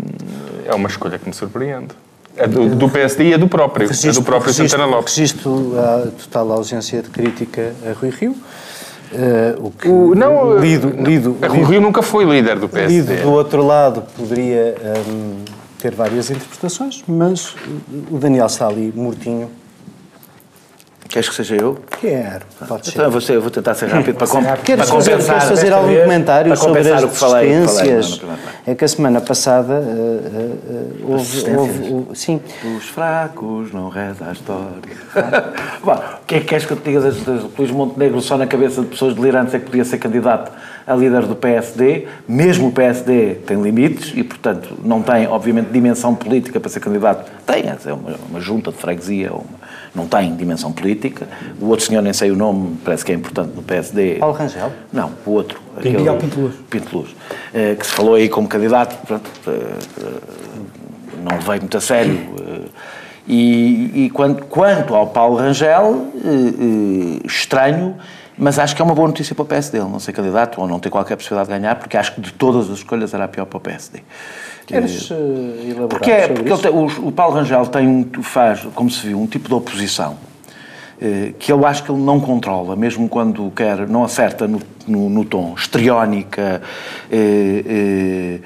é 0.66 0.76
uma 0.76 0.90
escolha 0.90 1.18
que 1.18 1.28
me 1.28 1.34
surpreende. 1.34 2.01
A 2.44 2.48
do, 2.48 2.76
do 2.76 2.90
PSD 2.90 3.30
e 3.30 3.34
a 3.34 3.38
do 3.38 3.48
próprio, 3.48 3.88
a 3.90 4.12
do 4.12 4.24
próprio 4.24 4.54
Santana 4.54 4.86
Lopes. 4.86 5.16
Registro 5.16 5.74
a 5.80 6.08
total 6.24 6.52
ausência 6.54 7.02
de 7.02 7.10
crítica 7.10 7.74
a 7.86 7.94
Rui 8.00 8.10
Rio. 8.10 8.36
Eh, 9.14 9.56
o 9.60 9.72
que 9.72 9.88
O- 9.90 10.16
não, 10.16 10.58
lido, 10.58 10.90
lido, 10.90 11.38
A 11.42 11.48
Rui 11.48 11.64
Rio 11.64 11.82
nunca 11.82 12.02
foi 12.02 12.24
líder 12.24 12.58
do 12.58 12.70
PSD. 12.70 12.94
lido 13.16 13.24
do 13.24 13.32
outro 13.32 13.66
lado 13.66 14.04
poderia 14.18 14.76
hum, 15.08 15.44
ter 15.80 15.94
várias 15.94 16.30
interpretações, 16.32 17.04
mas 17.08 17.54
o 18.10 18.18
Daniel 18.18 18.46
está 18.46 18.68
ali 18.68 18.92
mortinho. 18.96 19.50
Queres 21.12 21.28
que 21.30 21.36
seja 21.36 21.56
eu? 21.56 21.78
Quero, 22.00 22.42
pode 22.68 22.86
ser. 22.86 22.92
Então 22.94 23.06
eu 23.06 23.12
vou, 23.12 23.22
ser- 23.22 23.34
eu 23.36 23.42
vou 23.42 23.52
tentar 23.52 23.74
ser 23.76 23.88
rápido 23.90 24.16
para, 24.16 24.28
com, 24.28 24.42
Queres 24.64 24.86
para 24.86 24.96
compensar. 24.98 25.36
queres 25.40 25.44
fazer 25.50 25.74
algum 25.74 25.88
vez, 25.88 26.04
comentário 26.04 26.56
sobre 26.58 26.80
as 26.80 27.18
falei, 27.18 27.66
falei 27.68 28.02
plano. 28.20 28.38
é 28.66 28.76
que 28.76 28.86
a 28.86 28.88
semana 28.88 29.20
passada 29.22 29.74
eh, 29.74 30.30
eh, 30.34 31.04
houve, 31.06 31.50
houve- 31.56 31.94
houve- 31.94 32.16
sim, 32.18 32.40
Os 32.78 32.86
fracos 32.90 33.74
não 33.74 33.90
reza 33.90 34.26
a 34.30 34.32
história. 34.32 34.72
Bom, 35.84 35.94
o 35.96 36.26
que 36.26 36.36
é 36.36 36.40
que 36.40 36.46
queres 36.46 36.66
que 36.66 36.72
eu 36.74 36.78
te 36.78 36.84
diga 36.86 37.02
das, 37.02 37.18
das, 37.22 37.44
Luís 37.58 37.72
Montenegro 37.72 38.22
só 38.22 38.38
na 38.38 38.48
cabeça 38.48 38.82
de 38.82 38.88
pessoas 38.88 39.14
delirantes 39.14 39.54
é 39.54 39.60
que 39.60 39.66
podia 39.66 39.84
ser 39.84 39.98
candidato 39.98 40.52
a 40.88 40.96
líder 40.96 41.26
do 41.26 41.36
PSD? 41.36 42.08
Mesmo 42.28 42.70
o 42.70 42.72
PSD 42.72 43.36
tem 43.46 43.62
limites 43.62 44.14
e, 44.16 44.24
portanto, 44.24 44.78
não 44.84 45.02
tem, 45.02 45.28
obviamente, 45.28 45.70
dimensão 45.72 46.16
política 46.16 46.60
para 46.60 46.70
ser 46.70 46.80
candidato. 46.80 47.30
Tem, 47.46 47.64
é 47.68 47.94
uma, 47.94 48.16
uma 48.30 48.40
junta 48.40 48.72
de 48.72 48.78
freguesia, 48.78 49.32
uma- 49.34 49.61
não 49.94 50.08
tem 50.08 50.36
dimensão 50.36 50.72
política. 50.72 51.28
O 51.60 51.68
outro 51.68 51.86
senhor, 51.86 52.02
nem 52.02 52.14
sei 52.14 52.32
o 52.32 52.36
nome, 52.36 52.78
parece 52.84 53.04
que 53.04 53.12
é 53.12 53.16
importante 53.16 53.54
no 53.56 53.62
PSD. 53.62 54.16
Paulo 54.16 54.36
Rangel? 54.36 54.72
Não, 54.92 55.12
o 55.26 55.32
outro. 55.32 55.60
aquele- 55.78 55.98
Miguel 55.98 56.18
Pinto 56.18 56.40
Luz. 56.40 56.56
Pinto 56.70 56.98
Luz, 56.98 57.16
eh, 57.54 57.76
que 57.76 57.86
se 57.86 57.92
falou 57.94 58.16
aí 58.16 58.30
como 58.30 58.48
candidato, 58.48 58.96
portanto, 59.06 59.30
eh, 59.48 59.52
eh, 59.52 61.20
não 61.24 61.38
levei 61.38 61.60
muito 61.60 61.78
a 61.78 61.82
sério. 61.82 62.18
E, 63.28 64.06
e 64.06 64.10
quanto, 64.10 64.46
quanto 64.46 64.96
ao 64.96 65.08
Paulo 65.08 65.38
Rangel, 65.38 66.08
estranho, 67.26 67.96
mas 68.38 68.58
acho 68.58 68.76
que 68.76 68.82
é 68.82 68.86
uma 68.86 68.96
boa 68.96 69.08
notícia 69.08 69.36
para 69.36 69.44
o 69.44 69.46
PSD. 69.46 69.78
Ele 69.78 69.88
não 69.90 70.00
ser 70.00 70.14
candidato 70.14 70.60
ou 70.60 70.68
não 70.68 70.80
ter 70.80 70.90
qualquer 70.90 71.16
possibilidade 71.16 71.50
de 71.50 71.60
ganhar, 71.60 71.76
porque 71.76 71.96
acho 71.98 72.16
que 72.16 72.22
de 72.22 72.34
todas 72.34 72.70
as 72.70 72.78
escolhas 72.78 73.14
era 73.14 73.26
a 73.26 73.28
pior 73.28 73.46
para 73.46 73.58
o 73.58 73.60
PSD. 73.62 74.00
Queres 74.66 75.10
eh, 75.12 75.16
elaborar 75.70 75.90
Porque, 75.90 76.12
é, 76.12 76.28
porque 76.28 76.58
tem- 76.58 76.72
o, 76.72 76.86
o 77.08 77.12
Paulo 77.12 77.36
Rangel 77.36 77.66
tem 77.68 77.88
um, 77.88 78.24
faz, 78.24 78.62
como 78.76 78.90
se 78.90 79.08
viu, 79.08 79.20
um 79.20 79.28
tipo 79.28 79.48
de 79.48 79.54
oposição 79.54 80.18
eh, 81.02 81.34
que 81.40 81.52
eu 81.52 81.66
acho 81.66 81.84
que 81.84 81.92
ele 81.92 82.02
não 82.02 82.20
controla, 82.20 82.76
mesmo 82.76 83.10
quando 83.10 83.52
quer, 83.56 83.88
não 83.88 84.04
acerta 84.04 84.48
no, 84.48 84.62
no, 84.88 85.10
no 85.10 85.26
tom, 85.26 85.54
estriónica, 85.58 86.62
eh, 87.12 88.40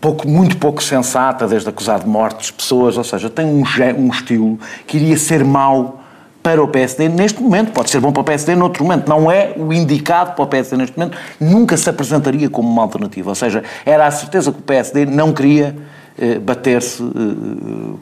pouco, 0.00 0.28
muito 0.28 0.56
pouco 0.56 0.82
sensata, 0.82 1.46
desde 1.46 1.68
acusar 1.68 2.00
de 2.00 2.08
mortes 2.08 2.50
pessoas, 2.50 2.96
ou 2.96 3.04
seja, 3.04 3.28
tem 3.30 3.46
um, 3.46 3.62
um 3.98 4.08
estilo 4.08 4.58
que 4.86 4.96
iria 4.96 5.16
ser 5.16 5.44
mau 5.44 5.99
para 6.42 6.62
o 6.62 6.68
PSD 6.68 7.08
neste 7.08 7.42
momento, 7.42 7.72
pode 7.72 7.90
ser 7.90 8.00
bom 8.00 8.12
para 8.12 8.22
o 8.22 8.24
PSD 8.24 8.54
noutro 8.56 8.82
momento, 8.84 9.08
não 9.08 9.30
é 9.30 9.52
o 9.56 9.72
indicado 9.72 10.32
para 10.34 10.42
o 10.44 10.46
PSD 10.46 10.76
neste 10.76 10.98
momento, 10.98 11.16
nunca 11.40 11.76
se 11.76 11.88
apresentaria 11.90 12.48
como 12.48 12.68
uma 12.68 12.82
alternativa, 12.82 13.28
ou 13.30 13.34
seja, 13.34 13.62
era 13.84 14.06
a 14.06 14.10
certeza 14.10 14.50
que 14.50 14.58
o 14.58 14.62
PSD 14.62 15.04
não 15.06 15.32
queria 15.32 15.76
eh, 16.18 16.38
bater-se 16.38 17.02
eh, 17.02 17.06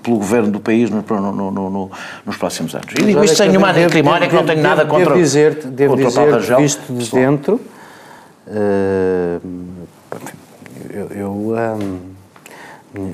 pelo 0.02 0.16
governo 0.16 0.50
do 0.50 0.58
país 0.60 0.90
no- 0.90 1.04
no- 1.08 1.32
no- 1.50 1.70
no- 1.70 1.90
nos 2.26 2.36
próximos 2.36 2.74
anos. 2.74 2.86
E 2.98 3.02
digo 3.04 3.22
isto 3.22 3.36
sem 3.36 3.48
nenhuma 3.48 3.70
acrimónia, 3.70 4.28
que 4.28 4.34
não 4.34 4.42
devo- 4.42 4.54
tenho 4.54 4.62
nada 4.66 4.84
contra, 4.86 5.06
Devo 5.10 5.18
dizer-te, 5.18 5.66
devo 5.68 5.94
contra 5.94 6.08
o 6.08 6.12
Paulo 6.12 6.30
dizer 6.40 6.52
Rangel. 6.52 6.58
visto 6.60 6.92
de 6.92 7.10
dentro, 7.10 7.60
eh, 8.48 9.38
eu, 10.94 11.08
eu, 11.10 11.30
hum, 11.30 11.98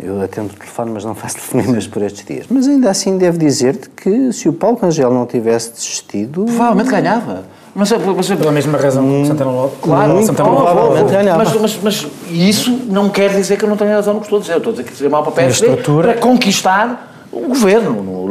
eu 0.02 0.22
atendo 0.22 0.52
o 0.52 0.56
telefone, 0.56 0.90
mas 0.92 1.04
não 1.04 1.14
faço 1.14 1.36
telefonemas 1.50 1.86
por 1.86 2.02
estes 2.02 2.24
dias. 2.24 2.46
Mas 2.48 2.66
ainda 2.68 2.90
assim 2.90 3.18
devo 3.18 3.38
dizer-te 3.38 3.88
que 3.90 4.32
se 4.32 4.48
o 4.48 4.52
Paulo 4.52 4.78
Rangel 4.80 5.10
não 5.12 5.26
tivesse 5.26 5.72
desistido... 5.72 6.44
Provavelmente 6.44 6.90
ganhava. 6.90 7.42
Mas, 7.74 7.90
mas, 7.90 8.28
Pela 8.28 8.52
mesma 8.52 8.78
razão 8.78 9.04
que 9.04 9.26
Santana 9.26 9.50
Lopes. 9.50 9.78
Claro, 9.82 10.12
Muito 10.12 10.26
Santana 10.26 10.48
provavelmente 10.50 10.98
Lopes. 11.00 11.12
ganhava. 11.12 11.38
Mas, 11.44 11.60
mas, 11.60 11.78
mas 11.82 12.06
isso 12.30 12.70
não 12.86 13.08
quer 13.08 13.30
dizer 13.30 13.56
que 13.58 13.64
eu 13.64 13.68
não 13.68 13.76
tenha 13.76 13.96
razão 13.96 14.14
no 14.14 14.20
que 14.20 14.26
estou 14.26 14.38
a 14.38 14.40
dizer. 14.40 14.52
Eu 14.52 14.58
estou 14.58 14.70
a 14.72 14.76
dizer 14.76 14.88
que 14.88 14.96
seria 14.96 15.10
mau 15.10 15.22
para 15.24 15.32
o 15.32 15.34
PSD 15.34 15.66
estrutura- 15.66 16.12
para 16.12 16.20
conquistar 16.20 17.26
o 17.32 17.40
governo. 17.48 18.00
No- 18.00 18.24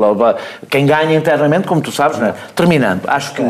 Quem 0.69 0.86
ganha 0.86 1.13
internamente, 1.13 1.67
como 1.67 1.82
tu 1.82 1.91
sabes, 1.91 2.17
não 2.19 2.27
é? 2.27 2.36
terminando, 2.56 3.01
acho 3.06 3.34
que, 3.34 3.41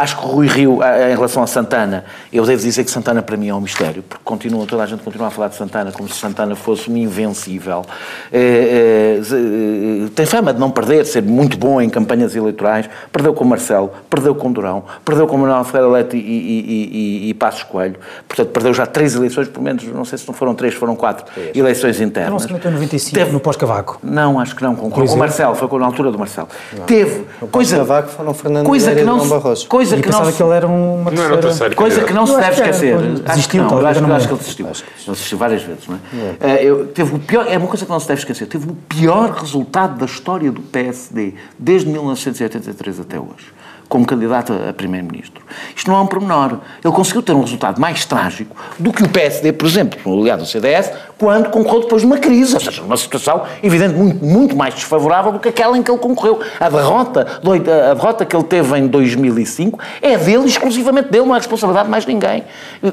acho 0.00 0.16
que 0.18 0.24
o 0.24 0.28
Rui 0.28 0.46
Rio, 0.46 0.82
a- 0.82 1.10
em 1.10 1.14
relação 1.14 1.42
a 1.42 1.46
Santana, 1.46 2.04
eu 2.32 2.44
devo 2.44 2.62
dizer 2.62 2.84
que 2.84 2.90
Santana 2.90 3.22
para 3.22 3.36
mim 3.36 3.48
é 3.48 3.54
um 3.54 3.60
mistério, 3.60 4.02
porque 4.02 4.22
continua, 4.24 4.66
toda 4.66 4.82
a 4.82 4.86
gente 4.86 5.02
continua 5.02 5.28
a 5.28 5.30
falar 5.30 5.48
de 5.48 5.54
Santana 5.56 5.92
como 5.92 6.08
se 6.08 6.14
Santana 6.18 6.54
fosse 6.56 6.90
um 6.90 6.96
invencível. 6.96 7.84
É, 8.32 9.18
é, 9.18 10.04
é, 10.04 10.08
tem 10.14 10.26
fama 10.26 10.52
de 10.52 10.60
não 10.60 10.70
perder, 10.70 11.02
de 11.02 11.08
ser 11.08 11.22
muito 11.22 11.56
bom 11.58 11.80
em 11.80 11.88
campanhas 11.88 12.34
eleitorais. 12.34 12.88
Perdeu 13.12 13.34
com 13.34 13.44
o 13.44 13.46
Marcelo, 13.46 13.90
perdeu 14.08 14.34
com 14.34 14.48
o 14.48 14.52
Durão, 14.52 14.84
perdeu 15.04 15.26
com 15.26 15.36
o 15.36 15.38
Manuel 15.38 15.64
Ferreira 15.64 15.88
Leite 15.92 16.16
e, 16.16 16.20
e, 16.20 17.26
e, 17.26 17.30
e 17.30 17.34
Passos 17.34 17.62
Coelho. 17.64 17.96
Portanto, 18.28 18.48
perdeu 18.48 18.72
já 18.74 18.86
três 18.86 19.14
eleições, 19.14 19.48
pelo 19.48 19.64
menos, 19.64 19.84
não 19.84 20.04
sei 20.04 20.18
se 20.18 20.26
não 20.26 20.34
foram 20.34 20.54
três, 20.54 20.74
foram 20.74 20.94
quatro 20.96 21.24
eleições 21.54 22.00
internas. 22.00 22.30
Não 22.30 22.38
se 22.38 22.52
meteu 22.52 22.70
em 22.70 22.74
95 22.74 23.14
Teve- 23.18 23.32
no 23.32 23.40
pós-Cavaco. 23.40 23.98
não, 24.02 24.38
acho 24.40 24.54
que 24.56 24.62
não, 24.62 24.74
com, 24.74 24.90
com 24.90 25.00
o 25.00 25.04
exemplo? 25.04 25.18
Marcelo, 25.20 25.54
foi 25.54 25.78
na 25.78 25.86
altura 25.86 26.10
do 26.10 26.18
Marcelo. 26.18 26.48
Teve 26.86 27.24
coisa, 27.50 27.76
Cavaco 27.78 28.08
foram 28.08 28.34
Fernando 28.34 28.66
coisa 28.66 28.94
que 28.94 29.02
não 29.02 29.28
Barroso. 29.28 29.66
coisa 29.68 29.89
E 29.98 30.02
que 30.02 30.08
não 30.08 30.12
pensava 30.18 30.30
se- 30.30 30.36
que 30.36 30.42
ele 30.42 30.52
era 30.54 30.66
uma 30.66 31.10
Não 31.10 31.22
era 31.22 31.38
terceira... 31.38 31.74
Coisa 31.74 32.04
que 32.04 32.12
não 32.12 32.26
se 32.26 32.36
deve 32.36 32.50
esquecer. 32.52 32.94
pois, 32.96 33.06
Acho 33.10 33.20
que 33.22 33.28
desistiu, 33.30 33.62
não, 33.62 33.68
talvez, 33.70 34.00
não 34.00 34.14
acho 34.14 34.26
que 34.28 34.32
ele 34.34 34.40
desistiu. 34.40 34.66
Ele 34.66 34.76
desistiu 35.08 35.38
várias 35.38 35.62
vezes, 35.62 35.86
não 35.88 35.96
é? 35.96 35.98
Eh, 36.40 36.64
eu- 36.64 36.86
teve 36.88 37.14
o 37.14 37.18
pior, 37.18 37.46
é 37.48 37.56
uma 37.58 37.66
coisa 37.68 37.84
que 37.84 37.90
não 37.90 38.00
se 38.00 38.08
deve 38.08 38.20
esquecer. 38.20 38.46
Teve 38.46 38.68
o 38.70 38.74
pior 38.88 39.30
resultado 39.32 39.98
da 39.98 40.06
história 40.06 40.50
do 40.52 40.60
PSD 40.60 41.34
desde 41.58 41.88
1983 41.88 43.00
até 43.00 43.18
hoje. 43.18 43.52
Como 43.90 44.06
candidato 44.06 44.52
a 44.68 44.72
primeiro-ministro. 44.72 45.42
Isto 45.74 45.90
não 45.90 45.98
é 45.98 46.00
um 46.02 46.06
pormenor. 46.06 46.58
Ele 46.82 46.94
conseguiu 46.94 47.22
ter 47.22 47.32
um 47.32 47.40
resultado 47.40 47.80
mais 47.80 48.04
trágico 48.04 48.56
do 48.78 48.92
que 48.92 49.02
o 49.02 49.08
PSD, 49.08 49.52
por 49.52 49.66
exemplo, 49.66 50.20
aliado 50.20 50.42
ao 50.42 50.46
CDS, 50.46 50.92
quando 51.18 51.50
concorreu 51.50 51.80
depois 51.80 52.00
de 52.02 52.06
uma 52.06 52.16
crise. 52.16 52.54
Ou 52.54 52.60
seja, 52.60 52.82
numa 52.82 52.96
situação, 52.96 53.42
evidente, 53.60 53.94
muito, 53.94 54.24
muito 54.24 54.56
mais 54.56 54.74
desfavorável 54.74 55.32
do 55.32 55.38
que 55.40 55.48
aquela 55.48 55.76
em 55.76 55.82
que 55.82 55.90
ele 55.90 55.98
concorreu. 55.98 56.38
A 56.60 56.68
derrota, 56.70 57.26
do- 57.42 57.52
a 57.52 57.58
derrota 57.94 58.24
que 58.24 58.34
ele 58.36 58.44
teve 58.44 58.78
em 58.78 58.86
2005 58.86 59.76
é 60.00 60.16
dele, 60.16 60.46
exclusivamente 60.46 61.08
dele, 61.10 61.26
não 61.26 61.34
é 61.34 61.38
responsabilidade 61.38 61.86
de 61.86 61.90
mais 61.90 62.06
ninguém. 62.06 62.44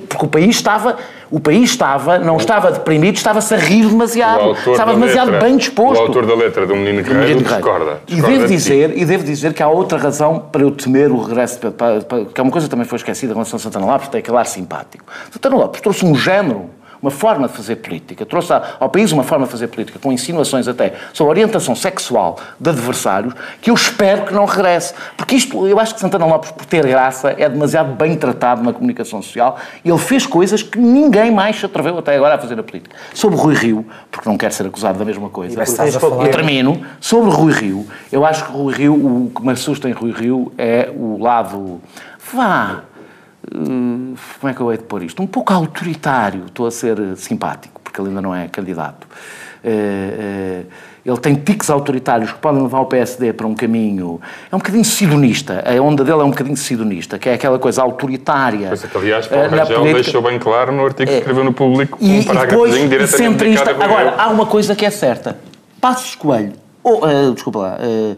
Porque 0.09 0.25
o 0.25 0.27
país 0.27 0.55
estava, 0.55 0.97
o 1.29 1.39
país 1.39 1.69
estava, 1.69 2.17
não 2.17 2.37
estava 2.37 2.71
deprimido, 2.71 3.15
estava-se 3.17 3.53
a 3.53 3.57
rir 3.57 3.85
demasiado. 3.87 4.53
Estava 4.71 4.93
demasiado 4.95 5.29
letra- 5.29 5.47
bem 5.47 5.57
disposto. 5.57 5.99
O 6.01 6.07
autor 6.07 6.25
da 6.25 6.33
letra 6.33 6.65
do 6.65 6.75
Menino 6.75 7.03
Do 7.03 7.07
Guerreiro 7.07 7.37
Guerreiro. 7.39 7.43
discorda. 7.53 8.01
E 8.07 8.15
discorda 8.15 8.35
devo, 8.35 8.47
de 8.47 8.53
dizer, 8.55 8.97
e 8.97 9.05
devo 9.05 9.23
dizer 9.23 9.53
que 9.53 9.61
há 9.61 9.69
outra 9.69 9.99
razão 9.99 10.39
para 10.51 10.63
eu 10.63 10.71
temer 10.87 11.11
o 11.11 11.21
regresso, 11.21 11.59
para- 11.71 12.01
para- 12.01 12.25
que 12.25 12.39
é 12.39 12.43
uma 12.43 12.51
coisa 12.51 12.67
que 12.67 12.71
também 12.71 12.85
foi 12.87 12.95
esquecida 12.97 13.31
em 13.31 13.35
relação 13.35 13.57
a 13.57 13.59
Santana 13.59 13.85
Lopes, 13.85 14.07
tem 14.07 14.19
aquele 14.19 14.37
ar 14.37 14.45
simpático. 14.45 15.03
Santana 15.31 15.55
Lopes 15.57 15.81
trouxe 15.81 16.05
um 16.05 16.15
género, 16.15 16.69
uma 17.01 17.11
forma 17.11 17.47
de 17.47 17.53
fazer 17.53 17.77
política, 17.77 18.25
trouxe 18.25 18.51
ao 18.79 18.89
país 18.89 19.11
uma 19.11 19.23
forma 19.23 19.45
de 19.45 19.51
fazer 19.51 19.67
política, 19.67 19.99
com 19.99 20.11
insinuações 20.11 20.67
até 20.67 20.93
sobre 21.13 21.31
orientação 21.31 21.75
sexual 21.75 22.37
de 22.59 22.69
adversários, 22.69 23.33
que 23.61 23.69
eu 23.69 23.75
espero 23.75 24.25
que 24.25 24.33
não 24.33 24.45
regresse. 24.45 24.93
Porque 25.15 25.35
isto, 25.35 25.67
eu 25.67 25.79
acho 25.79 25.93
que 25.93 25.99
Santana 25.99 26.25
Lopes, 26.25 26.51
por 26.51 26.65
ter 26.65 26.85
graça, 26.85 27.33
é 27.37 27.47
demasiado 27.47 27.93
bem 27.93 28.15
tratado 28.15 28.63
na 28.63 28.73
comunicação 28.73 29.21
social 29.21 29.57
e 29.83 29.89
ele 29.89 29.97
fez 29.99 30.25
coisas 30.25 30.61
que 30.63 30.77
ninguém 30.79 31.31
mais 31.31 31.59
se 31.59 31.65
atreveu 31.65 31.97
até 31.97 32.15
agora 32.15 32.35
a 32.35 32.37
fazer 32.37 32.55
na 32.55 32.63
política. 32.63 32.95
Sobre 33.13 33.37
Rui 33.37 33.53
Rio, 33.55 33.85
porque 34.11 34.27
não 34.27 34.37
quero 34.37 34.53
ser 34.53 34.65
acusado 34.65 34.97
da 34.99 35.05
mesma 35.05 35.29
coisa, 35.29 35.59
E 35.59 35.63
estás 35.63 35.95
a 35.95 35.99
falar- 35.99 36.25
e 36.27 36.29
termino, 36.29 36.81
sobre 36.99 37.29
Rui 37.31 37.51
Rio, 37.53 37.87
eu 38.11 38.25
acho 38.25 38.45
que 38.45 38.51
Rui 38.51 38.73
Rio, 38.73 38.93
o 38.95 39.31
que 39.35 39.41
me 39.45 39.51
assusta 39.51 39.87
em 39.87 39.91
Rui 39.91 40.11
Rio 40.11 40.51
é 40.57 40.89
o 40.95 41.21
lado, 41.21 41.81
vá, 42.33 42.81
como 43.51 44.49
é 44.49 44.53
que 44.53 44.61
eu 44.61 44.71
hei 44.71 44.77
de 44.77 44.83
pôr 44.83 45.03
isto? 45.03 45.21
Um 45.21 45.27
pouco 45.27 45.53
autoritário, 45.53 46.45
estou 46.47 46.67
a 46.67 46.71
ser 46.71 46.99
eh, 46.99 47.15
simpático, 47.15 47.79
porque 47.81 47.99
ele 48.01 48.09
ainda 48.09 48.21
não 48.21 48.35
é 48.35 48.47
candidato. 48.47 49.07
Eh, 49.63 49.69
eh, 49.69 50.63
ele 51.05 51.17
tem 51.19 51.35
tiques 51.35 51.69
autoritários 51.69 52.33
que 52.33 52.37
podem 52.39 52.61
levar 52.61 52.81
o 52.81 52.85
PSD 52.85 53.31
para 53.31 53.47
um 53.47 53.55
caminho. 53.55 54.19
É 54.51 54.55
um 54.55 54.59
bocadinho 54.59 54.83
sidonista. 54.83 55.63
A 55.65 55.81
onda 55.81 56.03
dele 56.03 56.19
é 56.19 56.23
um 56.23 56.31
bocadinho 56.31 56.57
sidonista, 56.57 57.17
que 57.17 57.29
é 57.29 57.33
aquela 57.35 57.57
coisa 57.57 57.81
autoritária. 57.81 58.67
Pois 58.67 58.83
é 58.83 58.87
que, 58.87 58.97
aliás, 58.97 59.25
eh, 59.25 59.29
Paulo 59.29 59.49
Rangel 59.49 59.65
política. 59.79 60.03
deixou 60.03 60.21
bem 60.21 60.37
claro 60.37 60.73
no 60.73 60.83
artigo 60.85 61.09
que 61.09 61.15
É. 61.15 61.19
escreveu 61.19 61.45
no 61.45 61.53
público 61.53 61.97
E, 62.01 62.09
um 62.09 62.13
e 62.15 62.19
depois, 62.19 62.37
parágrafozinho 62.37 62.85
e 62.85 62.89
diretamente 62.89 63.17
centrista. 63.17 63.71
Agora, 63.71 64.15
há 64.17 64.27
uma 64.27 64.45
coisa 64.45 64.75
que 64.75 64.85
é 64.85 64.89
certa. 64.89 65.37
Passos 65.79 66.15
Coelho, 66.15 66.53
ou, 66.83 67.07
eh, 67.09 67.31
desculpa 67.31 67.59
lá, 67.59 67.77
eh, 67.79 68.15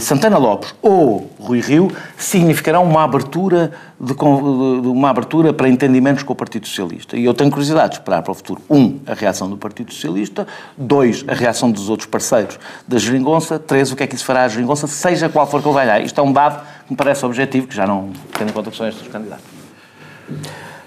Santana 0.00 0.38
Lopes 0.38 0.72
ou 0.80 1.30
Rui 1.38 1.60
Rio 1.60 1.90
significarão 2.16 2.84
uma 2.84 3.02
abertura, 3.02 3.72
de, 3.98 4.12
uma 4.14 5.10
abertura 5.10 5.52
para 5.52 5.68
entendimentos 5.68 6.22
com 6.22 6.32
o 6.32 6.36
Partido 6.36 6.68
Socialista. 6.68 7.16
E 7.16 7.24
eu 7.24 7.34
tenho 7.34 7.50
curiosidade 7.50 7.90
de 7.90 7.94
esperar 7.96 8.22
para 8.22 8.30
o 8.30 8.34
futuro. 8.34 8.62
Um, 8.70 9.00
a 9.04 9.14
reação 9.14 9.50
do 9.50 9.56
Partido 9.56 9.92
Socialista. 9.92 10.46
Dois, 10.78 11.24
a 11.26 11.34
reação 11.34 11.70
dos 11.70 11.88
outros 11.88 12.06
parceiros 12.08 12.58
da 12.86 12.98
Geringonça. 12.98 13.58
Três, 13.58 13.90
o 13.90 13.96
que 13.96 14.04
é 14.04 14.06
que 14.06 14.14
isso 14.14 14.24
fará 14.24 14.44
à 14.44 14.48
Geringonça, 14.48 14.86
seja 14.86 15.28
qual 15.28 15.46
for 15.46 15.60
que 15.60 15.68
ele 15.68 15.74
ganhar. 15.74 16.00
Isto 16.00 16.20
é 16.20 16.24
um 16.24 16.32
dado 16.32 16.64
que 16.86 16.92
me 16.92 16.96
parece 16.96 17.26
objetivo, 17.26 17.66
que 17.66 17.74
já 17.74 17.86
não 17.86 18.10
tendo 18.38 18.50
em 18.50 18.52
conta 18.52 18.70
que 18.70 18.76
são 18.76 18.86
estes 18.86 19.04
os 19.04 19.12
candidatos. 19.12 19.44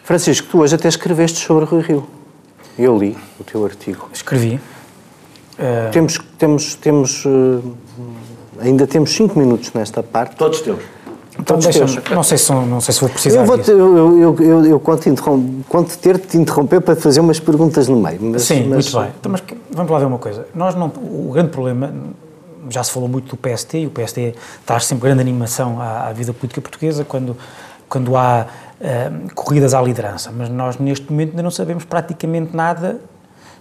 Francisco, 0.04 0.48
tu 0.50 0.60
hoje 0.60 0.76
até 0.76 0.88
escreveste 0.88 1.40
sobre 1.40 1.66
Rui 1.66 1.82
Rio. 1.82 2.08
Eu 2.80 2.98
li 2.98 3.18
o 3.38 3.44
teu 3.44 3.66
artigo. 3.66 4.10
Escrevi. 4.14 4.62
Eh, 5.60 5.90
Temos, 5.92 6.20
temos, 6.38 6.76
temos, 6.76 7.26
eh, 7.26 7.60
ainda 8.62 8.86
temos 8.88 9.12
cinco 9.14 9.38
minutos 9.40 9.72
nesta 9.74 10.02
parte. 10.04 10.36
Todos 10.36 10.62
teus. 10.62 10.80
então 11.34 11.58
todos 11.60 11.66
deixa-me, 11.66 12.16
não 12.16 12.24
sei 12.24 12.38
se, 12.38 12.52
não 12.52 12.82
sei 12.82 12.94
se 12.94 13.00
vou 13.02 13.10
precisar 13.10 13.40
Eu, 13.42 13.46
vou 13.46 13.58
disso. 13.58 13.72
eu, 13.72 13.98
eu, 13.98 14.20
eu, 14.20 14.36
eu, 14.42 14.66
eu 14.66 14.80
conto, 14.80 15.08
interrom- 15.10 15.62
conto 15.70 15.98
ter 15.98 16.18
de 16.18 16.28
te 16.28 16.38
interromper 16.38 16.82
para 16.82 16.96
fazer 16.96 17.20
umas 17.20 17.40
perguntas 17.40 17.88
no 17.88 18.00
meio. 18.00 18.20
Mas, 18.22 18.44
Sim, 18.44 18.68
mas- 18.70 18.92
muito 18.94 19.00
bem. 19.06 19.14
Então, 19.20 19.32
mas 19.32 19.44
vamos 19.72 19.92
lá 19.92 20.00
ver 20.00 20.06
uma 20.06 20.18
coisa. 20.20 20.48
Nós 20.56 20.76
não, 20.76 20.88
o 20.88 21.32
grande 21.34 21.50
problema, 21.50 21.94
já 22.70 22.84
se 22.84 22.92
falou 22.92 23.08
muito 23.08 23.30
do 23.30 23.38
PST, 23.38 23.78
e 23.80 23.86
o 23.88 23.92
PST 23.92 24.36
traz 24.66 24.86
sempre 24.86 25.06
grande 25.08 25.22
animação 25.22 25.82
à, 25.82 26.08
à 26.08 26.14
vida 26.14 26.34
política 26.34 26.60
portuguesa 26.60 27.06
quando, 27.06 27.38
quando 27.88 28.16
há 28.18 28.48
eh, 28.82 29.10
corridas 29.34 29.74
à 29.74 29.82
liderança, 29.82 30.32
mas 30.36 30.50
nós 30.50 30.78
neste 30.78 31.10
momento 31.10 31.30
ainda 31.30 31.44
não 31.44 31.52
sabemos 31.52 31.86
praticamente 31.86 32.56
nada, 32.56 33.00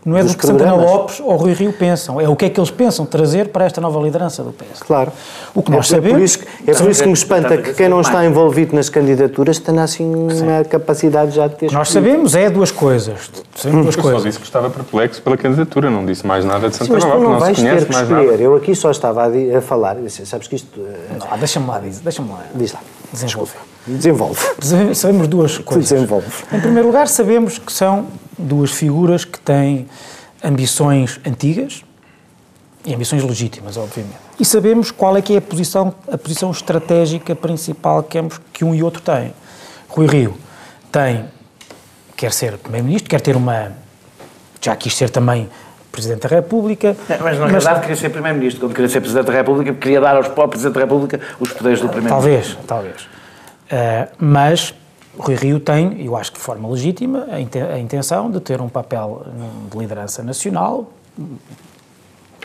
não 0.07 0.16
é 0.16 0.23
do 0.23 0.35
que 0.35 0.47
Santana. 0.47 0.75
Lopes 0.75 1.21
ou 1.21 1.35
Rui 1.37 1.53
Rio 1.53 1.73
pensam, 1.73 2.21
é 2.21 2.29
o 2.29 2.35
que 2.37 2.45
é 2.47 2.49
que 2.51 2.59
eles 2.59 2.71
pensam 2.71 3.05
trazer 3.05 3.49
para 3.49 3.64
esta 3.66 3.81
nova 3.81 4.01
liderança 4.01 4.42
do 4.42 4.53
PS. 4.53 4.81
Claro. 4.81 5.12
O 5.55 5.62
que 5.62 5.71
nós 5.71 5.87
é, 5.92 5.97
sabemos- 5.97 6.12
Por 6.19 6.23
isso, 6.25 6.38
que- 6.38 6.71
é 6.71 6.75
por 6.75 6.90
isso 6.90 7.03
que 7.03 7.09
me 7.09 7.14
espanta 7.14 7.59
que 7.59 7.75
quem 7.75 7.88
não 7.88 8.01
está 8.01 8.25
envolvido 8.25 8.75
nas 8.75 8.88
candidaturas 8.88 9.59
tenha 9.59 9.83
assim 9.83 10.05
uma 10.14 10.64
capacidade 10.64 11.33
já 11.33 11.47
de 11.49 11.57
ter 11.57 11.66
O 11.66 11.69
que 11.71 11.75
nós 11.75 11.90
sabemos 11.90 12.35
é 12.35 12.49
duas 12.49 12.71
coisas. 12.71 13.31
Sabemos 13.57 13.83
duas 13.85 13.97
Eu 13.97 14.03
só 14.03 14.09
coisas. 14.09 14.23
disse 14.25 14.38
que 14.38 14.45
estava 14.47 14.71
perplexo 14.71 15.21
pela 15.21 15.37
candidatura, 15.37 15.90
não 15.90 16.07
disse 16.07 16.27
mais 16.27 16.45
nada 16.45 16.69
de 16.69 16.77
Sim, 16.77 16.85
Santana 16.85 17.01
tu 17.01 17.07
Lopes, 17.09 17.23
não 17.23 17.31
não, 17.33 17.40
vais 17.40 17.57
se 17.57 17.62
ter 17.64 17.69
conhece 17.69 17.87
que 17.87 17.92
mais 17.92 18.09
escolher. 18.09 18.31
nada. 18.31 18.42
Eu 18.42 18.55
aqui 18.57 18.75
só 18.77 18.90
estava 18.90 19.25
a, 19.25 19.59
a 19.59 19.61
falar. 19.61 19.97
Sabes 20.09 20.47
que 20.47 20.55
isto. 20.57 20.81
eh, 20.81 21.16
Ah, 21.29 21.37
deixa-me 21.37 21.66
lá, 21.66 21.79
diz- 21.81 22.01
deixa-me 22.01 22.29
lá 22.31 22.45
Diz 22.55 22.73
lá. 22.73 22.81
desenvolver. 23.12 23.57
Desenvolve. 23.87 24.40
Sabemos 24.94 25.29
duas 25.29 25.59
coisas. 25.59 25.90
desenvolve. 25.90 26.44
Em 26.53 26.61
primeiro 26.61 26.88
lugar, 26.88 27.09
sabemos 27.09 27.59
que 27.59 27.72
são 27.72 28.07
duas 28.37 28.72
figuras 28.72 29.25
que 29.25 29.38
têm 29.38 29.87
ambições 30.42 31.20
antigas 31.27 31.85
e 32.85 32.94
ambições 32.94 33.22
legítimas, 33.22 33.77
obviamente. 33.77 34.16
E 34.38 34.44
sabemos 34.44 34.90
qual 34.90 35.16
é 35.16 35.22
que 35.22 35.35
é 35.35 35.38
a 35.38 35.42
posição, 35.42 35.94
a 36.11 36.18
posição 36.18 36.51
estratégica 36.51 37.35
principal 37.35 38.03
que 38.03 38.18
ambos, 38.18 38.40
que 38.53 38.64
um 38.64 38.75
e 38.75 38.83
outro 38.83 39.01
têm. 39.01 39.33
Rui 39.88 40.07
Rio 40.07 40.37
tem, 40.92 41.25
quer 42.16 42.33
ser 42.33 42.59
primeiro-ministro, 42.59 43.09
quer 43.09 43.20
ter 43.20 43.37
uma, 43.37 43.72
já 44.61 44.77
quis 44.77 44.94
ser 44.94 45.11
também 45.11 45.49
presidente 45.90 46.29
da 46.29 46.29
República. 46.29 46.96
Mas 47.08 47.38
na 47.38 47.46
verdade 47.46 47.81
queria 47.81 47.96
ser 47.96 48.11
Primeiro-Ministro. 48.11 48.61
Quando 48.61 48.75
queria 48.75 48.88
ser 48.88 49.00
Presidente 49.00 49.27
da 49.27 49.33
República, 49.33 49.73
queria 49.73 50.00
dar 50.00 50.17
aos 50.17 50.29
próprios 50.29 50.63
Presidente 50.63 50.75
da 50.75 50.81
República 50.81 51.21
os 51.40 51.52
poderes 51.52 51.81
do 51.81 51.88
Primeiro-Ministro. 51.88 52.58
Talvez, 52.67 52.96
talvez. 52.96 53.15
Eh, 53.71 54.08
mas 54.19 54.75
Rui 55.19 55.35
Rio 55.35 55.58
tem, 55.60 56.04
eu 56.04 56.17
acho 56.17 56.31
que 56.33 56.38
de 56.38 56.44
forma 56.44 56.69
legítima, 56.69 57.27
a, 57.31 57.40
inte- 57.40 57.58
a 57.60 57.79
intenção 57.79 58.31
de 58.31 58.38
ter 58.40 58.60
um 58.60 58.69
papel 58.69 59.27
de 59.71 59.79
liderança 59.79 60.23
nacional, 60.23 60.92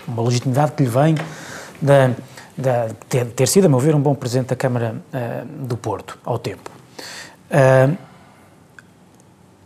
uma 0.08 0.24
legitimidade 0.24 0.72
que 0.72 0.84
lhe 0.84 0.90
vem 0.90 1.16
da- 1.82 2.08
de 2.58 2.94
ter, 3.10 3.26
ter 3.28 3.48
sido, 3.48 3.66
a 3.66 3.70
meu 3.70 3.80
ver, 3.80 3.94
um 3.96 4.00
bom 4.00 4.14
presidente 4.16 4.48
da 4.50 4.56
Câmara 4.56 4.96
eh, 5.14 5.44
do 5.62 5.76
Porto, 5.78 6.18
ao 6.26 6.38
tempo. 6.40 6.70
Eh, 7.50 7.90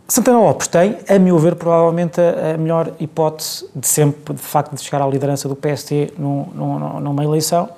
Santana 0.08 0.38
Lopes 0.38 0.68
tem, 0.68 0.98
a 1.08 1.18
meu 1.18 1.36
ver, 1.38 1.56
provavelmente 1.56 2.20
a, 2.20 2.54
a 2.54 2.58
melhor 2.58 2.92
hipótese 3.00 3.66
de 3.74 3.86
sempre, 3.88 4.34
de 4.34 4.42
facto, 4.42 4.74
de 4.74 4.82
chegar 4.82 5.02
à 5.02 5.06
liderança 5.06 5.48
do 5.48 5.56
PST 5.56 6.12
num- 6.16 6.46
num- 6.54 7.00
numa 7.00 7.24
eleição, 7.24 7.68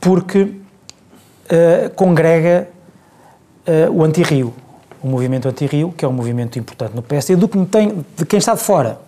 porque 0.00 0.52
eh, 1.48 1.90
congrega 1.96 2.68
eh, 3.66 3.88
o 3.90 4.02
anti-Rio. 4.04 4.52
o 5.02 5.08
movimento 5.08 5.46
anti-Rio, 5.48 5.92
que 5.96 6.04
é 6.04 6.08
um 6.08 6.12
movimento 6.12 6.58
importante 6.58 6.94
no 6.96 7.02
PSD, 7.02 7.36
do 7.36 7.46
que 7.48 7.64
tem, 7.66 8.04
de 8.16 8.24
quem 8.26 8.38
está 8.38 8.54
de 8.54 8.60
fora. 8.60 8.98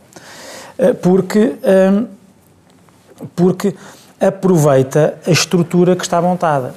Uh, 0.79 0.95
porque, 0.95 1.55
um, 1.93 2.07
porque 3.35 3.75
aproveita 4.21 5.19
a 5.27 5.31
estrutura 5.31 5.97
que 5.97 6.03
está 6.03 6.21
montada. 6.23 6.75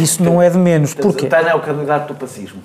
Isso 0.00 0.22
não 0.22 0.40
é 0.40 0.48
de 0.50 0.58
menos. 0.58 0.94
Porquê? 0.94 1.22
Santana 1.22 1.50
é 1.50 1.54
o 1.54 1.60
candidato 1.60 2.08
do 2.08 2.14
pacismo. 2.14 2.60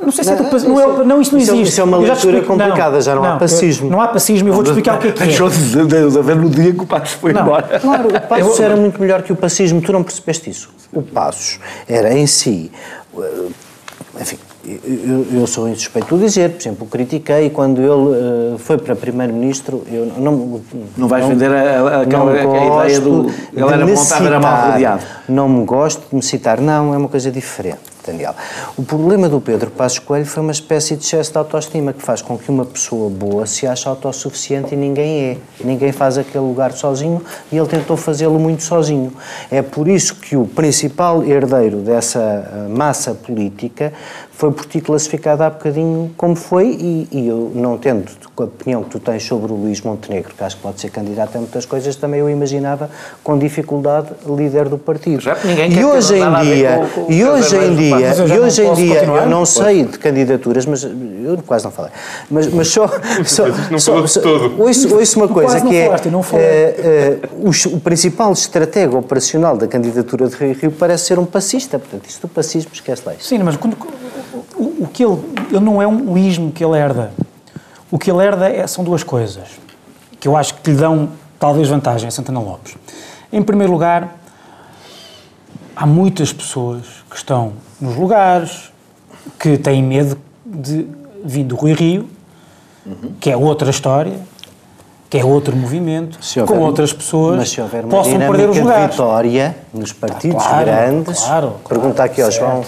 Não 0.00 0.10
sei 0.10 0.24
se 0.24 0.32
é 0.32 0.36
do 0.36 0.44
pacismo. 0.44 0.74
Não, 0.74 1.02
é, 1.02 1.04
não, 1.04 1.20
isso 1.20 1.32
não 1.32 1.40
Isso 1.40 1.50
é- 1.50 1.54
existe. 1.54 1.72
isso 1.72 1.80
é 1.80 1.84
uma 1.84 1.96
leitura 1.98 2.18
explico. 2.38 2.46
complicada, 2.46 3.00
já 3.00 3.14
não 3.14 3.24
há 3.24 3.36
pacismo. 3.36 3.86
eu- 3.86 3.90
Não 3.92 4.00
há 4.00 4.08
pacismo, 4.08 4.48
eu 4.48 4.54
vou-te 4.54 4.68
explicar 4.70 4.96
o 4.96 4.98
que 4.98 5.08
é 5.08 5.12
que 5.12 5.22
é. 5.22 5.26
Deixou 5.26 5.48
de 5.48 5.86
de 5.86 6.18
haver 6.18 6.36
no 6.36 6.50
dia 6.50 6.72
que 6.72 6.80
o 6.82 6.86
Passos 6.86 7.12
foi 7.12 7.32
Não. 7.32 7.42
embora. 7.42 7.78
Claro, 7.78 8.08
o 8.08 8.20
Passos 8.20 8.58
era 8.58 8.74
muito 8.74 9.00
melhor 9.00 9.22
que 9.22 9.32
o 9.32 9.36
pacismo, 9.36 9.80
tu 9.80 9.92
não 9.92 10.02
percebeste 10.02 10.50
isso. 10.50 10.70
O 10.92 11.02
Passos 11.02 11.60
era 11.88 12.12
em 12.12 12.26
si. 12.26 12.72
Eh, 13.18 13.48
Enfim, 14.20 14.36
eu, 14.64 15.26
eu 15.40 15.46
sou 15.46 15.66
insuspeito 15.68 16.16
de 16.18 16.24
dizer, 16.24 16.50
por 16.50 16.60
exemplo, 16.60 16.86
critiquei 16.86 17.48
quando 17.48 17.80
ele 17.80 18.54
eh, 18.54 18.58
foi 18.58 18.76
para 18.76 18.94
Primeiro-Ministro. 18.94 19.82
Eu 19.90 20.06
não, 20.18 20.60
Não 20.98 21.08
vais 21.08 21.24
vender 21.26 21.50
a- 21.50 21.80
a- 21.80 22.00
aquela- 22.02 22.30
a 22.32 22.84
ideia 22.84 23.00
do- 23.00 23.26
ele 23.54 23.64
era 23.72 23.86
montado, 23.86 24.26
era 24.26 24.40
mal 24.40 24.70
rodeado. 24.72 25.02
Não 25.28 25.48
me 25.48 25.64
gosto 25.64 26.02
de 26.10 26.14
me 26.16 26.22
citar, 26.22 26.60
não, 26.60 26.92
é 26.92 26.96
uma 26.98 27.08
coisa 27.08 27.30
diferente. 27.30 27.80
Daniel. 28.04 28.34
O 28.76 28.82
problema 28.82 29.28
do 29.28 29.40
Pedro 29.40 29.70
Passos 29.70 29.98
Coelho 29.98 30.26
foi 30.26 30.42
uma 30.42 30.52
espécie 30.52 30.96
de 30.96 31.04
excesso 31.04 31.32
de 31.32 31.38
autoestima 31.38 31.92
que 31.92 32.02
faz 32.02 32.20
com 32.22 32.36
que 32.36 32.50
uma 32.50 32.64
pessoa 32.64 33.08
boa 33.08 33.46
se 33.46 33.66
ache 33.66 33.88
autossuficiente 33.88 34.74
e 34.74 34.76
ninguém 34.76 35.24
é. 35.24 35.38
Ninguém 35.64 35.92
faz 35.92 36.18
aquele 36.18 36.44
lugar 36.44 36.72
sozinho 36.72 37.22
e 37.50 37.56
ele 37.56 37.68
tentou 37.68 37.96
fazê-lo 37.96 38.38
muito 38.38 38.62
sozinho. 38.62 39.12
É 39.50 39.62
por 39.62 39.88
isso 39.88 40.16
que 40.16 40.36
o 40.36 40.46
principal 40.46 41.24
herdeiro 41.24 41.78
dessa 41.78 42.20
ah, 42.20 42.68
massa 42.68 43.14
política 43.14 43.92
foi 44.34 44.50
por 44.50 44.64
ti 44.64 44.80
classificado 44.80 45.42
há 45.42 45.50
bocadinho 45.50 46.10
como 46.16 46.34
foi 46.34 46.66
e, 46.68 47.08
e 47.12 47.28
eu 47.28 47.52
não 47.54 47.76
tendo 47.78 48.10
com 48.34 48.42
a 48.42 48.46
opinião 48.46 48.82
que 48.82 48.90
tu 48.90 48.98
tens 48.98 49.22
sobre 49.24 49.52
o 49.52 49.54
Luís 49.54 49.80
Montenegro, 49.82 50.32
que 50.36 50.42
acho 50.42 50.56
que 50.56 50.62
pode 50.62 50.80
ser 50.80 50.90
candidato 50.90 51.36
a 51.36 51.38
muitas 51.38 51.66
coisas, 51.66 51.94
também 51.96 52.20
eu 52.20 52.28
imaginava 52.30 52.90
com 53.22 53.38
dificuldade 53.38 54.08
líder 54.26 54.68
do 54.68 54.78
partido. 54.78 55.20
Já 55.20 55.34
que 55.34 55.46
ninguém 55.46 55.70
e 55.72 55.84
hoje 55.84 56.14
em 56.14 56.42
dia, 56.44 56.88
com- 56.94 57.04
com 57.06 57.12
e 57.12 57.22
o 57.24 57.32
hoje 57.32 57.56
em 57.56 57.76
dia, 57.76 57.96
e 57.96 58.38
não 58.38 58.44
hoje 58.46 58.62
em 58.62 58.74
dia, 58.74 59.02
eu 59.04 59.26
não 59.28 59.44
sei 59.46 59.84
de 59.84 59.98
candidaturas, 59.98 60.66
mas 60.66 60.82
eu 60.82 61.38
quase 61.46 61.64
não 61.64 61.70
falei. 61.70 61.92
Mas, 62.30 62.46
mas 62.52 62.68
só, 62.68 62.88
só, 63.24 63.46
não 63.70 63.78
só, 63.78 64.06
só 64.06 64.20
todo. 64.20 64.60
ouço, 64.60 64.94
ouço 64.96 65.18
uma 65.20 65.28
coisa 65.28 65.60
que 65.60 65.76
é 65.76 65.84
falaste, 65.84 66.08
falei. 66.22 66.46
eh, 66.46 67.18
eh, 67.22 67.28
o, 67.38 67.50
o 67.76 67.80
principal 67.80 68.32
estratega 68.32 68.96
operacional 68.96 69.56
da 69.56 69.66
candidatura 69.68 70.26
de 70.26 70.34
Rio 70.36 70.54
Rio 70.54 70.72
parece 70.72 71.04
ser 71.06 71.18
um 71.18 71.24
passista, 71.26 71.78
portanto, 71.78 72.08
isso 72.08 72.20
do 72.20 72.28
passismo 72.28 72.70
esquece 72.72 73.02
lá 73.06 73.12
isso. 73.14 73.28
Sim, 73.28 73.38
mas 73.40 73.56
quando, 73.56 73.76
o, 74.62 74.84
o 74.84 74.88
que 74.88 75.04
ele, 75.04 75.18
ele 75.50 75.60
não 75.60 75.80
é 75.82 75.86
um 75.86 76.16
ismo 76.16 76.50
que 76.52 76.64
ele 76.64 76.76
herda. 76.78 77.12
O 77.90 77.98
que 77.98 78.10
ele 78.10 78.22
herda 78.24 78.48
é- 78.48 78.66
são 78.66 78.82
duas 78.84 79.02
coisas 79.02 79.44
que 80.20 80.28
eu 80.28 80.36
acho 80.36 80.54
que 80.54 80.70
lhe 80.70 80.76
dão 80.76 81.08
talvez 81.38 81.68
vantagem 81.68 82.06
a 82.06 82.10
Santana 82.10 82.38
Lopes. 82.40 82.76
Em 83.32 83.42
primeiro 83.42 83.72
lugar, 83.72 84.16
há 85.74 85.84
muitas 85.86 86.32
pessoas 86.32 86.84
que 87.10 87.16
estão 87.16 87.54
nos 87.80 87.96
lugares 87.96 88.70
que 89.38 89.58
têm 89.58 89.82
medo 89.82 90.16
de 90.46 90.86
vir 91.24 91.44
do 91.44 91.56
Rui 91.56 91.72
Rio, 91.72 92.08
que 93.20 93.30
é 93.30 93.36
outra 93.36 93.70
história, 93.70 94.14
que 95.10 95.18
é 95.18 95.24
outro 95.24 95.54
movimento, 95.56 96.18
houver- 96.40 96.46
com 96.46 96.58
outras 96.64 96.92
pessoas 96.92 97.36
Mas 97.36 97.50
se 97.50 97.60
houver 97.60 97.84
uma 97.84 97.90
possam 97.90 98.18
perder 98.18 98.48
os 98.48 98.58
lugares. 98.58 98.90
vitória 98.90 99.56
nos 99.74 99.92
partidos 99.92 100.42
Claro, 100.42 100.64
grandes, 100.64 101.20
claro, 101.24 101.54
pergunta 101.68 102.02
aqui 102.04 102.22
ao 102.22 102.30
certo. 102.32 102.44
João 102.46 102.64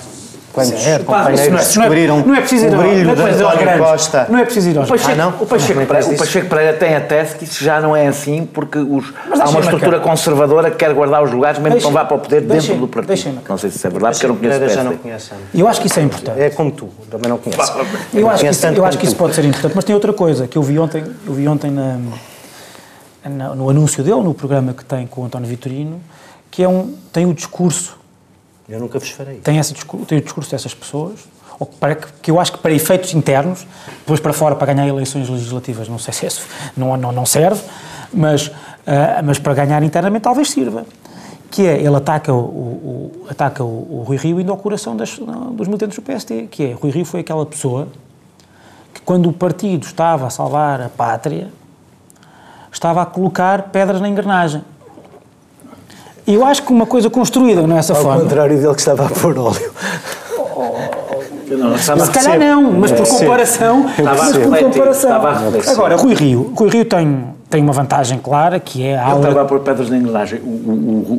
quantos 0.55 0.80
Certo. 0.82 1.05
companheiros 1.05 1.40
Isso 1.40 1.50
não 1.50 1.59
é- 1.59 1.62
descobriram 1.64 2.20
não 2.24 2.34
é 2.34 2.40
preciso 2.40 2.64
ir 2.66 2.74
o 2.74 2.78
brilho 2.78 3.05
não 3.16 3.26
é 3.26 3.32
de 3.32 3.42
António. 3.42 3.78
Costa. 3.78 4.26
Não 4.30 4.38
é 4.38 4.44
preciso 4.44 4.70
ir 4.70 4.78
aos 4.78 4.88
O 4.88 4.92
Pacheco, 4.92 5.11
Ah, 5.11 5.14
não? 5.16 5.28
o 5.40 5.46
Pacheco 5.46 5.80
Não 5.80 5.86
Pereira, 5.86 6.09
o 6.14 6.16
Pacheco 6.16 6.48
Pereira 6.48 6.72
tem 6.78 6.94
a 6.94 7.00
tese 7.00 7.34
que 7.36 7.44
isso 7.44 7.62
já 7.64 7.80
não 7.80 7.94
é 7.96 8.07
assim 8.07 8.46
porque 8.50 8.78
os, 8.78 9.12
há 9.38 9.48
uma 9.50 9.61
estrutura 9.61 9.98
conservadora 10.00 10.70
que 10.70 10.76
quer 10.76 10.94
guardar 10.94 11.22
os 11.24 11.32
lugares 11.32 11.59
mesmo 11.59 11.78
que 11.78 11.84
não 11.84 11.90
vá 11.90 12.05
para 12.05 12.16
o 12.16 12.20
poder 12.20 12.40
dentro 12.42 12.74
do 12.76 12.86
partido. 12.88 13.40
Não 13.48 13.59
sei 13.59 13.68
se 13.70 13.76
isso 13.76 13.86
é 13.86 13.90
verdade, 13.90 14.14
porque 14.14 14.26
eu 14.26 14.28
não 14.30 14.36
conheço 14.36 14.57
o 14.57 14.61
Pereira 14.61 14.74
já 14.74 14.84
não 14.84 14.90
PSD. 14.92 15.02
conhece 15.02 15.30
tanto. 15.30 15.42
Eu 15.59 15.68
acho 15.68 15.80
que 15.80 15.86
isso 15.88 15.98
é 15.98 16.02
importante. 16.05 16.40
É 16.40 16.50
como 16.50 16.70
tu, 16.70 16.88
também 17.11 17.28
não 17.28 17.38
conheço. 17.38 17.61
Eu 18.14 18.28
acho, 18.30 18.44
que 18.44 18.50
isso, 18.50 18.66
eu 18.66 18.84
acho 18.84 18.98
que 18.98 19.07
isso 19.07 19.16
pode 19.16 19.34
ser 19.34 19.44
importante, 19.44 19.72
mas 19.74 19.84
tem 19.84 19.94
outra 19.94 20.12
coisa 20.12 20.46
que 20.46 20.57
eu 20.57 20.62
vi 20.62 20.78
ontem, 20.78 21.05
eu 21.26 21.32
vi 21.34 21.48
ontem 21.48 21.70
na, 21.70 21.98
na- 23.24 23.55
no 23.55 23.68
anúncio 23.70 24.02
dele, 24.05 24.20
no 24.22 24.34
programa 24.34 24.72
que 24.72 24.84
tem 24.84 25.07
com 25.07 25.22
o 25.22 25.24
António 25.24 25.48
Vitorino, 25.48 26.00
que 26.50 26.62
é 26.62 26.68
um, 26.68 26.94
tem 27.12 27.26
o 27.26 27.34
discurso, 27.34 27.96
Eu 28.68 28.80
nunca 28.80 28.98
vos 28.98 29.10
farei. 29.10 29.36
tem, 29.40 29.58
esse 29.58 29.72
discurso, 29.74 30.06
tem 30.06 30.18
o 30.18 30.22
discurso 30.22 30.50
dessas 30.50 30.72
pessoas, 30.74 31.20
ou 31.60 31.66
para, 31.66 31.94
que 31.96 32.30
eu 32.30 32.40
acho 32.40 32.52
que 32.52 32.58
para 32.58 32.72
efeitos 32.72 33.12
internos, 33.14 33.66
depois 34.00 34.20
para 34.20 34.32
fora 34.32 34.56
para 34.56 34.72
ganhar 34.72 34.86
eleições 34.88 35.28
legislativas, 35.28 35.88
não 35.88 35.98
sei 35.98 36.12
se 36.14 36.30
su- 36.30 36.42
não, 36.76 36.96
não, 36.96 37.12
não 37.12 37.26
serve, 37.26 37.62
mas, 38.12 38.50
ah, 38.86 39.20
mas 39.22 39.38
para 39.38 39.54
ganhar 39.54 39.82
internamente 39.82 40.22
talvez 40.22 40.50
sirva. 40.50 40.84
Que 41.50 41.66
é, 41.66 41.76
ele 41.78 41.94
ataca 41.94 42.32
o- 42.32 42.38
o- 42.38 43.26
ataca 43.30 43.62
o, 43.62 43.66
o 44.00 44.04
Rui 44.06 44.16
Rio 44.16 44.40
indo 44.40 44.50
ao 44.50 44.56
coração 44.58 44.96
das, 44.96 45.16
dos 45.52 45.68
militantes 45.68 45.96
do 45.96 46.02
PST, 46.02 46.48
que 46.50 46.64
é, 46.64 46.72
Rui 46.72 46.90
Rio 46.90 47.04
foi 47.04 47.20
aquela 47.20 47.46
pessoa 47.46 47.86
que 48.92 49.00
quando 49.02 49.28
o 49.28 49.32
partido 49.32 49.84
estava 49.86 50.26
a 50.26 50.30
salvar 50.30 50.80
a 50.80 50.88
pátria, 50.88 51.48
estava 52.72 53.02
a 53.02 53.06
colocar 53.06 53.64
pedras 53.70 54.00
na 54.00 54.08
engrenagem. 54.08 54.62
E 56.27 56.35
eu 56.35 56.45
acho 56.45 56.62
que 56.62 56.72
uma 56.72 56.87
coisa 56.87 57.11
construída 57.11 57.66
nessa 57.66 57.93
Ao 57.95 58.01
forma... 58.03 58.22
contrário 58.22 58.57
dele 58.59 58.72
que 58.75 58.81
estava 58.81 59.07
a 59.07 59.09
pôr 59.11 59.39
óleo. 59.39 59.72
Não, 61.51 61.77
Se 61.79 62.11
calhar 62.11 62.39
não, 62.39 62.62
mas 62.72 62.91
por 62.91 62.99
Percebo. 62.99 63.18
comparação, 63.20 63.87
Estava 63.91 64.11
a 64.11 64.25
mas 64.25 64.37
por 64.37 64.59
comparação. 64.61 65.12
Agora, 65.72 65.97
Rui 65.97 66.14
Rio, 66.14 66.53
Rui 66.57 66.68
Rio 66.70 66.85
tem, 66.85 67.25
tem 67.51 67.62
uma 67.62 67.72
vantagem 67.72 68.18
clara, 68.18 68.59
que 68.59 68.83
é 68.85 68.97
a 68.99 69.03
Ele 69.03 69.11
aula... 69.11 69.20
estava 69.29 69.43
a 69.43 69.45
pôr 69.45 69.61
pedras 69.61 69.91
na 69.91 69.97
engrenagem. 69.99 70.41
O, 70.41 70.47
o, 70.49 70.51
o, 70.51 71.14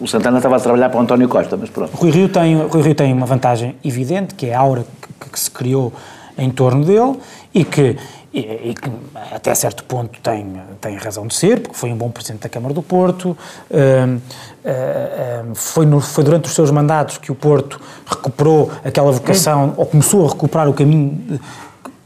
o- 0.00 0.04
o 0.04 0.08
Santana 0.08 0.36
estava 0.38 0.56
a 0.56 0.60
trabalhar 0.60 0.88
para 0.90 0.98
o 0.98 1.02
António 1.02 1.28
Costa, 1.28 1.56
mas 1.56 1.70
pronto. 1.70 1.90
Rui 1.94 2.10
Rio 2.10 2.28
tem, 2.28 2.56
Rui 2.62 2.82
Rio 2.82 2.94
tem 2.94 3.12
uma 3.12 3.26
vantagem 3.26 3.74
evidente, 3.84 4.34
que 4.34 4.46
é 4.46 4.54
a 4.54 4.60
aura 4.60 4.84
que, 5.20 5.30
que 5.30 5.40
se 5.40 5.50
criou 5.50 5.92
em 6.38 6.50
torno 6.50 6.84
dele 6.84 7.14
e 7.54 7.64
que, 7.64 7.96
e, 8.32 8.40
e 8.70 8.74
que 8.74 8.90
até 9.34 9.54
certo 9.54 9.84
ponto 9.84 10.18
tem, 10.20 10.60
tem 10.80 10.96
razão 10.96 11.26
de 11.26 11.34
ser, 11.34 11.60
porque 11.60 11.76
foi 11.76 11.92
um 11.92 11.96
bom 11.96 12.10
Presidente 12.10 12.42
da 12.42 12.48
Câmara 12.48 12.72
do 12.72 12.82
Porto, 12.82 13.36
hum, 13.70 14.18
hum, 14.64 15.54
foi, 15.54 15.86
no- 15.86 16.00
foi 16.00 16.24
durante 16.24 16.46
os 16.46 16.54
seus 16.54 16.70
mandatos 16.70 17.18
que 17.18 17.30
o 17.30 17.34
Porto 17.34 17.80
recuperou 18.06 18.70
aquela 18.84 19.10
vocação, 19.12 19.74
ou 19.76 19.86
começou 19.86 20.24
a 20.26 20.28
recuperar 20.30 20.68
o 20.68 20.72
caminho, 20.74 21.38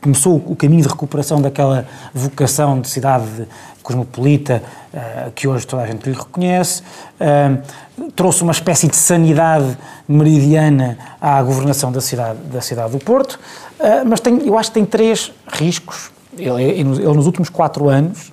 começou 0.01 0.37
o 0.47 0.57
caminho 0.57 0.83
de 0.83 0.89
recuperação 0.89 1.41
daquela 1.41 1.87
vocação 2.15 2.81
de 2.81 2.89
cidade 2.89 3.47
cosmopolita 3.83 4.63
eh, 4.93 5.31
que 5.35 5.47
hoje 5.47 5.65
toda 5.67 5.83
a 5.83 5.87
gente 5.87 6.09
lhe 6.11 6.17
reconhece, 6.17 6.83
eh, 7.21 7.57
trouxe 8.15 8.43
uma 8.43 8.53
espécie 8.53 8.89
de 8.89 8.97
sanidade 8.97 9.77
meridiana 10.09 10.99
à 11.21 11.43
governação 11.43 11.91
da 11.91 12.01
cidade, 12.01 12.39
da 12.53 12.61
cidade 12.61 12.93
do 12.93 12.99
Porto, 12.99 13.39
eh, 13.79 14.05
mas 14.05 14.21
tem, 14.21 14.47
eu 14.47 14.57
acho 14.59 14.71
que 14.71 14.75
tem 14.75 14.85
três 14.85 15.33
riscos. 15.49 16.11
Ele, 16.37 16.63
ele 16.63 16.85
nos- 16.85 17.27
últimos 17.27 17.49
quatro 17.49 17.89
anos, 17.89 18.31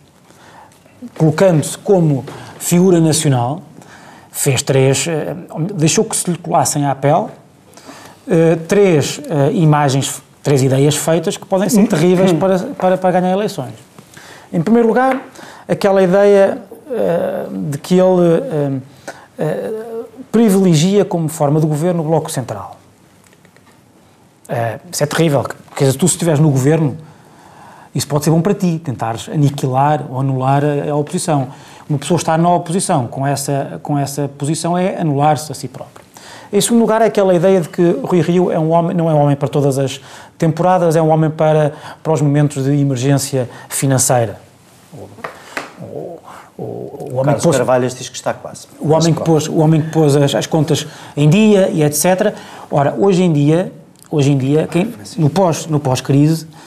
colocando-se 1.18 1.78
como 1.78 2.26
figura 2.60 3.00
nacional, 3.00 3.62
fez 4.32 4.62
três, 4.62 5.08
eh, 5.08 5.36
deixou 5.74 6.04
que 6.04 6.16
se 6.16 6.30
lhe 6.30 6.38
colassem 6.38 6.86
à 6.86 6.94
pele 6.96 7.28
eh, 8.30 8.58
três 8.68 9.22
imagens, 9.54 10.22
três 10.42 10.62
ideias 10.64 10.96
feitas 10.96 11.38
que 11.38 11.46
podem 11.46 11.70
ser 11.70 11.88
terríveis 11.88 12.34
para, 12.34 12.60
para, 12.60 12.98
para 12.98 13.12
ganhar 13.20 13.32
eleições. 13.34 13.74
Em 14.52 14.62
primeiro 14.62 14.88
lugar, 14.88 15.22
aquela 15.68 16.02
ideia 16.04 16.58
de 17.72 17.78
que 17.80 17.96
ele 17.96 18.82
eh, 19.38 20.04
privilegia 20.32 21.04
como 21.06 21.28
forma 21.28 21.60
de 21.60 21.66
governo 21.66 22.02
o 22.02 22.06
Bloco 22.06 22.32
Central. 22.32 22.78
Eh, 24.48 24.80
isso 24.92 25.04
é 25.04 25.08
terrível, 25.08 25.44
porque 25.70 25.86
tu 25.94 26.08
se 26.08 26.16
estiveres 26.16 26.40
no 26.40 26.50
governo, 26.50 26.98
isso 27.96 28.08
pode 28.08 28.24
ser 28.24 28.32
bom 28.32 28.42
para 28.42 28.54
ti, 28.54 28.80
tentares 28.84 29.30
aniquilar 29.30 30.06
ou 30.10 30.20
anular 30.20 30.64
a, 30.64 30.92
a 30.92 30.96
oposição. 30.96 31.50
Uma 31.90 32.00
pessoa 32.00 32.18
estar 32.18 32.38
na 32.38 32.50
oposição 32.54 33.08
com 33.08 33.26
essa, 33.26 33.80
com 33.84 33.98
essa 33.98 34.28
posição 34.38 34.78
é 34.78 35.00
anular-se 35.00 35.52
a 35.52 35.56
si 35.56 35.68
próprio. 35.68 36.04
Em 36.54 36.62
segundo 36.62 36.82
lugar, 36.82 37.02
é 37.02 37.06
aquela 37.06 37.34
ideia 37.34 37.62
de 37.62 37.68
que 37.68 37.82
Rui 38.04 38.22
Rio 38.22 38.52
é 38.52 38.60
um 38.60 38.72
homem, 38.72 38.96
não 38.96 39.10
é 39.10 39.14
um 39.14 39.18
homem 39.18 39.36
para 39.36 39.48
todas 39.48 39.80
as 39.80 40.00
temporadas, 40.38 40.96
é 40.96 41.02
um 41.02 41.10
homem 41.10 41.32
para, 41.32 41.74
para 42.04 42.14
os 42.14 42.22
momentos 42.22 42.64
de 42.64 42.80
emergência 42.80 43.50
financeira. 43.68 44.40
O, 44.94 45.10
o, 45.82 46.13
o, 46.58 46.62
o 47.12 47.16
homem 47.16 47.36
que 47.36 47.42
pôs, 47.42 47.58
Carvalhas 47.58 47.96
diz 47.96 48.10
que 48.10 48.16
está 48.16 48.34
quase. 48.34 48.68
o 48.80 48.92
homem 48.92 49.14
que 49.14 49.24
pôs, 49.24 49.48
o 49.48 49.58
homem 49.58 49.82
que 49.82 49.90
pôs 49.90 50.16
as, 50.16 50.36
as 50.36 50.46
contas 50.46 50.86
em 51.18 51.30
dia 51.30 51.70
e 51.70 51.84
etc. 51.84 52.34
Ora, 52.70 52.96
hoje 52.98 53.24
em 53.24 53.34
dia, 53.34 53.72
hoje 54.10 54.32
em 54.32 54.38
dia, 54.38 54.68
quem, 54.68 54.94
no 55.18 55.30
pós 55.30 55.66
no 55.66 55.80
pós-crise, 55.80 56.46
Uh, 56.46 56.63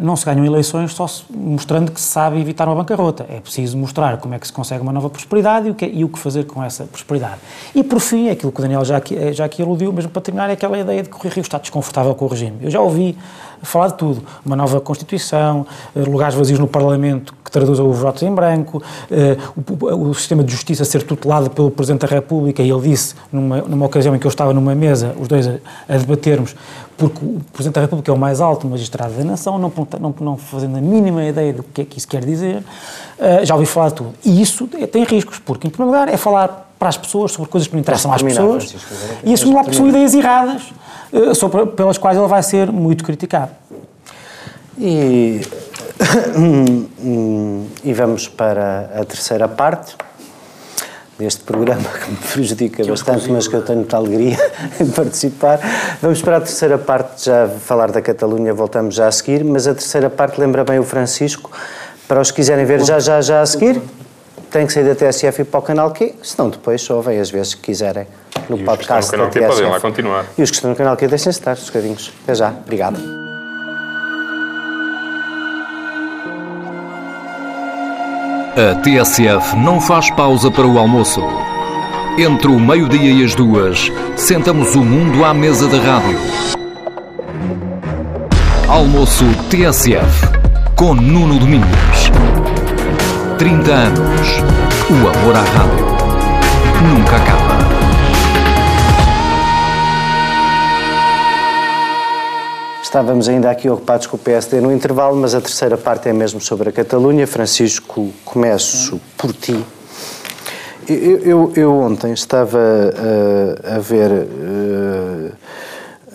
não 0.00 0.14
se 0.14 0.24
ganham 0.24 0.44
eleições 0.44 0.92
só 0.92 1.06
mostrando 1.30 1.90
que 1.90 2.00
se 2.00 2.06
sabe 2.06 2.40
evitar 2.40 2.68
uma 2.68 2.76
bancarrota. 2.76 3.26
É 3.28 3.40
preciso 3.40 3.76
mostrar 3.76 4.18
como 4.18 4.34
é 4.34 4.38
que 4.38 4.46
se 4.46 4.52
consegue 4.52 4.82
uma 4.82 4.92
nova 4.92 5.10
prosperidade 5.10 5.66
e 5.66 5.70
o 5.70 5.74
que, 5.74 5.84
e 5.86 6.04
o 6.04 6.08
que 6.08 6.18
fazer 6.18 6.44
com 6.44 6.62
essa 6.62 6.84
prosperidade. 6.84 7.40
E, 7.74 7.82
por 7.82 7.98
fim, 7.98 8.30
aquilo 8.30 8.52
que 8.52 8.60
o 8.60 8.62
Daniel 8.62 8.84
já 8.84 8.96
aqui, 8.96 9.32
já 9.32 9.44
aqui 9.44 9.62
aludiu, 9.62 9.92
mesmo 9.92 10.10
para 10.10 10.22
terminar, 10.22 10.48
é 10.48 10.52
aquela 10.52 10.78
ideia 10.78 11.02
de 11.02 11.08
que 11.08 11.16
o 11.16 11.28
Rio 11.28 11.42
está 11.42 11.58
desconfortável 11.58 12.14
com 12.14 12.24
o 12.24 12.28
regime. 12.28 12.58
Eu 12.62 12.70
já 12.70 12.80
ouvi 12.80 13.16
falar 13.64 13.88
de 13.88 13.94
tudo. 13.94 14.22
Uma 14.44 14.56
nova 14.56 14.80
Constituição, 14.80 15.66
uh, 15.94 16.10
lugares 16.10 16.34
vazios 16.34 16.58
no 16.58 16.68
Parlamento 16.68 17.34
que 17.44 17.50
traduzam 17.50 17.88
os 17.88 17.98
votos 17.98 18.22
em 18.22 18.34
branco, 18.34 18.82
o, 19.56 20.08
o, 20.08 20.14
sistema 20.14 20.42
de 20.42 20.50
justiça 20.50 20.84
ser 20.84 21.02
tutelado 21.02 21.50
pelo 21.50 21.70
Presidente 21.70 22.00
da 22.00 22.06
República, 22.08 22.62
e 22.62 22.70
ele 22.70 22.80
disse, 22.80 23.14
numa, 23.30 23.58
numa 23.58 23.86
ocasião 23.86 24.14
em 24.16 24.18
que 24.18 24.26
eu 24.26 24.30
estava 24.30 24.52
numa 24.52 24.74
mesa, 24.74 25.14
os 25.20 25.28
dois 25.28 25.46
a, 25.46 25.58
a 25.88 25.96
debatermos, 25.96 26.56
porque 26.96 27.24
o 27.24 27.40
Presidente 27.52 27.74
da 27.74 27.80
República 27.80 28.10
é 28.10 28.14
o 28.14 28.18
mais 28.18 28.40
alto 28.40 28.66
magistrado 28.66 29.14
da 29.14 29.24
nação, 29.24 29.58
não, 29.58 29.72
não, 30.00 30.14
não 30.20 30.36
fazendo 30.36 30.76
a 30.76 30.80
mínima 30.80 31.24
ideia 31.24 31.52
do 31.52 31.62
que 31.62 31.82
é 31.82 31.84
que 31.84 31.98
isso 31.98 32.06
quer 32.06 32.24
dizer, 32.24 32.58
uh, 32.58 33.44
já 33.44 33.54
ouvi 33.54 33.66
falar 33.66 33.88
de 33.88 33.94
tudo. 33.96 34.14
E 34.24 34.40
isso 34.40 34.68
é, 34.78 34.86
tem 34.86 35.04
riscos, 35.04 35.38
porque, 35.38 35.66
em 35.66 35.70
primeiro 35.70 35.92
lugar, 35.92 36.12
é 36.12 36.16
falar 36.16 36.72
para 36.78 36.88
as 36.88 36.96
pessoas 36.96 37.32
sobre 37.32 37.50
coisas 37.50 37.66
que 37.66 37.74
não 37.74 37.80
interessam 37.80 38.12
às 38.12 38.22
pessoas 38.22 38.74
e 39.24 39.32
assumir 39.32 39.54
lá 39.54 39.64
são 39.72 39.88
ideias 39.88 40.14
erradas 40.14 40.62
uh, 41.12 41.34
sobre, 41.34 41.66
pelas 41.66 41.98
quais 41.98 42.16
ele 42.16 42.28
vai 42.28 42.42
ser 42.42 42.70
muito 42.70 43.02
criticado. 43.02 43.50
E, 44.78 45.40
e 47.84 47.92
vamos 47.92 48.28
para 48.28 48.90
a 48.94 49.04
terceira 49.04 49.48
parte 49.48 49.96
deste 51.18 51.42
programa 51.44 51.88
que 51.88 52.10
me 52.10 52.16
prejudica 52.16 52.82
que 52.82 52.88
bastante, 52.88 53.30
mas 53.30 53.46
que 53.46 53.54
eu 53.54 53.62
tenho 53.62 53.78
muita 53.78 53.96
alegria 53.96 54.38
em 54.80 54.86
participar. 54.90 55.60
Vamos 56.02 56.20
para 56.22 56.38
a 56.38 56.40
terceira 56.40 56.78
parte, 56.78 57.26
já 57.26 57.48
falar 57.48 57.90
da 57.90 58.02
Catalunha, 58.02 58.52
voltamos 58.52 58.94
já 58.94 59.06
a 59.06 59.12
seguir, 59.12 59.44
mas 59.44 59.66
a 59.66 59.74
terceira 59.74 60.10
parte 60.10 60.40
lembra 60.40 60.64
bem 60.64 60.78
o 60.78 60.84
Francisco, 60.84 61.50
para 62.08 62.20
os 62.20 62.30
que 62.30 62.36
quiserem 62.36 62.64
ver 62.64 62.84
já, 62.84 62.98
já, 62.98 63.20
já 63.20 63.40
a 63.40 63.46
seguir, 63.46 63.80
tem 64.50 64.66
que 64.66 64.72
sair 64.72 64.84
da 64.84 64.94
TSF 64.94 65.42
e 65.42 65.44
para 65.44 65.58
o 65.58 65.62
canal 65.62 65.90
Q, 65.92 66.14
senão 66.22 66.48
depois 66.48 66.80
só 66.80 66.96
ouvem 66.96 67.18
as 67.18 67.30
vezes 67.30 67.54
que 67.54 67.62
quiserem 67.62 68.06
no 68.48 68.58
e 68.58 68.64
podcast 68.64 69.16
da 69.16 69.26
TSF. 69.28 69.46
podem 69.48 69.70
lá 69.70 69.80
continuar. 69.80 70.26
E 70.36 70.42
os 70.42 70.50
que 70.50 70.56
estão 70.56 70.70
no 70.70 70.76
canal 70.76 70.96
Q 70.96 71.08
deixem-se 71.08 71.38
estar, 71.38 71.54
os 71.54 71.66
bocadinhos. 71.66 72.12
Até 72.22 72.34
já, 72.34 72.50
obrigado. 72.50 73.23
A 78.56 78.76
TSF 78.76 79.56
não 79.56 79.80
faz 79.80 80.10
pausa 80.10 80.48
para 80.48 80.64
o 80.64 80.78
almoço. 80.78 81.20
Entre 82.16 82.46
o 82.46 82.60
meio-dia 82.60 83.10
e 83.10 83.24
as 83.24 83.34
duas, 83.34 83.90
sentamos 84.14 84.76
o 84.76 84.84
mundo 84.84 85.24
à 85.24 85.34
mesa 85.34 85.66
da 85.66 85.78
rádio. 85.78 86.16
Almoço 88.68 89.24
TSF, 89.50 90.28
com 90.76 90.94
Nuno 90.94 91.40
Domingos. 91.40 92.12
30 93.38 93.72
anos. 93.72 94.28
O 94.88 95.18
amor 95.18 95.34
à 95.34 95.40
rádio 95.40 95.86
nunca 96.80 97.16
acaba. 97.16 97.53
Estávamos 102.94 103.28
ainda 103.28 103.50
aqui 103.50 103.68
ocupados 103.68 104.06
com 104.06 104.14
o 104.14 104.20
PSD 104.20 104.60
no 104.60 104.72
intervalo, 104.72 105.16
mas 105.16 105.34
a 105.34 105.40
terceira 105.40 105.76
parte 105.76 106.08
é 106.08 106.12
mesmo 106.12 106.40
sobre 106.40 106.68
a 106.68 106.72
Catalunha. 106.72 107.26
Francisco, 107.26 108.12
começo 108.24 109.00
por 109.18 109.32
ti. 109.32 109.64
Eu, 110.88 111.18
eu, 111.18 111.52
eu 111.56 111.72
ontem 111.72 112.12
estava 112.12 112.56
a, 113.66 113.74
a 113.74 113.78
ver 113.80 114.12
uh, 114.12 115.32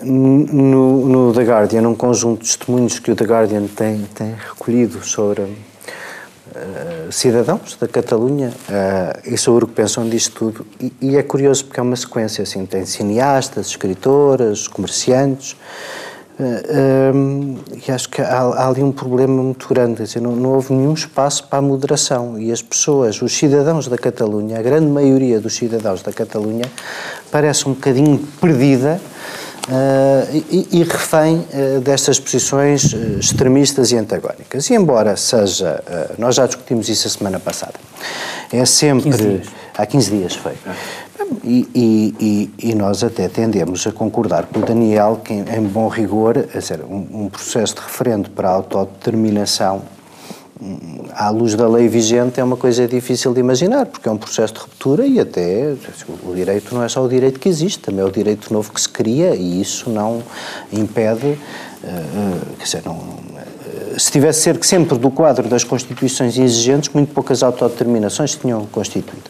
no, 0.02 1.06
no, 1.06 1.34
The 1.34 1.44
Guardian 1.44 1.82
um 1.82 1.96
conjunto 1.96 2.44
de 2.44 2.48
testemunhos 2.48 2.98
que 2.98 3.12
o 3.12 3.16
The 3.16 3.26
Guardian 3.26 3.68
tem, 3.68 4.08
tem 4.16 4.34
recolhido 4.34 5.06
sobre 5.06 5.42
uh, 5.42 7.12
cidadãos 7.12 7.76
da 7.76 7.90
Catalunha 7.90 8.54
uh, 8.70 9.20
e 9.26 9.38
sobre 9.38 9.66
o 9.66 9.68
que 9.68 9.74
pensam 9.74 10.08
disto 10.08 10.34
tudo. 10.34 10.66
E, 10.80 10.94
e, 11.02 11.18
é 11.18 11.24
curioso 11.24 11.66
porque 11.66 11.82
é 11.82 11.84
uma 11.84 11.98
sequência 11.98 12.42
assim: 12.42 12.66
tem 12.66 12.86
cineastas, 12.86 13.68
escritoras, 13.68 14.66
comerciantes. 14.66 15.58
Uh, 16.40 17.60
e 17.86 17.92
acho 17.92 18.08
que 18.08 18.22
há, 18.22 18.40
há, 18.40 18.70
ali 18.70 18.82
um 18.82 18.94
problema 18.94 19.44
muito 19.44 19.68
grande, 19.68 20.04
dizer, 20.04 20.22
não, 20.22 20.32
não, 20.38 20.52
houve 20.52 20.74
nenhum 20.74 20.94
espaço 20.94 21.44
para 21.44 21.60
a 21.60 21.62
moderação. 21.62 22.40
E 22.40 22.50
as 22.50 22.62
pessoas, 22.62 23.22
os 23.22 23.38
cidadãos 23.38 23.88
da 23.90 23.98
Catalunha, 23.98 24.58
a 24.58 24.62
grande 24.62 24.88
maioria 24.88 25.42
dos 25.42 25.58
cidadãos 25.58 26.02
da 26.02 26.14
Catalunha, 26.14 26.66
parece 27.30 27.68
um 27.68 27.74
bocadinho 27.74 28.18
perdida 28.40 29.02
uh, 29.68 30.44
e, 30.50 30.80
e, 30.80 30.84
refém 30.84 31.46
uh, 31.54 31.82
destas 31.82 32.22
posições 32.22 32.94
extremistas 33.20 33.92
e 33.92 33.98
antagónicas. 33.98 34.70
E 34.70 34.76
embora 34.76 35.18
seja, 35.18 35.84
nós 36.18 36.36
já 36.36 36.46
discutimos 36.46 36.88
isso 36.88 37.06
a 37.06 37.12
semana 37.12 37.40
passada, 37.40 37.76
é 38.54 38.64
sempre... 38.64 39.12
15 39.12 39.60
há 39.80 39.86
15 39.86 40.12
dias 40.12 40.36
foi. 40.36 40.54
E, 41.44 41.68
e, 41.76 42.50
e, 42.70 42.76
nós 42.76 43.04
até 43.04 43.28
tendemos 43.28 43.86
a 43.86 43.92
concordar 43.92 44.48
com 44.48 44.60
o 44.60 44.66
Daniel 44.66 45.22
que, 45.24 45.34
em 45.34 45.64
bom 45.64 45.88
rigor, 45.88 46.48
dizer, 46.54 46.82
um, 46.82 47.26
um, 47.26 47.30
processo 47.30 47.76
de 47.76 47.82
referendo 47.82 48.30
para 48.32 48.50
a 48.50 48.54
autodeterminação 48.54 49.84
hum, 50.60 51.06
à 51.14 51.30
luz 51.30 51.56
da 51.56 51.68
lei 51.68 51.88
vigente 51.88 52.40
é 52.40 52.44
uma 52.44 52.58
coisa 52.58 52.88
difícil 52.88 53.34
de 53.34 53.40
imaginar, 53.40 53.86
porque 53.86 54.10
é 54.10 54.12
um 54.12 54.18
processo 54.18 54.54
de 54.54 54.60
ruptura 54.60 55.06
e 55.06 55.20
até 55.20 55.76
o 56.24 56.34
direito 56.34 56.74
não 56.74 56.84
é 56.84 56.90
só 56.90 57.04
o 57.04 57.08
direito 57.08 57.40
que 57.40 57.48
existe, 57.48 57.80
também 57.80 58.02
é 58.02 58.06
o 58.06 58.12
direito 58.12 58.52
novo 58.52 58.72
que 58.72 58.82
se 58.82 58.90
cria 58.90 59.36
e 59.36 59.62
isso 59.62 59.90
não 59.90 60.24
impede, 60.74 61.28
uh, 61.28 61.36
uh, 61.36 62.56
quer 62.58 62.64
dizer, 62.64 62.82
não, 62.86 62.98
se 63.98 64.12
tivesse 64.12 64.54
que 64.54 64.66
sempre 64.66 64.98
do 64.98 65.10
quadro 65.10 65.48
das 65.48 65.64
constituições 65.64 66.38
exigentes, 66.38 66.90
muito 66.94 67.14
poucas 67.14 67.44
autodeterminações 67.44 68.32
se 68.32 68.40
tinham 68.40 68.66
constituído. 68.66 69.30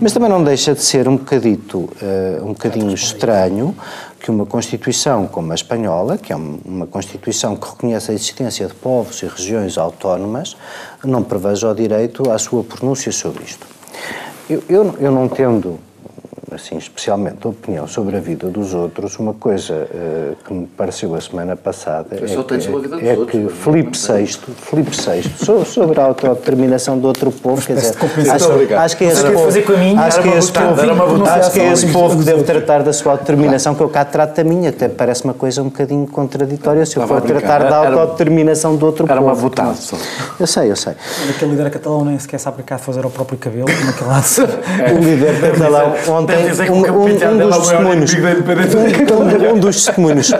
Mas 0.00 0.12
também 0.12 0.28
não 0.28 0.42
deixa 0.42 0.74
de 0.74 0.82
ser 0.82 1.08
um 1.08 1.16
bocadito, 1.16 1.78
uh, 1.78 2.44
um 2.44 2.48
bocadinho 2.48 2.94
estranho 2.94 3.76
que 4.20 4.30
uma 4.30 4.44
Constituição 4.44 5.26
como 5.26 5.52
a 5.52 5.54
espanhola, 5.54 6.18
que 6.18 6.32
é 6.32 6.36
uma 6.36 6.86
Constituição 6.86 7.56
que 7.56 7.68
reconhece 7.68 8.10
a 8.10 8.14
existência 8.14 8.66
de 8.66 8.74
povos 8.74 9.22
e 9.22 9.26
regiões 9.26 9.78
autónomas, 9.78 10.56
não 11.02 11.22
preveja 11.22 11.70
o 11.70 11.74
direito 11.74 12.30
à 12.30 12.38
sua 12.38 12.62
pronúncia 12.62 13.10
sobre 13.12 13.44
isto. 13.44 13.66
Eu, 14.48 14.62
eu, 14.68 14.94
eu 15.00 15.10
não 15.10 15.28
tendo 15.28 15.78
assim, 16.52 16.76
especialmente 16.76 17.38
a 17.44 17.50
opinião 17.50 17.86
sobre 17.86 18.16
a 18.16 18.20
vida 18.20 18.48
dos 18.48 18.74
outros, 18.74 19.18
uma 19.18 19.34
coisa 19.34 19.74
uh, 19.74 20.36
que 20.44 20.52
me 20.52 20.66
pareceu 20.66 21.14
a 21.14 21.20
semana 21.20 21.56
passada 21.56 22.16
é, 22.16 22.18
que, 22.18 23.06
é, 23.06 23.12
é 23.12 23.26
que 23.26 23.48
Filipe 23.48 23.96
VI, 23.96 24.26
Filipe 24.56 24.90
VI, 24.90 25.64
sobre 25.64 26.00
a 26.00 26.04
autodeterminação 26.04 26.98
de 26.98 27.06
outro 27.06 27.30
povo, 27.30 27.64
quer 27.64 27.76
dizer, 27.76 27.96
acho, 28.32 28.74
acho, 28.74 28.96
que 28.96 29.04
é 29.04 29.08
esse 29.08 29.22
povo, 29.22 29.48
acho 29.98 30.22
que 30.22 30.28
é 30.28 30.38
esse 30.38 30.52
povo, 30.52 31.24
acho 31.24 31.52
que 31.52 31.60
é 31.60 31.72
esse 31.72 31.92
povo 31.92 32.18
que 32.18 32.24
deve 32.24 32.42
tratar 32.42 32.82
da 32.82 32.92
sua 32.92 33.12
autodeterminação, 33.12 33.74
que 33.74 33.82
eu 33.82 33.88
cá 33.88 34.04
trato 34.04 34.36
da 34.36 34.44
minha, 34.44 34.70
até 34.70 34.88
parece 34.88 35.24
uma 35.24 35.34
coisa 35.34 35.62
um 35.62 35.66
bocadinho 35.66 36.06
contraditória 36.06 36.84
se 36.86 36.96
eu 36.96 37.06
for 37.06 37.20
tratar 37.20 37.64
da 37.64 37.76
autodeterminação 37.76 38.76
de 38.76 38.84
outro 38.84 39.04
era 39.04 39.16
povo. 39.16 39.28
Era 39.28 39.34
uma 39.34 39.40
votada. 39.40 39.74
Eu 40.38 40.46
sei, 40.46 40.70
eu 40.70 40.76
sei. 40.76 40.94
Aquele 41.28 41.52
líder 41.52 41.70
catalão 41.70 42.04
nem 42.04 42.18
sequer 42.18 42.38
sabe 42.38 42.62
cá 42.62 42.78
fazer 42.78 43.04
o 43.04 43.10
próprio 43.10 43.38
cabelo, 43.38 43.68
naquele 43.84 44.08
lado. 44.10 44.20
O 44.90 44.98
líder 44.98 45.40
catalão 45.52 45.92
ontem 46.08 46.29
um, 46.70 46.76
um, 46.76 47.04
um, 47.04 47.38
dos 47.38 47.56
testemunhos, 47.58 48.14
um, 49.12 49.54
um, 49.54 49.58
dos 49.58 49.76
testemunhos, 49.76 50.30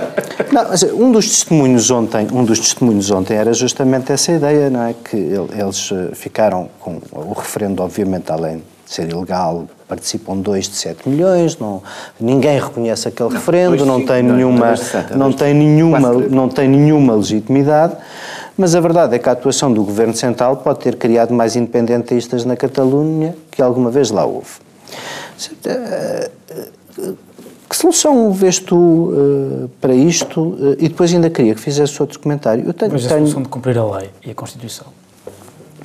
não, 0.52 1.06
um 1.06 1.12
dos 1.12 1.28
testemunhos 1.28 1.90
ontem, 1.90 2.26
um 2.32 2.44
dos 2.44 2.58
testemunhos 2.58 3.10
ontem 3.10 3.36
era 3.36 3.52
justamente 3.52 4.12
essa 4.12 4.32
ideia, 4.32 4.70
não 4.70 4.82
é, 4.82 4.94
que 4.94 5.16
eles 5.16 5.90
eh, 5.92 6.14
ficaram 6.14 6.68
com 6.80 7.00
o 7.12 7.32
referendo, 7.32 7.82
obviamente, 7.82 8.30
além 8.32 8.56
de 8.56 8.62
ser 8.86 9.08
ilegal, 9.08 9.66
participam 9.86 10.36
2 10.36 10.68
de 10.68 10.74
7 10.74 11.08
milhões, 11.08 11.58
não, 11.58 11.82
ninguém 12.18 12.58
reconhece 12.60 13.08
aquele 13.08 13.30
referendo, 13.30 13.86
não 13.86 14.04
tem 14.04 14.22
nenhuma, 14.22 14.74
não 15.14 15.32
tem 15.32 15.54
nenhuma, 15.54 16.00
não 16.00 16.48
tem 16.48 16.68
nenhuma 16.68 17.14
legitimidade. 17.14 17.96
Mas 18.56 18.74
a 18.74 18.80
verdade 18.80 19.14
é 19.14 19.18
que 19.18 19.28
a 19.28 19.32
atuação 19.32 19.72
do 19.72 19.82
Governo 19.82 20.14
Central 20.14 20.58
pode 20.58 20.80
ter 20.80 20.96
criado 20.96 21.32
mais 21.32 21.56
independentistas 21.56 22.44
na 22.44 22.56
Catalunha 22.56 23.34
que 23.50 23.62
alguma 23.62 23.90
vez 23.90 24.10
lá 24.10 24.24
houve. 24.24 24.69
Que 27.68 27.76
solução 27.76 28.32
vês 28.32 28.58
tu 28.58 28.76
uh, 28.76 29.70
para 29.80 29.94
isto? 29.94 30.40
Uh, 30.40 30.76
e 30.78 30.88
depois 30.88 31.14
ainda 31.14 31.30
queria 31.30 31.54
que 31.54 31.60
fizesse 31.60 32.02
outro 32.02 32.18
comentário. 32.18 32.64
Eu 32.66 32.74
tenho, 32.74 32.92
Mas 32.92 33.06
a 33.06 33.08
tenho... 33.08 33.20
solução 33.20 33.42
de 33.42 33.48
cumprir 33.48 33.78
a 33.78 33.98
lei 33.98 34.10
e 34.26 34.30
a 34.32 34.34
Constituição. 34.34 34.86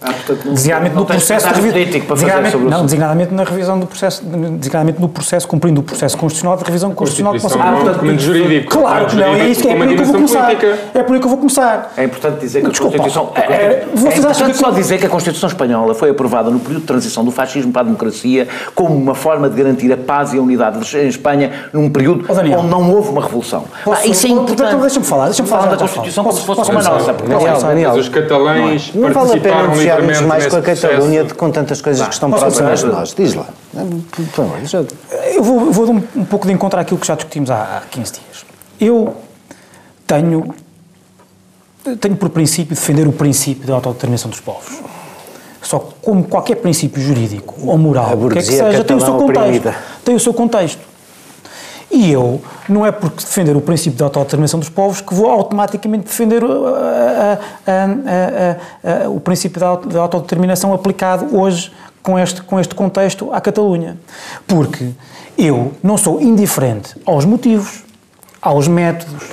Ah, 0.02 0.12
portanto, 0.14 0.46
não- 0.46 0.54
designadamente 0.54 0.96
não 0.96 1.02
no 1.02 1.08
processo 1.08 1.48
de 1.48 1.54
para 1.54 1.62
fazer 1.62 1.76
designadamente- 1.86 2.52
sobre 2.52 2.68
o 2.68 2.70
não, 2.70 2.76
assunto. 2.78 2.86
designadamente 2.88 3.34
na 3.34 3.44
revisão 3.44 3.80
do 3.80 3.88
processo, 3.88 4.24
designadamente 4.26 5.02
no 5.02 5.10
processo, 5.10 5.48
cumprindo 5.48 5.82
o 5.82 5.84
processo 5.84 6.18
constitucional 6.18 6.58
de 6.58 6.64
revisão 6.64 6.94
constitucional 6.94 7.34
que 7.34 7.42
possa 7.42 7.58
é 7.58 7.62
cumprir. 7.62 7.92
documento 7.94 8.20
jurídico. 8.20 8.72
Claro 8.78 9.06
que 9.08 9.16
não, 9.16 9.36
é 9.36 9.48
isso 9.50 9.62
que 9.62 9.68
é 9.70 9.76
por 9.76 9.88
aí 9.88 9.96
que 9.96 10.02
eu 10.02 10.06
vou 10.06 10.16
começar. 10.16 10.44
política. 10.46 10.80
É 10.94 11.04
por 11.04 11.14
aí 11.14 11.20
que 11.20 11.26
eu 11.26 11.30
vou 11.30 11.38
começar. 11.40 11.94
É 11.98 12.04
importante 12.04 12.40
dizer 12.40 12.62
que 12.62 12.68
a 12.68 12.70
Desculpa, 12.70 12.98
Constituição. 12.98 13.32
é, 13.36 13.42
é, 13.54 13.86
vocês 13.94 14.06
é 14.06 14.18
acham 14.18 14.30
importante 14.30 14.52
que- 14.54 14.58
só 14.60 14.72
dizer 14.72 14.98
que 15.00 15.06
a 15.06 15.10
Constituição 15.10 15.48
Espanhola 15.50 15.94
foi 15.96 16.10
aprovada 16.10 16.50
no 16.50 16.60
período 16.60 16.82
de 16.82 16.88
transição 16.88 17.24
do 17.24 17.32
fascismo 17.32 17.72
para 17.72 17.82
a 17.82 17.86
democracia 17.86 18.48
como 18.74 18.96
uma 18.96 19.16
forma 19.16 19.50
de 19.50 19.56
garantir 19.56 19.92
a 19.92 19.98
paz 19.98 20.34
e 20.34 20.38
a 20.38 20.42
unidade 20.42 20.80
em 20.98 21.08
Espanha 21.08 21.52
num 21.74 21.90
período 21.90 22.26
Ó, 22.28 22.34
Daniel. 22.34 22.60
onde 22.60 22.68
não 22.70 22.92
houve 22.94 23.10
uma 23.10 23.22
revolução. 23.22 23.64
Posso- 23.84 24.02
Ah, 24.02 24.06
isso 24.08 24.26
é 24.26 24.30
Portanto, 24.30 24.52
importante. 24.54 24.82
deixa-me 24.82 25.06
falar, 25.06 25.26
deixa-me 25.26 25.48
falar, 25.50 25.62
Fala 25.64 25.76
da 25.76 25.82
Constituição 25.82 26.24
como 26.24 26.36
se 26.36 26.46
fosse 26.46 26.70
uma 26.72 26.82
nossa. 26.84 27.14
Daniel, 27.14 27.92
é. 27.96 28.00
Os 28.00 28.10
catalães 28.10 28.92
a 28.96 29.12
participaram 29.12 29.72
livremente 29.86 30.24
mais 30.24 30.48
com 30.48 30.56
a 30.58 30.62
Catalunha 30.62 31.20
processo. 31.22 31.36
com 31.36 31.52
tantas 31.52 31.82
coisas 31.82 32.08
que 32.08 32.14
estão 32.14 32.30
próximas 32.32 32.80
de 32.80 32.86
nós. 32.88 33.14
Diz 33.14 33.34
lá. 33.34 33.48
Eu- 35.34 35.44
vou, 35.44 35.72
vou 35.72 35.86
dar 35.86 35.92
um, 35.94 36.04
um 36.22 36.26
pouco 36.26 36.48
de 36.48 36.54
encontro 36.54 36.80
àquilo 36.80 37.00
que 37.00 37.08
já 37.08 37.16
discutimos 37.16 37.50
há, 37.52 37.78
há 37.78 37.82
15 37.90 38.14
dias. 38.14 38.46
Eu 38.80 39.16
tenho, 40.08 40.54
tenho 42.00 42.16
por 42.16 42.30
princípio 42.30 42.76
defender 42.76 43.08
o 43.08 43.12
princípio 43.12 43.66
da 43.68 43.76
autodeterminação 43.76 44.30
dos 44.30 44.40
povos. 44.40 44.80
Só 45.62 45.80
que, 45.80 45.94
como 46.02 46.24
qualquer 46.26 46.56
princípio 46.58 47.02
jurídico 47.02 47.56
ou 47.66 47.78
moral, 47.78 48.14
o 48.14 48.30
que 48.30 48.38
é 48.38 48.42
que 48.42 48.48
seja, 48.48 48.84
tem 48.84 48.96
o 48.98 49.00
seu 49.02 49.14
contexto. 49.16 49.40
oprimida. 49.40 49.76
Tem 50.04 50.16
o 50.16 50.20
seu 50.20 50.34
contexto. 50.34 50.95
E 51.92 52.12
eu, 52.12 52.42
não 52.68 52.86
é 52.86 52.92
porque 52.92 53.24
defender 53.24 53.56
o 53.56 53.62
princípio 53.62 53.98
da 53.98 54.06
autodeterminação 54.06 54.60
dos 54.60 54.70
povos 54.70 55.02
que 55.02 55.14
vou 55.14 55.30
automaticamente 55.30 56.06
defender 56.06 56.44
uh, 56.44 56.48
uh, 56.50 56.66
uh, 59.08 59.16
o 59.16 59.20
princípio 59.20 59.60
da 59.60 59.68
auto- 59.68 59.88
da 59.88 60.02
autodeterminação 60.02 60.74
aplicado 60.74 61.38
hoje 61.38 61.72
com 62.04 62.20
este, 62.20 62.42
com 62.42 62.60
este 62.60 62.76
contexto 62.76 63.32
à 63.32 63.40
Catalunha. 63.40 63.98
Porque 64.46 64.90
eu 65.38 65.74
não 65.82 65.98
sou 65.98 66.22
indiferente 66.22 66.96
aos 67.06 67.24
motivos, 67.24 67.84
aos 68.42 68.68
métodos, 68.68 69.24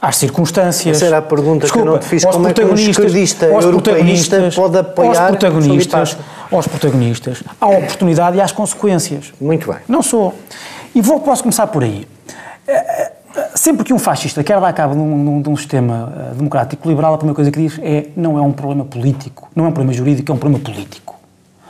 às 0.00 0.16
circunstâncias. 0.16 0.96
Essa 0.96 1.06
era 1.06 1.18
a 1.18 1.22
pergunta 1.22 1.66
que 1.66 1.78
eu 1.78 1.84
não 1.84 1.98
te 1.98 2.04
fiz. 2.04 2.24
aos 2.24 2.36
Como 2.36 2.48
é 2.48 2.52
que 2.52 2.62
um 2.62 2.74
esquerdista 2.74 3.46
europeísta 3.46 4.50
pode 4.54 4.78
apoiar 4.78 5.20
aos 5.20 5.30
protagonistas, 5.30 6.16
aos 6.52 6.66
protagonistas, 6.68 7.42
à 7.60 7.68
oportunidade 7.68 8.36
e 8.36 8.40
às 8.40 8.52
consequências. 8.52 9.32
Muito 9.40 9.66
bem. 9.66 9.80
Não 9.88 10.02
sou. 10.02 10.34
E 10.94 11.00
vou, 11.00 11.20
posso 11.20 11.42
começar 11.42 11.66
por 11.66 11.82
aí. 11.82 12.06
Eh, 12.66 12.72
eh, 12.76 13.12
Sempre 13.56 13.84
que 13.84 13.92
um 13.92 13.98
fascista 13.98 14.44
quer 14.44 14.60
dar 14.60 14.72
cabo 14.72 14.94
de 14.94 15.00
um, 15.00 15.42
de 15.42 15.48
um- 15.48 15.56
sistema 15.56 16.12
eh, 16.16 16.34
democrático 16.36 16.88
liberal, 16.88 17.14
a 17.14 17.18
primeira 17.18 17.34
coisa 17.34 17.50
que 17.50 17.58
diz 17.58 17.78
é 17.82 18.06
não 18.16 18.38
é 18.38 18.40
um 18.40 18.52
problema 18.52 18.84
político, 18.84 19.48
não 19.56 19.64
é 19.64 19.68
um 19.68 19.72
problema 19.72 19.92
jurídico, 19.92 20.30
é 20.30 20.34
um 20.34 20.38
problema 20.38 20.62
político. 20.64 21.13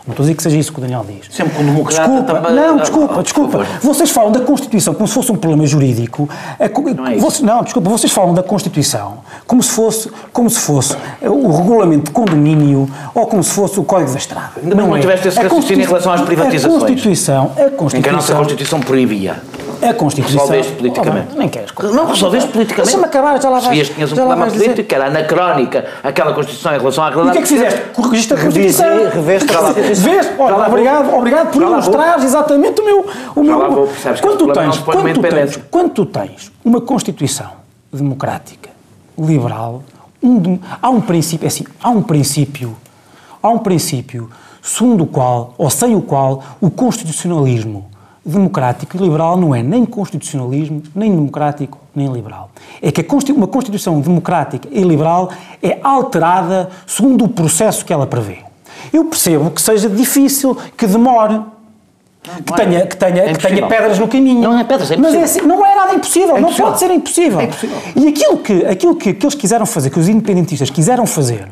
Não 0.06 0.12
estou 0.12 0.22
a 0.22 0.26
dizer 0.26 0.34
que 0.36 0.42
seja 0.42 0.56
isso 0.58 0.70
que 0.70 0.78
o 0.78 0.82
Daniel 0.82 1.02
diz. 1.08 1.34
Sempre 1.34 1.54
que 1.56 1.62
um 1.62 1.66
democrata 1.66 2.02
Desculpa, 2.08 2.34
também- 2.34 2.54
não, 2.54 2.74
Ah, 2.74 2.80
desculpa, 2.80 3.14
por 3.14 3.22
desculpa. 3.22 3.66
Vocês 3.80 4.10
falam 4.10 4.32
da 4.32 4.40
Constituição 4.40 4.92
como 4.92 5.08
se 5.08 5.14
fosse 5.14 5.32
um 5.32 5.36
problema 5.36 5.66
jurídico. 5.66 6.28
Co- 6.74 6.82
Não 6.94 7.06
é 7.06 7.12
isso. 7.16 7.24
vocês- 7.24 7.40
não, 7.42 7.62
desculpa, 7.62 7.88
vocês 7.88 8.12
falam 8.12 8.34
da 8.34 8.42
Constituição 8.42 9.18
como 9.46 9.62
se 9.62 9.70
fosse, 9.70 10.10
como 10.30 10.50
se 10.50 10.60
fosse 10.60 10.94
o 11.22 11.50
regulamento 11.56 12.04
de 12.04 12.10
condomínio 12.10 12.86
ou 13.14 13.26
como 13.26 13.42
se 13.42 13.52
fosse 13.52 13.80
o 13.80 13.84
Código 13.84 14.10
da 14.12 14.18
Estrada. 14.18 14.50
Ainda 14.62 14.76
que 14.76 14.82
não 14.82 14.94
é. 14.94 15.00
tiveste 15.00 15.28
esse 15.28 15.38
A 15.38 15.42
raciocínio 15.44 15.82
em 15.84 15.86
relação 15.86 16.12
às 16.12 16.20
privatizações. 16.20 16.82
A 16.82 16.86
Constituição, 16.86 17.52
a 17.56 17.62
Em 17.62 18.02
que 18.02 18.08
a 18.08 18.12
nossa 18.12 18.34
Constituição, 18.34 18.36
Constituição 18.36 18.80
proibia. 18.80 19.42
A 19.90 19.94
Constituição. 19.94 20.40
Resolveste 20.40 20.72
politicamente. 20.72 21.26
Oh, 21.26 21.30
bem, 21.30 21.38
nem 21.38 21.48
queres. 21.48 21.72
Não 21.92 22.06
resolveste 22.06 22.50
politicamente. 22.50 22.86
Deixa-me 22.92 23.04
acabar, 23.04 23.40
já 23.40 23.48
lá 23.48 23.60
vais. 23.60 23.64
Percebias 23.64 23.88
que 23.88 23.94
tinhas 23.94 24.12
um 24.12 24.14
problema 24.14 24.40
vais 24.42 24.52
dizer. 24.52 24.64
político, 24.64 24.88
que 24.88 24.94
era 24.94 25.06
anacrónica, 25.06 25.84
aquela 26.02 26.32
Constituição 26.34 26.74
em 26.74 26.78
relação 26.78 27.04
à 27.04 27.08
E 27.08 27.10
o 27.10 27.14
realidade. 27.14 27.38
que 27.46 27.54
é 27.54 27.58
que 27.58 27.62
fizeste? 27.64 27.90
Corrigiste 27.94 28.34
a 28.34 28.36
Constituição. 28.36 29.10
reveste. 29.10 29.48
Vês? 29.94 30.30
Olha, 30.38 30.66
obrigado, 30.68 31.14
obrigado 31.14 31.50
por 31.50 31.62
Já 31.62 31.68
lá 31.68 31.80
vou. 31.80 31.84
ilustrar 31.84 32.24
exatamente 32.24 32.80
o 32.80 32.84
meu. 32.84 33.06
O 33.36 33.42
meu 33.42 33.58
lá 33.58 33.68
vou, 33.68 33.86
percebes 33.86 34.20
que 34.20 34.26
quando, 34.26 34.38
tu 34.38 34.52
tens, 34.52 34.76
não 34.76 34.84
quando, 34.84 35.12
tu 35.14 35.20
tens, 35.22 35.58
quando 35.70 35.90
tu 35.90 36.06
tens 36.06 36.52
uma 36.64 36.80
Constituição 36.80 37.50
democrática, 37.92 38.70
liberal, 39.18 39.82
um 40.22 40.58
há 40.82 40.90
um 40.90 41.00
princípio, 41.00 41.44
é 41.44 41.48
assim, 41.48 41.64
há 41.82 41.90
um 41.90 42.02
princípio, 42.02 42.76
há 43.42 43.48
um 43.48 43.58
princípio 43.58 44.30
segundo 44.62 45.04
o 45.04 45.06
qual, 45.06 45.54
ou 45.58 45.68
sem 45.68 45.94
o 45.94 46.00
qual, 46.00 46.42
o 46.60 46.70
constitucionalismo 46.70 47.86
democrático 48.24 48.96
e 48.96 49.00
liberal 49.00 49.36
não 49.36 49.54
é 49.54 49.62
nem 49.62 49.84
constitucionalismo, 49.84 50.82
nem 50.94 51.10
democrático, 51.14 51.78
nem 51.94 52.10
liberal. 52.10 52.50
É 52.80 52.90
que 52.90 53.04
uma 53.32 53.46
Constituição 53.46 54.00
democrática 54.00 54.68
e 54.70 54.82
liberal 54.82 55.30
é 55.62 55.78
alterada 55.82 56.70
segundo 56.86 57.24
o 57.24 57.28
processo 57.28 57.84
que 57.84 57.92
ela 57.92 58.06
prevê. 58.06 58.38
Eu 58.92 59.04
percebo 59.04 59.50
que 59.50 59.60
seja 59.60 59.88
difícil, 59.88 60.56
que 60.76 60.86
demore, 60.86 61.40
que 62.22 62.50
não 62.50 62.56
é. 62.56 62.64
tenha, 62.64 62.86
que, 62.86 62.96
tenha, 62.96 63.22
É 63.22 63.32
que 63.34 63.38
tenha 63.38 63.58
impossível. 63.58 63.68
pedras 63.68 63.98
no 63.98 64.08
caminho. 64.08 64.40
Não 64.40 64.58
é 64.58 64.64
pedras, 64.64 64.90
é 64.90 64.96
Mas 64.96 65.14
é 65.14 65.18
impossível. 65.18 65.24
assim, 65.24 65.48
não 65.48 65.66
é 65.66 65.74
nada 65.74 65.94
impossível, 65.94 66.28
não 66.34 66.38
impossível. 66.38 66.66
pode 66.66 66.78
ser 66.78 66.90
impossível. 66.90 67.40
É 67.40 67.44
impossível. 67.44 67.76
E 67.96 68.08
aquilo 68.08 68.38
que, 68.38 68.64
aquilo 68.66 68.96
que, 68.96 69.12
que 69.14 69.24
eles 69.26 69.34
quiseram 69.34 69.66
fazer, 69.66 69.90
que 69.90 69.98
os 69.98 70.08
independentistas 70.08 70.70
quiseram 70.70 71.06
fazer 71.06 71.48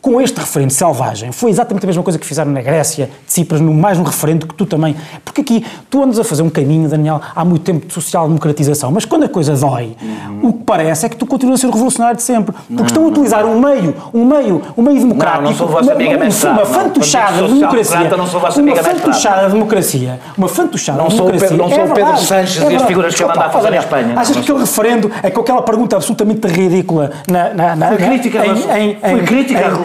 com 0.00 0.20
este 0.20 0.38
referendo 0.38 0.72
selvagem, 0.72 1.32
foi 1.32 1.50
exatamente 1.50 1.84
a 1.84 1.86
mesma 1.88 2.02
coisa 2.02 2.18
que 2.18 2.26
fizeram 2.26 2.50
na 2.52 2.62
Grécia, 2.62 3.10
de 3.26 3.32
Cipras, 3.32 3.60
no, 3.60 3.74
mais 3.74 3.98
um 3.98 4.02
referendo 4.04 4.46
que 4.46 4.54
tu 4.54 4.64
também. 4.64 4.96
Porque 5.24 5.40
aqui 5.40 5.66
tu 5.90 6.02
andas 6.02 6.18
a 6.18 6.24
fazer 6.24 6.42
um 6.42 6.50
caminho, 6.50 6.88
Daniel, 6.88 7.20
há 7.34 7.44
muito 7.44 7.62
tempo 7.62 7.86
de 7.86 7.92
social-democratização, 7.92 8.90
mas 8.92 9.04
quando 9.04 9.24
a 9.24 9.28
coisa 9.28 9.56
dói, 9.56 9.96
o 10.42 10.52
que 10.52 10.64
parece 10.64 11.06
é 11.06 11.08
que 11.08 11.16
tu 11.16 11.26
continuas 11.26 11.58
a 11.58 11.62
ser 11.62 11.66
o 11.66 11.70
revolucionário 11.72 12.16
de 12.16 12.22
sempre. 12.22 12.54
Porque 12.68 12.82
estão 12.84 13.04
a 13.04 13.08
utilizar 13.08 13.44
um 13.44 13.60
meio, 13.60 13.94
um 14.14 14.24
meio, 14.24 14.62
um 14.76 14.82
meio 14.82 15.00
democrático, 15.00 15.42
não 15.44 15.54
sou 15.54 15.66
vossa 15.68 15.84
uma, 15.84 15.92
amiga 15.94 16.16
uma, 16.16 16.24
uma 16.52 16.54
não. 16.54 16.66
fantochada 16.66 17.42
de 17.42 17.54
democracia. 17.54 17.84
social-democrata, 17.84 18.16
não 18.16 18.26
sou 18.26 18.40
vossa 18.40 18.60
uma 18.60 18.70
amiga 18.72 18.84
fantochada 18.84 19.46
de 19.46 19.52
democracia. 19.52 20.20
Uma 20.36 20.48
fantochada 20.48 21.02
Não 21.02 21.10
sou 21.10 21.26
democracia. 21.26 21.56
Não 21.56 21.68
sou 21.68 21.78
É 21.78 21.84
o 21.84 21.94
Pedro 21.94 22.16
Sanches 22.18 22.56
e 22.56 22.58
é 22.58 22.62
as 22.62 22.68
verdade. 22.68 22.88
figuras 22.88 23.14
que 23.14 23.22
ele 23.22 23.32
anda 23.32 23.44
a 23.44 23.50
fazer 23.50 23.72
em 23.72 23.76
Espanha, 23.78 24.06
não, 24.06 24.18
Achas 24.18 24.28
não 24.36 24.42
que 24.42 24.50
aquele 24.50 24.64
referendo 24.64 25.10
é 25.22 25.30
com 25.30 25.40
aquela 25.40 25.62
pergunta 25.62 25.96
absolutamente 25.96 26.46
ridícula 26.46 27.10
na, 27.28 27.52
na, 27.52 27.76
na, 27.76 27.88
Foi 27.88 27.96
crítica, 27.96 28.46
em, 28.46 28.48
mas- 28.48 28.76
em, 28.76 28.96
foi 29.00 29.22
crítica. 29.22 29.78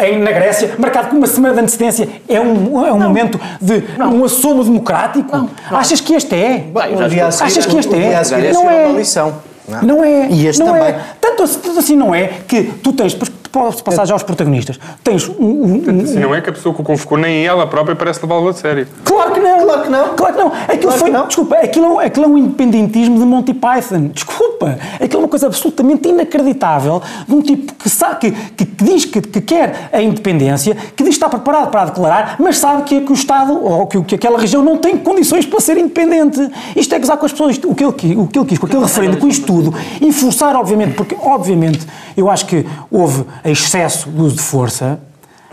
Em- 0.00 0.14
em- 0.14 0.18
na 0.18 0.30
Grécia, 0.32 0.74
marcado 0.78 1.08
com 1.08 1.16
uma 1.16 1.26
semana 1.26 1.54
de 1.54 1.60
antecedência, 1.60 2.08
é 2.28 2.40
um, 2.40 2.84
é 2.86 2.92
um 2.92 2.98
momento 3.00 3.40
de 3.60 3.82
um 4.00 4.24
assomo 4.24 4.64
democrático? 4.64 5.48
Achas 5.70 6.00
que 6.00 6.14
este 6.14 6.34
é? 6.34 6.58
Bem, 6.58 6.96
já 6.96 7.06
O 7.06 7.08
dia 7.08 7.26
a 7.26 7.30
seguir- 7.30 7.50
Achas 7.50 7.66
que 7.66 7.76
este 7.76 7.94
é? 7.94 8.52
Não 8.52 8.70
é 8.70 8.82
é. 8.84 8.86
uma 8.86 8.98
lição. 8.98 9.34
Não 9.82 10.04
é. 10.04 10.28
E 10.30 10.46
este 10.46 10.60
não 10.62 10.72
também. 10.74 10.88
É. 10.90 11.00
Tanto, 11.20 11.42
assim- 11.42 11.58
tanto 11.60 11.78
assim 11.78 11.96
não 11.96 12.14
é 12.14 12.28
que 12.46 12.64
tu 12.82 12.92
tens, 12.92 13.14
posso 13.50 13.82
passar 13.84 14.04
já 14.04 14.12
aos 14.12 14.22
protagonistas, 14.22 14.78
tens 15.02 15.26
um, 15.28 15.32
um- 15.38 15.84
um- 15.88 16.02
Assim, 16.02 16.18
não 16.18 16.34
é 16.34 16.40
que 16.40 16.50
a 16.50 16.52
pessoa 16.52 16.74
que 16.74 16.80
o 16.82 16.84
convocou, 16.84 17.16
nem 17.16 17.46
ela 17.46 17.66
própria 17.66 17.94
parece 17.96 18.20
levá-lo 18.20 18.48
a 18.48 18.52
sério. 18.52 18.86
Claro 19.04 19.23
que 19.34 19.40
não. 19.40 19.64
Claro 19.66 19.82
que 19.82 19.90
não. 19.90 20.14
Claro 20.14 20.34
que 20.34 20.40
não. 20.40 20.46
Aquilo 20.52 20.82
Claro 20.82 20.98
foi, 20.98 21.10
que 21.10 21.16
não. 21.16 21.26
desculpa, 21.26 21.54
aquilo, 21.56 21.98
aquilo 21.98 22.24
é 22.24 22.28
um 22.28 22.38
independentismo 22.38 23.18
de 23.18 23.24
Monty 23.24 23.54
Python. 23.54 24.08
Desculpa. 24.08 24.78
Aquilo 24.94 25.16
é 25.16 25.24
uma 25.24 25.28
coisa 25.28 25.46
absolutamente 25.46 26.08
inacreditável 26.08 27.02
de 27.28 27.34
um 27.34 27.42
tipo 27.42 27.74
que, 27.74 27.88
sabe, 27.90 28.16
que, 28.20 28.30
que, 28.30 28.64
que 28.66 28.84
diz 28.84 29.04
que, 29.04 29.20
que 29.20 29.40
quer 29.40 29.90
a 29.92 30.00
independência, 30.02 30.74
que 30.74 31.02
diz 31.02 31.10
que 31.16 31.24
está 31.24 31.28
preparado 31.28 31.70
para 31.70 31.82
a 31.82 31.84
declarar, 31.86 32.36
mas 32.38 32.58
sabe 32.58 32.82
que, 32.84 33.00
que 33.02 33.12
o 33.12 33.14
Estado 33.14 33.52
ou 33.62 33.86
que, 33.86 34.00
que 34.02 34.14
aquela 34.14 34.38
região 34.38 34.62
não 34.62 34.76
tem 34.78 34.96
condições 34.96 35.44
para 35.46 35.60
ser 35.60 35.76
independente. 35.76 36.40
Isto 36.76 36.94
é 36.94 36.98
gozar 36.98 37.16
com 37.16 37.26
as 37.26 37.32
pessoas. 37.32 37.52
Isto- 37.52 37.70
o, 37.70 37.74
que 37.74 37.84
ele, 37.84 38.16
o 38.16 38.26
que 38.26 38.38
ele 38.38 38.46
quis 38.46 38.58
com 38.58 38.66
aquele 38.66 38.82
referendo, 38.82 39.16
com 39.18 39.26
isto 39.28 39.44
tudo, 39.46 39.74
e 40.00 40.12
forçar, 40.12 40.54
obviamente, 40.56 40.94
porque, 40.94 41.16
obviamente, 41.20 41.86
eu 42.16 42.30
acho 42.30 42.46
que 42.46 42.66
houve 42.90 43.24
excesso 43.44 44.08
de 44.10 44.20
uso 44.22 44.36
de 44.36 44.42
força. 44.42 44.98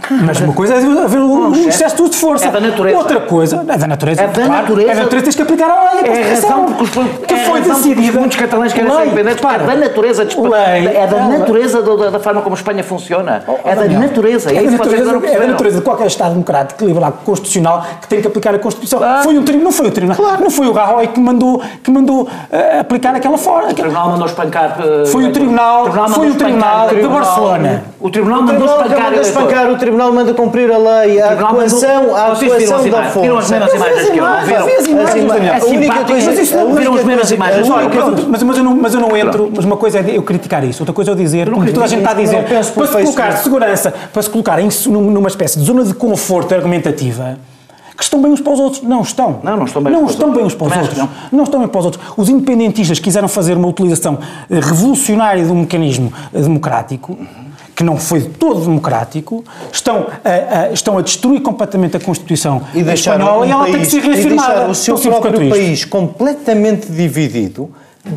Mas 0.10 0.40
uma 0.42 0.54
coisa 0.54 0.74
é 0.76 0.78
haver 0.78 1.20
um, 1.20 1.48
um 1.50 1.68
excesso 1.70 2.10
de 2.10 2.16
força. 2.16 2.46
É 2.48 2.52
da 2.52 2.60
natureza. 2.60 2.98
Outra 2.98 3.20
coisa, 3.22 3.64
é 3.68 3.78
da 3.78 3.88
natureza. 3.88 4.22
É 4.22 4.28
da 4.28 4.34
claro, 4.34 4.52
natureza. 4.62 4.92
É 4.92 4.96
da 4.96 5.02
natureza, 5.04 5.24
tens 5.26 5.36
que 5.36 5.42
aplicar 5.42 5.70
a 5.70 5.94
lei. 5.94 6.04
É 6.12 6.24
a 6.24 6.30
razão 6.36 6.66
porque 6.66 6.84
os, 7.00 7.26
que 7.28 7.34
é 7.34 7.38
foi 7.46 7.62
decidida. 7.62 8.20
muitos 8.20 8.38
catalães 8.38 8.74
querem 8.74 8.92
ser 8.92 9.06
independentes 9.06 9.42
porque 9.42 9.56
é 9.56 9.60
da 9.60 9.76
natureza 9.76 10.26
de 10.26 10.40
lei, 10.40 10.88
é 10.88 11.08
da 11.08 11.18
ela- 11.18 11.38
natureza 11.38 11.82
da, 11.82 12.10
da 12.10 12.20
forma 12.20 12.42
como 12.42 12.56
a 12.56 12.58
Espanha 12.58 12.84
funciona 12.84 13.44
Oh, 13.48 13.54
é 13.64 13.76
da 13.76 13.82
Daniel, 13.84 14.00
natureza 14.02 14.52
é, 14.52 14.56
é, 14.58 14.64
da 14.64 14.72
natureza, 14.72 14.96
é 15.10 15.14
da 15.14 15.20
perceberam 15.20 15.52
natureza 15.52 15.78
de 15.78 15.84
qualquer 15.84 16.08
Estado 16.08 16.32
democrático, 16.32 16.86
liberal, 16.86 17.14
constitucional, 17.24 17.86
que 18.02 18.08
tem 18.08 18.22
que 18.22 18.28
aplicar 18.28 18.56
a 18.56 18.60
Constituição. 18.60 19.00
Claro. 19.00 19.24
Foi 19.24 19.38
um, 19.38 19.44
tri- 19.44 19.58
não 19.58 19.72
foi 19.72 19.88
o 19.88 19.92
tribunal, 19.92 20.38
não 20.40 20.50
foi 20.50 20.68
o 20.68 20.72
Rajoy 20.72 21.08
que 21.08 21.20
mandou, 21.20 21.62
que 21.84 21.92
mandou 21.92 22.28
eh, 22.52 22.80
aplicar 22.80 23.16
aquela 23.16 23.38
forma. 23.38 23.70
o 23.70 23.74
tribunal 23.74 24.10
mandou 24.10 24.26
espancar 24.28 24.78
eh, 24.80 25.06
Foi 25.06 25.26
o 25.26 25.32
tribunal- 25.32 25.92
foi 26.10 26.30
o 26.30 26.36
tribunal 26.36 26.88
de 26.90 27.08
Barcelona. 27.08 27.84
o 28.00 28.10
tribunal 28.10 28.42
mandou 28.42 28.68
tribunal 28.68 29.14
espancar, 29.14 29.70
o 29.70 29.78
tribunal 29.78 29.91
manda 29.98 30.34
cumprir 30.34 30.72
a 30.72 30.78
lei, 30.78 31.22
a 31.22 31.28
tribunal 31.28 31.52
atuação, 31.52 32.16
a 32.16 32.28
atuação 32.32 32.82
da 32.82 32.88
imagens? 32.88 33.14
Viram 33.22 33.38
as 33.38 33.48
força. 33.48 33.56
mesmas 33.60 33.74
imagens 33.74 34.08
que 34.10 34.18
eu, 34.20 34.26
não 34.26 34.46
viram? 34.46 34.66
A 35.62 35.66
única 35.66 36.06
coisa- 36.06 36.32
mas 36.32 36.52
não 36.52 36.76
viram 36.76 36.94
as 36.96 37.04
mesmas 37.04 37.32
imagens. 37.32 37.68
eu 38.58 38.64
não, 38.64 38.76
não 39.10 39.18
entro, 39.18 39.52
mas 39.56 39.66
uma 39.66 39.78
coisa 39.78 40.00
é 40.00 40.18
eu 40.18 40.24
criticar 40.24 40.64
isso, 40.64 40.82
outra 40.84 40.94
coisa 40.94 41.12
é 41.12 41.14
eu 41.14 41.16
dizer, 41.16 41.50
como 41.50 41.66
toda 41.72 41.86
a 41.86 41.88
gente 41.88 42.00
está 42.00 42.12
a 42.12 42.16
dizer, 42.16 42.44
para 42.46 42.64
se 42.64 42.72
colocar 42.72 43.38
segurança, 43.38 43.94
para 44.12 44.22
se 44.22 44.30
colocar 44.30 44.60
numa 44.90 45.28
espécie 45.28 45.60
de 45.60 45.66
zona 45.66 45.84
de 45.84 45.94
conforto 45.94 46.54
argumentativa, 46.54 47.38
que 48.02 48.04
estão 48.06 48.20
bem 48.20 48.32
uns 48.32 48.42
para 48.42 48.54
os 48.54 48.60
outros. 48.60 48.82
Não 48.82 49.02
estão. 49.02 49.40
Não, 49.44 49.58
não 49.58 49.66
estão 49.66 49.84
bem 49.84 49.94
Não 49.94 50.06
estão 50.06 50.32
bem 50.32 50.44
uns 50.44 50.56
para 50.56 50.68
os 50.68 50.76
outros. 50.76 50.94
que 51.30 51.36
Não 51.36 51.44
estão 51.44 51.60
bem 51.60 51.70
para 51.70 51.80
os 51.80 51.86
outros. 51.86 52.04
Os 52.18 52.30
independentistas 52.30 52.98
quiseram 52.98 53.28
fazer 53.28 53.56
uma 53.56 53.68
utilização 53.68 54.18
eh, 54.50 54.56
revolucionária 54.60 55.46
de 55.46 55.52
um 55.52 55.60
mecanismo 55.60 56.12
eh, 56.34 56.42
democrático 56.42 57.16
que 57.76 57.84
não 57.84 57.98
foi 57.98 58.22
todo 58.22 58.62
democrático, 58.62 59.44
estão 59.72 60.08
a, 60.24 60.60
a- 60.64 60.72
estão 60.72 60.98
a 60.98 61.02
destruir 61.02 61.42
completamente 61.42 61.96
a 61.98 62.00
Constituição 62.00 62.62
e 62.74 62.84
deixar 62.84 63.14
espanhola 63.20 63.46
um 63.46 63.50
e 63.50 63.52
ela 63.52 63.64
tem 63.66 63.74
que 63.74 63.78
país- 63.80 63.90
ser 63.92 63.98
e 63.98 64.08
reafirmada. 64.08 64.54
deixar 64.54 64.70
o 64.70 64.76
seu 64.76 64.96
Tão 64.96 65.04
simples 65.04 65.22
próprio 65.22 65.50
país 65.50 65.86
completamente 65.86 66.92
dividido, 66.92 67.70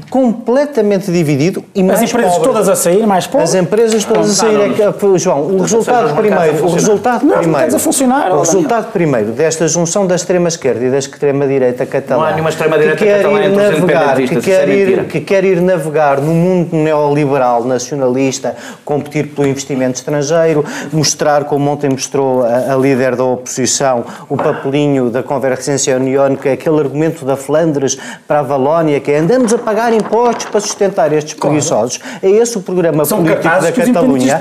completamente 0.08 1.12
dividido 1.12 1.62
e 1.74 1.80
As 1.80 1.86
mais 1.86 2.02
empresas 2.02 2.32
pobre. 2.32 2.48
todas 2.48 2.68
a 2.68 2.76
sair, 2.76 3.06
mais 3.06 3.26
pobres. 3.26 3.50
As 3.50 3.54
empresas 3.54 4.04
todas 4.04 4.30
a 4.30 4.34
sair, 4.34 4.60
é 4.60 4.92
que, 4.92 5.18
João, 5.18 5.42
o 5.42 5.60
resultado 5.60 6.14
primeiro, 6.16 6.64
o 6.64 6.70
resultado 6.70 7.24
Não, 7.24 7.36
primeiro, 7.36 7.50
mercados 7.50 7.74
a 7.74 7.78
funcionar, 7.78 8.32
o 8.32 8.40
resultado 8.40 8.92
primeiro 8.92 9.32
desta 9.32 9.68
junção 9.68 10.06
da 10.06 10.14
extrema 10.14 10.48
esquerda 10.48 10.84
e 10.84 10.90
da 10.90 10.98
extrema 10.98 11.46
direita 11.46 11.84
catalã, 11.84 12.20
Não 12.20 12.26
há 12.26 12.30
nenhuma 12.30 12.48
extrema-direita 12.48 12.96
que 12.96 13.04
quer 13.04 13.22
catalã 13.22 13.44
ir 13.44 13.48
navegar, 13.50 14.16
que 14.16 14.40
quer 14.40 14.68
é 14.68 14.74
ir, 14.74 15.04
que 15.04 15.20
quer 15.20 15.44
ir 15.44 15.60
navegar 15.60 16.20
no 16.20 16.32
mundo 16.32 16.74
neoliberal, 16.74 17.64
nacionalista, 17.64 18.56
competir 18.84 19.34
pelo 19.34 19.46
investimento 19.46 19.98
estrangeiro, 19.98 20.64
mostrar 20.92 21.44
como 21.44 21.70
ontem 21.70 21.90
mostrou 21.90 22.42
a, 22.42 22.72
a 22.72 22.76
líder 22.76 23.16
da 23.16 23.24
oposição 23.24 24.04
o 24.30 24.36
papelinho 24.36 25.10
da 25.10 25.22
Convergência 25.22 25.94
União, 25.96 26.34
que 26.36 26.48
é 26.48 26.52
aquele 26.52 26.80
argumento 26.80 27.24
da 27.24 27.36
Flandres 27.36 27.98
para 28.26 28.40
a 28.40 28.42
Valónia, 28.42 28.98
que 28.98 29.12
é 29.12 29.18
andamos 29.18 29.52
a 29.52 29.58
pagar 29.58 29.73
impostos 29.92 30.46
para 30.46 30.60
sustentar 30.60 31.12
estes 31.12 31.34
preguiçosos. 31.34 31.98
É 32.22 32.28
esse 32.30 32.56
o 32.56 32.60
programa 32.60 33.04
São 33.04 33.18
político 33.18 33.42
da 33.60 33.72
Catalunha. 33.72 34.38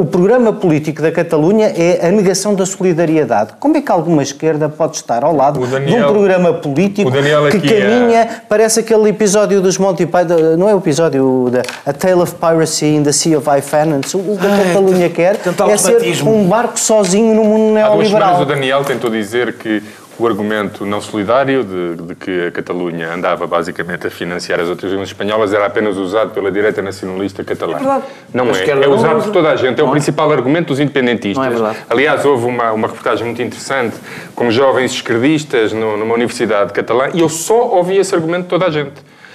O 0.00 0.04
programa 0.06 0.52
político 0.52 1.02
da 1.02 1.10
Catalunha 1.12 1.66
é 1.76 2.06
a 2.06 2.10
negação 2.10 2.54
da 2.54 2.64
solidariedade. 2.66 3.52
Como 3.60 3.76
é 3.76 3.80
que 3.80 3.90
alguma 3.90 4.22
esquerda 4.22 4.68
pode 4.68 4.96
estar 4.96 5.24
ao 5.24 5.34
lado 5.34 5.60
O 5.60 5.66
de 5.66 5.72
Daniel- 5.72 6.08
um 6.08 6.12
programa 6.12 6.52
político 6.54 7.10
Daniel 7.10 7.48
que 7.50 7.72
é- 7.72 7.80
caminha, 7.80 8.28
parece 8.48 8.80
aquele 8.80 9.08
episódio 9.08 9.60
dos 9.60 9.78
Monty 9.78 10.06
Python, 10.06 10.56
não 10.58 10.68
é 10.68 10.74
o 10.74 10.78
episódio 10.78 11.48
da 11.50 11.62
A 11.86 11.92
Tale 11.92 12.14
of 12.20 12.34
Piracy 12.34 12.86
in 12.86 13.02
the 13.02 13.12
Sea 13.12 13.36
of 13.38 13.48
Finance. 13.62 14.16
O 14.16 14.36
que 14.38 14.46
a 14.46 14.64
Catalunha 14.64 15.08
quer 15.10 15.36
é 15.70 15.76
ser 15.76 16.22
um 16.26 16.44
barco 16.46 16.78
sozinho 16.78 17.34
no 17.34 17.44
mundo 17.44 17.78
Há 17.78 17.88
duas 17.88 18.08
semanas 18.08 18.10
neoliberal. 18.10 18.42
o 18.42 18.44
Daniel 18.44 18.84
tentou 18.84 19.10
dizer 19.10 19.54
que 19.54 19.82
o 20.18 20.26
argumento 20.26 20.86
não 20.86 21.00
solidário 21.00 21.64
de, 21.64 22.02
de 22.02 22.14
que 22.14 22.46
a 22.46 22.50
Catalunha 22.52 23.12
andava 23.12 23.46
basicamente 23.46 24.06
a 24.06 24.10
financiar 24.10 24.60
as 24.60 24.68
outras 24.68 24.90
regiões 24.90 25.08
espanholas 25.08 25.52
era 25.52 25.66
apenas 25.66 25.96
usado 25.96 26.30
pela 26.30 26.50
direita 26.52 26.80
nacionalista 26.80 27.42
catalã. 27.42 27.78
É. 27.78 28.02
Não 28.32 28.50
é. 28.50 28.64
É 28.70 28.74
não 28.76 28.94
usado 28.94 29.16
usa. 29.16 29.26
por 29.26 29.32
toda 29.32 29.50
a 29.50 29.56
gente. 29.56 29.80
É 29.80 29.82
o 29.82 29.86
Não 29.86 29.92
é. 29.92 29.96
principal 29.96 30.30
argumento 30.30 30.68
dos 30.68 30.78
independentistas. 30.80 31.60
Não 31.60 31.68
é. 31.70 31.76
Aliás, 31.90 32.24
houve 32.24 32.46
uma, 32.46 32.70
uma 32.72 32.86
reportagem 32.86 33.24
muito 33.26 33.42
interessante 33.42 33.96
com 34.34 34.50
jovens 34.50 34.92
esquerdistas 34.92 35.72
no- 35.72 35.96
numa 35.96 36.14
universidade 36.14 36.72
catalã 36.72 37.08
e 37.12 37.20
eu 37.20 37.28
só 37.28 37.68
ouvi 37.70 37.96
esse 37.96 38.14
argumento 38.14 38.42
de 38.44 38.48
toda 38.48 38.66
a 38.66 38.70
gente. 38.70 38.92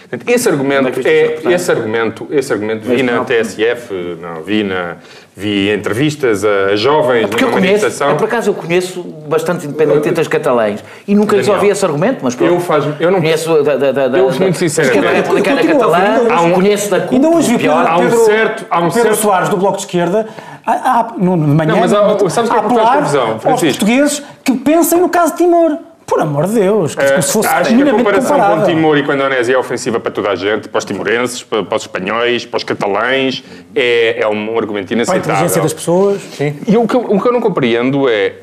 Portanto, 0.09 0.27
Esse 0.27 0.47
é 0.49 0.51
argumento, 0.51 0.87
é, 0.87 1.21
reportagem? 1.21 1.53
esse 1.53 1.71
argumento, 1.71 2.27
esse 2.31 2.51
argumento 2.53 2.81
vi 2.87 3.03
na? 3.03 3.23
TSF, 3.23 3.93
não, 4.19 4.41
vi, 4.43 4.63
na, 4.63 4.95
vi 5.37 5.69
entrevistas 5.71 6.43
a 6.43 6.75
jovens 6.75 7.27
Porque 7.27 7.43
eu 7.43 7.49
numa 7.49 7.59
conheço, 7.59 7.73
manifestação. 7.83 8.09
eu, 8.09 8.15
por 8.15 8.23
acaso 8.25 8.49
eu 8.49 8.53
conheço 8.55 9.03
bastante 9.27 9.67
independentistas 9.67 10.27
catalães 10.27 10.83
e 11.07 11.13
nunca 11.13 11.35
lhes 11.35 11.45
Daniel, 11.45 11.61
ouvi 11.61 11.71
esse 11.71 11.85
argumento, 11.85 12.19
mas 12.23 12.33
pronto. 12.33 12.51
eu 12.53 12.59
faz- 12.59 12.85
eu 12.99 13.11
não- 13.11 13.21
conheço 13.21 13.61
da, 13.61 13.75
da, 13.77 13.91
da, 13.91 14.07
da, 14.07 14.17
Eu, 14.17 14.31
muito 14.31 14.57
sinceramente, 14.57 14.99
da 14.99 15.07
esquerda 15.09 15.17
republicana 15.17 15.61
a 15.61 15.65
catalã, 15.67 15.97
ainda 15.97 16.41
hoje- 16.41 16.53
conheço 16.53 16.89
da 16.89 16.99
CUP, 17.01 17.13
Ainda 17.15 17.29
hoje 17.29 17.47
vi 17.51 17.57
pior. 17.59 17.75
Pedro, 17.85 17.91
Há 17.91 17.97
um 17.99 18.25
certo- 18.25 18.65
há 18.67 18.79
um 18.79 18.81
Pedro 18.89 19.01
certo- 19.01 19.15
Soares, 19.21 19.49
do 19.49 19.57
Bloco 19.57 19.75
de 19.77 19.83
Esquerda, 19.83 20.27
a, 20.65 20.71
a, 20.71 21.07
no, 21.19 21.37
de 21.37 21.43
manhã, 21.51 21.73
Não, 21.73 21.79
mas 21.81 21.93
há- 21.93 22.29
sabes 22.29 22.49
o 22.49 22.53
que 22.53 22.59
é 22.59 22.61
que 22.63 22.67
me 22.67 22.73
faz 22.73 22.79
apelar 22.79 22.97
confusão, 22.97 23.31
aos 23.33 23.41
Francisco? 23.43 23.85
portugueses 23.85 24.23
que 24.43 24.53
pensem 24.57 24.99
no 24.99 25.09
caso 25.09 25.33
de 25.33 25.37
Timor. 25.37 25.77
Por 26.09 26.19
amor 26.21 26.47
de 26.47 26.55
Deus, 26.55 26.95
que 26.95 27.01
Eh, 27.03 27.21
se 27.21 27.33
fosse 27.33 27.47
acho 27.47 27.75
que 27.75 27.81
a 27.81 27.91
comparação 27.91 28.37
com. 28.39 28.63
Timor 28.65 28.97
e 28.97 29.03
com 29.03 29.11
a 29.11 29.15
Indonésia 29.15 29.53
é 29.53 29.57
ofensiva 29.57 29.99
para 29.99 30.11
toda 30.11 30.29
a 30.31 30.35
gente, 30.35 30.67
para 30.67 30.79
os 30.79 30.85
timorenses, 30.85 31.43
para, 31.43 31.63
para 31.63 31.75
os 31.77 31.83
espanhóis, 31.83 32.45
para 32.45 32.57
os 32.57 32.63
catalães, 32.63 33.43
é, 33.75 34.21
é 34.21 34.27
um 34.27 34.57
argumento 34.57 34.87
Para 34.87 34.93
a 34.93 34.97
inaceitável. 34.97 35.31
inteligência 35.33 35.61
das 35.61 35.73
pessoas. 35.73 36.21
E 36.67 36.75
o 36.77 36.87
que, 36.87 36.97
o 36.97 37.21
que 37.21 37.27
eu 37.27 37.31
não 37.31 37.41
compreendo 37.41 38.09
é. 38.09 38.33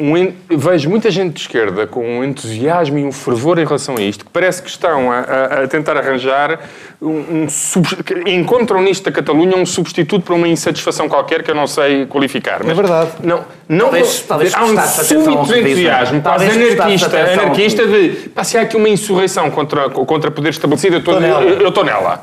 Um, 0.00 0.32
vejo 0.56 0.88
muita 0.88 1.10
gente 1.10 1.34
de 1.34 1.40
esquerda 1.40 1.84
com 1.84 2.20
um 2.20 2.22
entusiasmo 2.22 2.98
e 2.98 3.04
um 3.04 3.10
fervor 3.10 3.58
em 3.58 3.64
relação 3.64 3.96
a 3.96 4.00
isto, 4.00 4.24
que 4.24 4.30
parece 4.30 4.62
que 4.62 4.68
estão 4.70 5.10
a, 5.10 5.18
a- 5.18 5.62
a 5.64 5.68
tentar 5.68 5.96
arranjar 5.96 6.60
um, 7.02 7.42
um 7.42 7.48
sub- 7.48 7.84
encontram 8.26 8.80
nisto 8.80 9.02
da 9.04 9.10
Catalunha 9.10 9.56
um 9.56 9.66
substituto 9.66 10.22
para 10.24 10.36
uma 10.36 10.46
insatisfação 10.46 11.08
qualquer 11.08 11.42
que 11.42 11.50
eu 11.50 11.54
não 11.54 11.66
sei 11.66 12.06
qualificar. 12.06 12.60
Mas 12.60 12.70
É 12.70 12.74
verdade. 12.74 13.10
Não, 13.24 13.44
não 13.68 13.86
Talvez- 13.86 14.20
talvez 14.20 14.54
há 14.54 14.64
um 14.64 14.76
súbito 14.86 15.42
dizem. 15.46 15.60
entusiasmo, 15.62 16.22
quase 16.22 16.44
anarquista, 16.46 17.18
anarquista 17.18 17.86
de 17.88 18.08
pá, 18.32 18.44
se 18.44 18.56
há 18.56 18.62
aqui 18.62 18.76
uma 18.76 18.88
insurreição 18.88 19.50
contra, 19.50 19.90
contra 19.90 20.30
poder 20.30 20.50
estabelecido, 20.50 20.94
eu 20.94 20.98
estou 21.00 21.18
nela. 21.20 21.42
eu 21.42 21.68
estou 21.70 21.84
nela. 21.84 22.22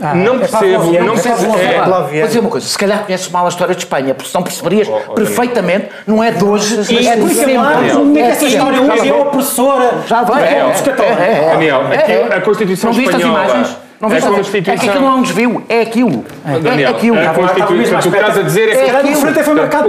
Ah, 0.00 0.14
não 0.14 0.34
é 0.36 0.38
percebo, 0.38 0.62
pavloviano, 0.62 1.06
não 1.06 1.14
é 1.14 1.20
percebo. 1.20 1.58
é- 1.58 1.78
Pavloviano. 1.78 2.18
Vou 2.18 2.26
dizer 2.28 2.40
uma 2.40 2.50
coisa, 2.50 2.66
se 2.66 2.78
calhar 2.78 3.04
conheces 3.04 3.28
mal 3.28 3.46
a 3.46 3.48
história 3.48 3.74
de 3.74 3.80
Espanha, 3.82 4.14
porque 4.14 4.30
senão 4.30 4.42
perceberias 4.42 4.88
oh, 4.88 5.12
perfeitamente, 5.12 5.88
não 6.06 6.22
é 6.22 6.30
de 6.30 6.44
hoje, 6.44 6.74
é 6.74 7.16
de 7.16 7.34
sempre. 7.34 7.56
lá 7.56 7.72
como 7.92 8.16
é 8.18 8.22
que 8.22 8.28
essa 8.28 8.44
história 8.46 8.80
hoje 8.80 9.08
é 9.08 9.14
opressora. 9.14 9.90
Já 10.06 10.22
vai, 10.22 10.42
É, 10.42 10.46
é, 10.46 10.50
é, 10.50 10.62
é, 10.62 11.44
é. 11.44 11.50
Daniel, 11.52 11.82
É, 11.92 12.12
é. 12.12 12.34
a 12.36 12.40
Constituição 12.40 12.90
não 12.90 12.96
viste 12.98 13.14
espanhola, 13.14 13.42
as 13.42 13.50
imagens? 13.50 13.76
Não 14.02 14.08
as- 14.08 14.24
Constituição- 14.24 14.74
É 14.74 14.76
que 14.76 14.88
aquilo 14.88 15.04
não 15.04 15.12
é 15.12 15.14
um 15.14 15.22
desvio, 15.22 15.62
é 15.68 15.80
aquilo. 15.82 16.24
É, 16.44 16.58
Daniel, 16.58 16.90
aquilo. 16.90 17.16
a 17.20 17.28
Constituição, 17.28 17.98
o 18.00 18.02
que 18.02 18.08
estás 18.08 18.36
a 18.38 18.42
dizer 18.42 18.68
é 18.68 18.72
que 18.72 18.78
É. 18.80 18.84
O 19.12 19.14
foi 19.14 19.32
que 19.32 19.38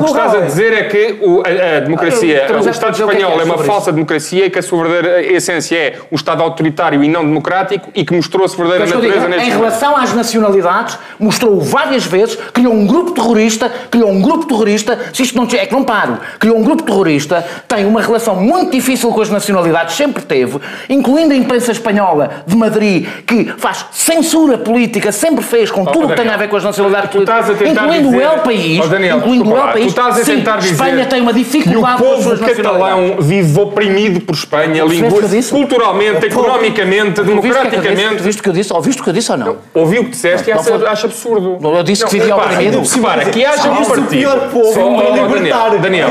estás 0.05 0.35
a 0.35 0.39
dizer 0.41 0.73
é 0.73 0.83
que 0.83 1.17
o- 1.23 1.41
a, 1.41 1.77
a 1.77 1.79
democracia, 1.79 2.45
Eu- 2.47 2.55
eu 2.57 2.61
o 2.63 2.69
Estado 2.69 2.89
é 2.91 2.93
que 2.93 3.01
espanhol 3.01 3.39
é 3.39 3.41
é 3.41 3.43
uma 3.43 3.57
falsa 3.57 3.91
democracia 3.91 4.45
e 4.45 4.49
que 4.51 4.59
a 4.59 4.61
sua 4.61 4.83
verdadeira 4.87 5.33
essência 5.33 5.75
é 5.75 5.93
um 6.11 6.15
Estado 6.15 6.43
autoritário 6.43 7.03
e 7.03 7.07
não 7.07 7.25
democrático 7.25 7.89
e 7.95 8.05
que 8.05 8.13
mostrou 8.13 8.45
a 8.45 8.47
sua 8.47 8.65
verdadeira 8.67 8.95
natureza 8.95 9.25
em 9.25 9.29
neste 9.29 9.45
momento. 9.49 9.57
relação 9.59 9.97
às 9.97 10.13
nacionalidades, 10.13 10.99
mostrou 11.19 11.59
várias 11.59 12.05
vezes, 12.05 12.37
criou 12.53 12.71
um 12.71 12.85
grupo 12.85 13.11
terrorista, 13.13 13.71
criou 13.89 14.11
um 14.11 14.21
grupo 14.21 14.45
terrorista, 14.45 14.99
se 15.11 15.23
isto 15.23 15.35
não 15.35 15.45
é 15.51 15.65
que 15.65 15.73
não 15.73 15.83
paro, 15.83 16.19
criou 16.37 16.55
um 16.57 16.63
grupo 16.63 16.83
terrorista, 16.83 17.43
tem 17.67 17.83
uma 17.85 18.01
relação 18.01 18.35
muito 18.35 18.71
difícil 18.71 19.09
com 19.11 19.21
as 19.21 19.29
nacionalidades, 19.31 19.95
sempre 19.95 20.21
teve, 20.23 20.59
incluindo 20.87 21.33
a 21.33 21.35
imprensa 21.37 21.71
espanhola 21.71 22.29
de 22.45 22.55
Madrid, 22.55 23.07
que 23.25 23.45
faz 23.57 23.85
censura 24.03 24.57
política, 24.57 25.11
sempre 25.11 25.43
fez 25.43 25.71
com 25.71 25.85
tudo 25.85 26.05
o 26.05 26.09
que 26.09 26.15
tem 26.15 26.27
a 26.27 26.35
ver 26.35 26.49
com 26.49 26.57
as 26.57 26.63
nacionalidades 26.63 27.09
tentar 27.55 27.83
incluindo 27.85 28.09
dizer- 28.09 28.17
o 28.17 28.21
El 28.33 28.39
País, 28.39 28.81
Oh, 28.83 28.87
Daniel, 28.87 29.17
incluindo 29.17 29.43
o 29.43 29.47
desculpa 29.47 29.67
El 29.67 29.73
País, 29.73 29.85
tu 29.85 29.89
estás 30.01 30.19
a 30.19 30.23
sim, 30.25 30.35
tentar 30.35 30.57
dizer 30.57 30.71
Espanha 30.73 31.05
tem 31.05 31.21
uma 31.21 31.33
dificuldade 31.33 31.97
com 31.97 32.03
as 32.05 32.11
povo 32.11 32.23
suas 32.23 32.39
nacionalidades. 32.41 32.95
catalão 33.09 33.15
vive 33.21 33.59
oprimido 33.59 34.19
por 34.21 34.35
Espanha, 34.35 34.83
disse? 35.29 35.51
culturalmente, 35.51 36.25
economicamente, 36.25 37.21
é 37.21 37.23
democraticamente. 37.23 38.21
Viste 38.23 38.39
o 38.39 38.43
que 38.43 38.49
eu 38.49 38.53
disse? 38.53 38.73
Ouviste 38.73 38.99
o 39.01 39.03
que 39.03 39.09
eu 39.09 39.13
disse 39.13 39.31
ou 39.31 39.37
não? 39.37 39.57
Ouvi 39.73 39.99
o 39.99 40.03
que 40.05 40.09
disseste 40.11 40.49
e 40.49 40.53
Não, 40.53 40.59
acha, 40.59 40.77
foi- 40.79 40.87
acha 40.87 41.07
absurdo. 41.07 41.57
Não, 41.61 41.75
eu 41.77 41.83
disse 41.83 42.05
que 42.05 42.11
vivia 42.19 42.35
oprimido. 42.35 42.81
Repara, 42.83 43.25
que 43.25 43.45
haja 43.45 43.69
um 43.71 43.75
é 43.77 43.81
o 43.81 43.85
partido. 43.85 44.07
pior 44.09 44.39
povo 44.51 44.79
Oh, 44.79 44.93
oh, 44.93 44.95
para 44.95 45.05
Daniel, 45.11 45.27
libertar. 45.27 45.77
Daniel, 45.77 46.07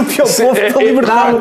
o 0.00 0.04
pior 0.04 0.26
povo 0.26 0.56
É, 0.56 0.70
para 0.72 0.82
é, 0.82 0.84
libertar. 0.86 1.34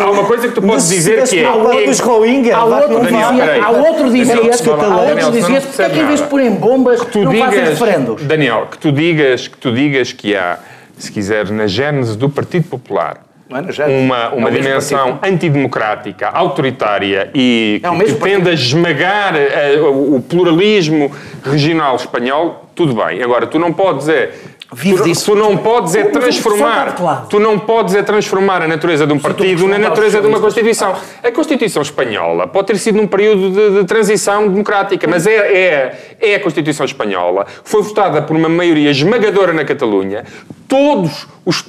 Há 0.00 0.10
uma 0.10 0.24
coisa 0.24 0.48
que 0.48 0.54
tu 0.54 0.62
podes 0.62 0.88
dizer 0.88 1.22
que 1.22 1.38
é. 1.38 1.44
Há 1.44 1.52
outro 1.54 3.00
dizia, 3.00 3.64
há 3.64 3.70
outro 3.70 4.10
dizia, 4.10 4.34
Daniel, 4.76 4.90
há 4.90 4.94
desculpa 4.94 4.94
lá, 4.94 4.96
outro 4.96 5.14
Daniel, 5.14 5.30
dizia, 5.30 5.42
senão 5.42 5.60
não 5.60 5.66
porque 5.66 5.82
é 5.82 5.88
que 5.90 5.98
em 5.98 6.06
vez 6.06 6.14
de 6.14 6.16
nada. 6.16 6.30
pôr 6.30 6.40
em 6.40 6.50
bombas, 6.54 7.04
tu 7.06 7.18
não 7.20 7.32
fazem 7.34 7.60
digas, 7.60 7.78
referendos? 7.80 8.22
Daniel, 8.22 8.68
que 8.70 8.78
tu 8.78 8.92
digas 8.92 9.48
que 9.48 9.58
tu 9.58 9.72
digas 9.72 10.12
que 10.12 10.36
há, 10.36 10.58
se 10.98 11.10
quiser, 11.10 11.50
na 11.50 11.66
gênese 11.66 12.16
do 12.16 12.28
Partido 12.28 12.68
Popular, 12.68 13.18
uma, 13.50 14.30
uma 14.30 14.48
É 14.48 14.50
o 14.50 14.52
mesmo 14.52 14.62
dimensão 14.62 15.18
antidemocrática, 15.22 16.28
autoritária 16.28 17.30
e 17.34 17.80
É 17.82 17.90
que, 17.90 18.04
que 18.14 18.20
tende 18.20 18.48
a 18.48 18.52
esmagar 18.52 19.36
eh, 19.36 19.76
o, 19.78 20.16
o 20.16 20.22
pluralismo 20.22 21.12
regional 21.44 21.96
espanhol, 21.96 22.70
tudo 22.74 22.94
bem. 22.94 23.22
Agora, 23.22 23.46
tu 23.46 23.58
não 23.58 23.72
podes 23.72 24.08
é. 24.08 24.30
Vive 24.72 24.98
tu, 24.98 25.04
disso. 25.04 25.26
tu 25.26 25.34
não 25.36 25.56
podes 25.56 25.94
é 25.94 26.04
transformar, 26.04 26.96
tu 27.28 27.38
não 27.38 27.58
podes 27.58 27.94
é 27.94 28.02
transformar 28.02 28.62
a 28.62 28.68
natureza 28.68 29.06
de 29.06 29.12
um 29.12 29.18
partido 29.18 29.68
na 29.68 29.78
natureza 29.78 30.20
de 30.20 30.26
uma. 30.26 30.40
Constituição. 30.40 30.94
A 31.22 31.30
Constituição 31.30 31.82
espanhola 31.82 32.46
pode 32.46 32.68
ter 32.68 32.78
sido 32.78 32.96
num 32.96 33.06
período 33.06 33.50
de, 33.50 33.80
de 33.80 33.84
transição 33.84 34.48
democrática, 34.48 35.06
mas 35.06 35.26
é, 35.26 35.36
é, 35.36 36.16
é 36.20 36.34
a 36.34 36.40
Constituição 36.40 36.86
espanhola. 36.86 37.46
Foi 37.62 37.82
votada 37.82 38.22
por 38.22 38.36
uma 38.36 38.48
maioria 38.48 38.90
esmagadora 38.90 39.52
na 39.52 39.64
Catalunha. 39.64 40.24
Todos 40.66 41.26
os. 41.44 41.64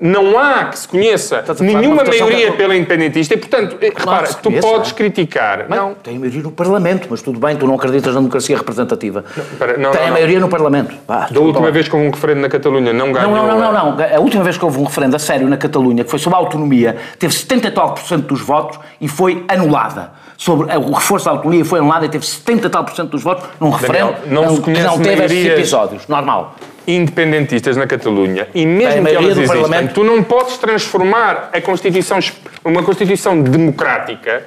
Não 0.00 0.38
há 0.38 0.66
que 0.66 0.78
se 0.78 0.86
conheça 0.86 1.40
Estás 1.40 1.50
a 1.60 1.64
falar 1.64 1.70
de 1.70 1.74
nenhuma 1.76 1.94
uma 1.96 2.04
votação 2.04 2.20
maioria 2.26 2.46
católica. 2.46 2.56
pela 2.62 2.76
independentista 2.76 3.34
e, 3.34 3.36
portanto, 3.36 3.76
eh, 3.80 3.92
repara, 3.96 4.26
se 4.26 4.36
tu 4.38 4.42
conheça, 4.48 4.68
podes 4.68 4.90
é? 4.92 4.94
criticar. 4.94 5.66
Bem, 5.66 5.76
Não, 5.76 5.94
Tem 5.94 6.16
maioria 6.18 6.40
no 6.42 6.52
Parlamento, 6.52 7.08
mas 7.10 7.20
tudo 7.20 7.40
bem, 7.40 7.56
tu 7.56 7.66
não 7.66 7.74
acreditas 7.74 8.14
na 8.14 8.20
democracia 8.20 8.56
representativa. 8.56 9.24
espera, 9.36 9.76
não, 9.76 9.90
tem 9.90 10.00
não, 10.00 10.06
não. 10.06 10.12
maioria 10.14 10.38
no 10.38 10.48
Parlamento. 10.48 10.94
Vá, 11.06 11.14
da 11.16 11.20
desculpa 11.22 11.46
última 11.48 11.66
lá. 11.66 11.72
vez 11.72 11.88
que 11.88 11.96
houve 11.96 12.06
um 12.06 12.10
referendo 12.12 12.40
na 12.42 12.48
Catalunha 12.48 12.92
não 12.92 13.12
ganhou. 13.12 13.30
Não, 13.32 13.46
não, 13.48 13.58
não, 13.58 13.68
eh, 13.70 13.72
não, 13.72 13.96
não. 13.96 14.16
A 14.16 14.20
última 14.20 14.44
vez 14.44 14.56
que 14.56 14.64
houve 14.64 14.78
um 14.78 14.84
referendo 14.84 15.16
a 15.16 15.18
sério 15.18 15.48
na 15.48 15.56
Catalunha, 15.56 16.04
que 16.04 16.10
foi 16.10 16.18
sobre 16.20 16.36
a 16.36 16.38
autonomia, 16.42 16.96
teve 17.18 17.34
70 17.34 17.66
e 17.66 17.70
tal 17.72 17.92
por 17.94 18.02
cento 18.04 18.26
dos 18.28 18.40
votos 18.40 18.78
e 19.00 19.08
foi 19.08 19.44
anulada. 19.48 20.12
Sobre 20.36 20.72
o 20.76 20.92
reforço 20.92 21.24
da 21.24 21.32
autonomia 21.32 21.64
foi 21.64 21.80
anulada 21.80 22.06
e 22.06 22.08
teve 22.08 22.24
70 22.24 22.68
e 22.68 22.70
tal 22.70 22.84
por 22.84 22.94
cento 22.94 23.10
dos 23.10 23.24
votos 23.24 23.44
num 23.58 23.70
referendo 23.70 24.14
não 24.26 24.50
se 24.50 24.56
que 24.58 24.62
conhece 24.62 24.84
não 24.86 24.96
teve 25.00 25.24
esses 25.24 25.32
maiorias- 25.36 25.58
episódios. 25.58 26.06
Normal. 26.06 26.54
Independentistas 26.88 27.76
na 27.76 27.86
Catalunha 27.86 28.48
e 28.54 28.64
mesmo 28.64 29.04
que 29.04 29.14
elas 29.14 29.34
do 29.34 29.40
existem, 29.42 29.62
Parlamento. 29.62 29.94
tu 29.94 30.02
não 30.02 30.22
podes 30.22 30.56
transformar 30.56 31.50
a 31.52 31.60
Constituição, 31.60 32.18
uma 32.64 32.82
Constituição 32.82 33.40
democrática 33.42 34.44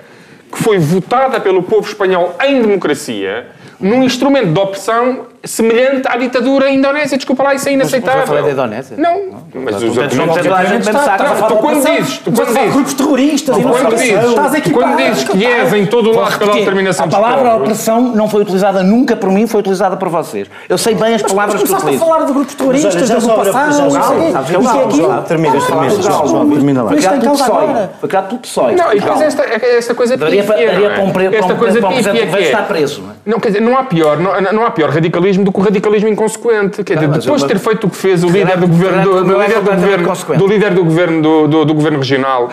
que 0.51 0.57
foi 0.61 0.79
votada 0.79 1.39
pelo 1.39 1.61
povo 1.61 1.87
espanhol 1.87 2.35
em 2.43 2.61
democracia 2.61 3.47
num 3.79 4.03
instrumento 4.03 4.47
de 4.47 4.59
opressão 4.59 5.27
semelhante 5.43 6.07
à 6.07 6.17
ditadura 6.17 6.69
indonésia. 6.69 7.17
Desculpa 7.17 7.43
lá, 7.43 7.55
isso 7.55 7.67
é 7.69 7.73
inaceitável. 7.73 8.19
Mas 8.21 8.29
eu 8.29 8.35
falei 8.35 8.43
da 8.43 8.51
Indonésia. 8.63 8.97
Não, 8.97 9.21
mas 9.55 9.75
os 9.83 9.95
Não, 9.95 10.03
argumentos... 10.03 10.87
a 10.87 10.93
falar 10.93 11.47
tu 11.47 11.55
quando 11.57 11.83
dizes- 11.85 12.17
tu 12.19 12.31
quando 12.31 12.47
dizes- 12.53 12.73
grupos 12.73 12.93
terroristas 12.93 13.57
e 13.57 13.61
não 13.61 13.71
quando 13.71 13.95
dizes- 13.95 14.71
quando 14.71 14.97
dizes 14.97 15.23
que 15.29 15.45
é, 15.45 15.63
vem 15.65 15.85
todo 15.85 16.11
o 16.11 16.15
lado 16.15 16.37
pela 16.37 16.53
determinação 16.53 17.05
a 17.05 17.09
palavra 17.09 17.55
opressão 17.55 18.01
não 18.01 18.29
foi 18.29 18.41
utilizada 18.41 18.83
nunca 18.83 19.15
por 19.15 19.29
mim, 19.31 19.47
foi 19.47 19.59
utilizada 19.61 19.97
por 19.97 20.09
vocês. 20.09 20.47
Eu 20.69 20.77
sei 20.77 20.95
bem 20.95 21.15
as 21.15 21.21
Mas 21.21 21.31
palavras 21.31 21.61
que 21.61 21.67
começaste 21.67 21.85
a 21.87 21.91
utilizo. 21.91 22.05
falar 22.05 22.25
de 22.25 22.33
grupos 22.33 22.53
Mas 22.53 22.55
terroristas, 22.55 23.07
já 23.07 23.15
da 23.15 23.21
só- 23.21 23.31
ocupação, 23.35 23.71
já- 23.71 23.81
não 23.83 23.89
já- 23.89 24.03
sei 24.03 24.17
o 24.17 24.21
quê. 24.21 24.31
sabes 24.31 24.49
que 24.49 24.55
é 24.55 24.59
termina, 24.59 25.21
termina, 25.23 25.51
do 25.51 26.49
termina 26.53 26.83
lá. 26.83 26.89
Foi 26.89 26.97
criado 26.97 27.19
pelo 27.19 27.33
em 27.33 27.37
PSOE. 27.37 27.89
Foi 27.99 28.09
criado 28.09 28.27
pelo 28.27 28.39
PSOE. 28.41 28.75
Não, 28.75 28.93
e 28.93 28.99
depois 28.99 29.21
esta, 29.21 29.43
esta 29.43 29.95
coisa 29.95 30.17
pífia, 30.17 30.43
daria 30.43 30.79
não 30.79 30.85
é? 30.85 30.89
para 30.95 31.03
um 31.03 31.11
pre- 31.11 31.29
para 31.29 31.37
Esta 31.39 31.55
coisa 31.55 31.81
pífia 31.81 31.89
presidente 32.03 32.27
que 32.31 32.37
que 32.37 32.43
é- 32.43 32.45
está 32.47 32.61
preso, 32.63 33.01
não 33.01 33.09
é? 33.11 33.13
Não, 33.25 33.39
quer 33.39 33.47
dizer, 33.49 33.61
não 33.61 33.77
há 33.77 33.83
pior, 33.83 34.17
não, 34.19 34.39
não 34.53 34.65
há 34.65 34.71
pior 34.71 34.89
radicalismo 35.31 35.43
do 35.43 35.51
que 35.51 35.59
o 35.59 35.63
radicalismo 35.63 36.09
inconsequente. 36.09 36.83
Quer 36.83 36.95
dizer, 36.95 37.07
depois 37.09 37.41
de 37.41 37.47
ter 37.47 37.59
feito 37.59 37.87
o 37.87 37.89
que 37.89 37.95
fez 37.95 38.23
o 38.23 38.27
líder 38.29 38.57
do 38.57 38.67
governo, 38.67 39.03
do, 39.03 39.23
do 39.23 39.41
líder 39.41 39.61
do 39.61 39.71
governo, 39.71 40.37
do 40.37 40.47
líder 40.47 40.73
do 40.73 40.83
governo 40.83 41.21
do, 41.21 41.47
do, 41.47 41.65
do 41.65 41.73
governo 41.73 41.97
regional, 41.99 42.49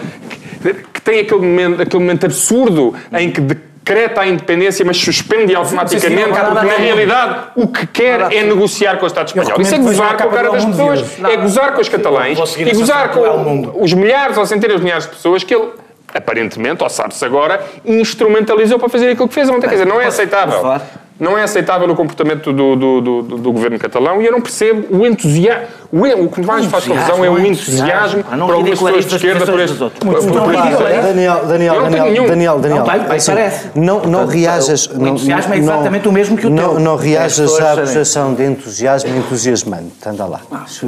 que, 0.63 0.75
que 0.95 1.01
tem 1.01 1.21
aquele 1.21 1.41
momento, 1.41 1.83
aquele 1.83 2.03
momento 2.03 2.27
absurdo 2.27 2.95
em 3.13 3.31
que 3.31 3.41
decreta 3.41 4.21
a 4.21 4.27
independência, 4.27 4.85
mas 4.85 4.99
suspende 4.99 5.55
automaticamente, 5.55 6.23
Sim, 6.23 6.25
sim, 6.25 6.31
não, 6.31 6.53
porque 6.53 6.67
na 6.67 6.77
realidade 6.77 7.37
o 7.57 7.69
que 7.69 7.87
quer 7.87 8.33
é 8.33 8.43
negociar 8.43 8.99
com 8.99 9.05
o 9.05 9.07
Estado 9.07 9.29
espanhol. 9.29 9.61
Isso 9.61 9.75
é 9.75 9.79
gozar 9.79 10.17
com 10.17 10.25
a 10.25 10.29
cara 10.29 10.51
das 10.51 10.65
pessoas, 10.65 11.01
de 11.01 11.25
é 11.25 11.37
gozar 11.37 11.75
com 11.75 11.81
os 11.81 11.89
catalães 11.89 12.57
e 12.57 12.75
gozar 12.75 13.11
com 13.11 13.73
os 13.81 13.93
milhares 13.93 14.37
ou 14.37 14.47
centenas 14.47 14.79
de 14.79 14.85
milhares 14.85 15.05
de 15.05 15.11
pessoas 15.11 15.43
que 15.43 15.55
ele 15.55 15.69
aparentemente, 16.15 16.83
ou 16.83 16.89
sabe-se 16.89 17.23
agora, 17.23 17.61
instrumentalizou 17.85 18.79
para 18.79 18.89
fazer 18.89 19.11
aquilo 19.11 19.29
que 19.29 19.35
fez 19.35 19.49
ontem. 19.51 19.69
Quer 19.69 19.75
dizer, 19.75 19.87
não 19.87 20.01
é 20.01 20.07
aceitável. 20.07 20.81
Não 21.19 21.37
é 21.37 21.43
aceitável 21.43 21.89
o 21.91 21.97
comportamento 21.97 22.53
do, 22.53 22.77
do, 22.77 23.01
do, 23.01 23.23
do- 23.23 23.37
do 23.39 23.53
governo 23.53 23.79
catalão 23.79 24.23
e 24.23 24.27
eu 24.27 24.33
não 24.33 24.41
percebo 24.41 24.87
o 24.97 25.07
entusiasmo. 25.07 25.67
O, 25.91 26.25
o 26.25 26.29
que 26.29 26.43
mais 26.45 26.67
faz 26.67 26.87
confusão 26.87 27.25
é 27.25 27.31
o 27.31 27.39
entusiasmo 27.45 28.23
Ah, 28.31 28.37
não 28.37 28.47
por 28.47 28.55
algumas 28.57 28.79
pessoas 28.79 29.07
de 29.07 29.15
esquerda 29.17 29.47
por 29.47 29.59
este. 29.59 29.77
ridicularize. 29.83 31.03
Daniel, 31.03 31.47
Daniel, 31.47 31.83
Daniel. 31.83 32.27
Daniel, 32.29 32.59
Daniel, 32.61 32.85
assim, 33.11 33.33
parece. 33.33 33.67
não, 33.75 34.01
não 34.03 34.27
reajas... 34.27 34.87
o 34.87 34.99
não- 34.99 35.09
entusiasmo 35.09 35.55
é 35.55 35.57
não- 35.57 35.65
exatamente 35.75 36.09
o 36.09 36.13
mesmo 36.13 36.37
que 36.37 36.47
o 36.47 36.51
não, 36.51 36.75
teu. 36.75 36.81
Não 36.81 36.95
As 36.95 37.01
reajas 37.03 37.61
à 37.61 37.73
acusação 37.73 38.35
de 38.35 38.45
entusiasmo 38.45 39.17
entusiasmante. 39.17 39.93
Anda 40.07 40.27
lá. 40.27 40.41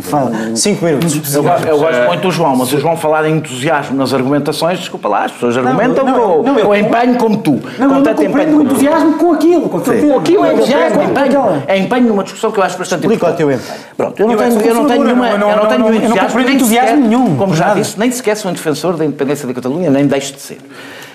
Fala. 0.02 0.32
Cinco 0.54 0.84
minutos. 0.84 1.34
Eu, 1.34 1.42
gosto- 1.42 1.66
eu 1.66 1.78
gosto 1.78 2.00
muito 2.06 2.20
do 2.20 2.30
João, 2.30 2.56
mas 2.56 2.72
o 2.72 2.78
João 2.78 2.96
falar 2.96 3.24
em 3.26 3.36
entusiasmo 3.38 3.96
nas 3.96 4.12
argumentações, 4.12 4.78
desculpa 4.78 5.08
lá, 5.08 5.24
as 5.24 5.32
pessoas 5.32 5.56
argumentam 5.56 6.04
com, 6.04 6.74
empenho 6.76 7.16
como 7.16 7.36
tu. 7.38 7.58
Não, 7.78 7.86
eu 7.86 7.88
não 7.88 7.98
empenho 8.00 8.16
compreendo 8.16 8.58
o 8.58 8.62
entusiasmo 8.62 9.14
com 9.14 9.32
aquilo, 9.32 9.68
com 9.68 9.78
aquele 9.78 10.19
tema. 10.22 10.46
Aquilo 10.46 11.00
é 11.00 11.04
empenho. 11.04 11.62
É 11.66 11.78
empenho 11.78 12.08
numa 12.08 12.22
discussão 12.22 12.50
que 12.50 12.58
eu 12.58 12.64
acho 12.64 12.78
bastante 12.78 13.00
Explica 13.02 13.26
o 13.26 13.30
importante. 13.30 13.36
teu 13.38 13.50
empenho. 13.50 13.86
Pronto, 13.96 14.20
eu 14.20 14.28
não 14.28 14.36
tenho, 14.36 14.60
eu 14.60 14.74
não 14.74 14.86
tenho 14.86 15.04
nenhuma, 15.04 15.28
eu 15.30 15.38
não 15.38 15.66
tenho 15.66 15.80
não 15.80 16.50
entusiasmo, 16.50 16.96
nenhum, 17.06 17.36
Como 17.36 17.54
já 17.54 17.74
disse, 17.74 17.98
nem 17.98 18.10
sequer 18.10 18.36
sou 18.36 18.50
um 18.50 18.54
defensor 18.54 18.96
da 18.96 19.04
independência 19.04 19.46
da 19.46 19.54
Catalunha, 19.54 19.90
nem 19.90 20.06
deixo 20.06 20.34
de 20.34 20.40
ser. 20.40 20.58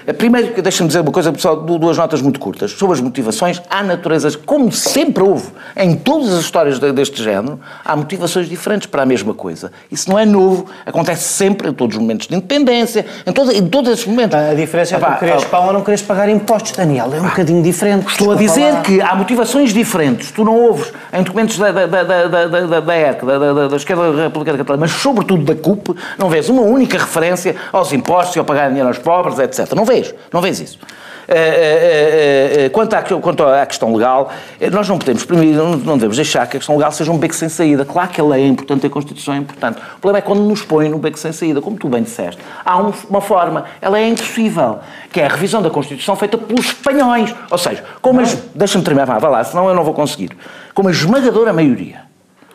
Eh, 0.07 0.13
Primeiro, 0.13 0.61
deixa-me 0.61 0.87
dizer 0.87 1.01
uma 1.01 1.11
coisa, 1.11 1.31
pessoal, 1.31 1.57
du- 1.57 1.77
duas 1.77 1.97
notas 1.97 2.21
muito 2.21 2.39
curtas. 2.39 2.71
Sobre 2.71 2.93
as 2.95 3.01
motivações, 3.01 3.61
há 3.69 3.83
naturezas, 3.83 4.35
como 4.35 4.71
sempre 4.71 5.23
houve 5.23 5.47
em 5.75 5.95
todas 5.95 6.33
as 6.33 6.41
histórias 6.41 6.79
de- 6.79 6.91
deste 6.91 7.21
género, 7.23 7.59
há 7.83 7.95
motivações 7.95 8.47
diferentes 8.47 8.87
para 8.87 9.03
a 9.03 9.05
mesma 9.05 9.33
coisa. 9.33 9.71
Isso 9.91 10.09
não 10.09 10.17
é 10.19 10.25
novo, 10.25 10.65
acontece 10.85 11.23
sempre 11.23 11.69
em 11.69 11.73
todos 11.73 11.95
os 11.95 12.01
momentos 12.01 12.27
de 12.27 12.35
independência, 12.35 13.05
em, 13.25 13.31
todo, 13.31 13.51
em 13.51 13.67
todos 13.67 13.91
esses 13.91 14.05
momentos. 14.05 14.35
A 14.37 14.53
diferença 14.53 14.95
é 14.95 14.99
que 14.99 15.05
tu 15.05 15.19
queres 15.19 15.43
ah, 15.43 15.47
pau 15.47 15.67
ou 15.67 15.73
não 15.73 15.81
queres 15.81 16.01
pagar 16.01 16.29
impostos, 16.29 16.71
Daniel. 16.73 17.11
É 17.13 17.19
um 17.21 17.23
bocadinho 17.27 17.61
diferente. 17.63 18.07
Estou 18.07 18.31
a 18.31 18.35
dizer 18.35 18.71
lá. 18.73 18.81
que 18.81 19.01
há 19.01 19.15
motivações 19.15 19.73
diferentes. 19.73 20.31
Tu 20.31 20.43
não 20.43 20.55
ouves 20.55 20.91
em 21.13 21.23
documentos 21.23 21.57
da, 21.57 21.71
da, 21.71 21.85
da, 21.87 22.03
da, 22.03 22.47
da, 22.47 22.79
da, 22.79 22.97
ERC, 22.97 23.25
da, 23.25 23.37
da, 23.39 23.53
da, 23.53 23.67
da 23.69 23.75
Esquerda 23.75 24.11
Republicana 24.23 24.57
Catalã, 24.57 24.77
mas 24.79 24.91
sobretudo 24.91 25.43
da 25.43 25.55
CUP, 25.55 25.95
não 26.17 26.29
vês 26.29 26.49
uma 26.49 26.61
única 26.61 26.97
referência 26.97 27.55
aos 27.71 27.91
impostos 27.93 28.35
e 28.35 28.39
ao 28.39 28.45
pagar 28.45 28.67
dinheiro 28.67 28.87
aos 28.87 28.97
pobres, 28.97 29.39
etc. 29.39 29.73
Não 29.75 29.85
vês, 29.85 29.94
não 30.31 30.41
vês 30.41 30.59
isso. 30.59 30.79
Eh, 31.27 31.33
eh, 31.35 32.65
eh, 32.65 32.69
Quanto 32.69 32.93
à, 32.93 33.01
quanto 33.01 33.43
à 33.43 33.65
questão 33.65 33.91
legal, 33.95 34.29
nós 34.71 34.87
não 34.87 34.99
podemos, 34.99 35.25
primeiro, 35.25 35.75
não 35.77 35.95
devemos 35.97 36.17
deixar 36.17 36.45
que 36.47 36.57
a 36.57 36.59
questão 36.59 36.75
legal 36.75 36.91
seja 36.91 37.11
um 37.11 37.17
beco 37.17 37.33
sem 37.33 37.49
saída. 37.49 37.83
Claro 37.83 38.09
que 38.09 38.21
a 38.21 38.23
lei 38.23 38.43
é 38.43 38.47
importante, 38.47 38.85
a 38.85 38.89
Constituição 38.91 39.33
é 39.33 39.37
importante. 39.37 39.79
O 39.97 39.99
problema 39.99 40.19
é 40.19 40.21
quando 40.21 40.41
nos 40.43 40.61
põe 40.61 40.87
no 40.87 40.99
beco 40.99 41.17
sem 41.17 41.31
saída, 41.31 41.61
como 41.61 41.77
tu 41.77 41.89
bem 41.89 42.03
disseste. 42.03 42.39
Há 42.63 42.77
um- 42.77 42.93
uma 43.09 43.21
forma, 43.21 43.65
ela 43.81 43.97
é 43.99 44.07
impossível, 44.07 44.77
que 45.11 45.19
é 45.19 45.25
a 45.25 45.29
revisão 45.29 45.63
da 45.63 45.69
Constituição 45.71 46.15
feita 46.15 46.37
pelos 46.37 46.65
espanhóis. 46.67 47.33
Ou 47.49 47.57
seja, 47.57 47.83
como. 48.01 48.21
Deixa-me 48.53 48.83
terminar, 48.83 49.05
vá, 49.05 49.17
vá 49.17 49.27
lá, 49.29 49.43
senão 49.43 49.67
eu 49.67 49.73
não 49.73 49.83
vou 49.83 49.93
conseguir. 49.95 50.29
Como 50.75 50.89
a 50.89 50.91
esmagadora 50.91 51.51
maioria 51.51 52.01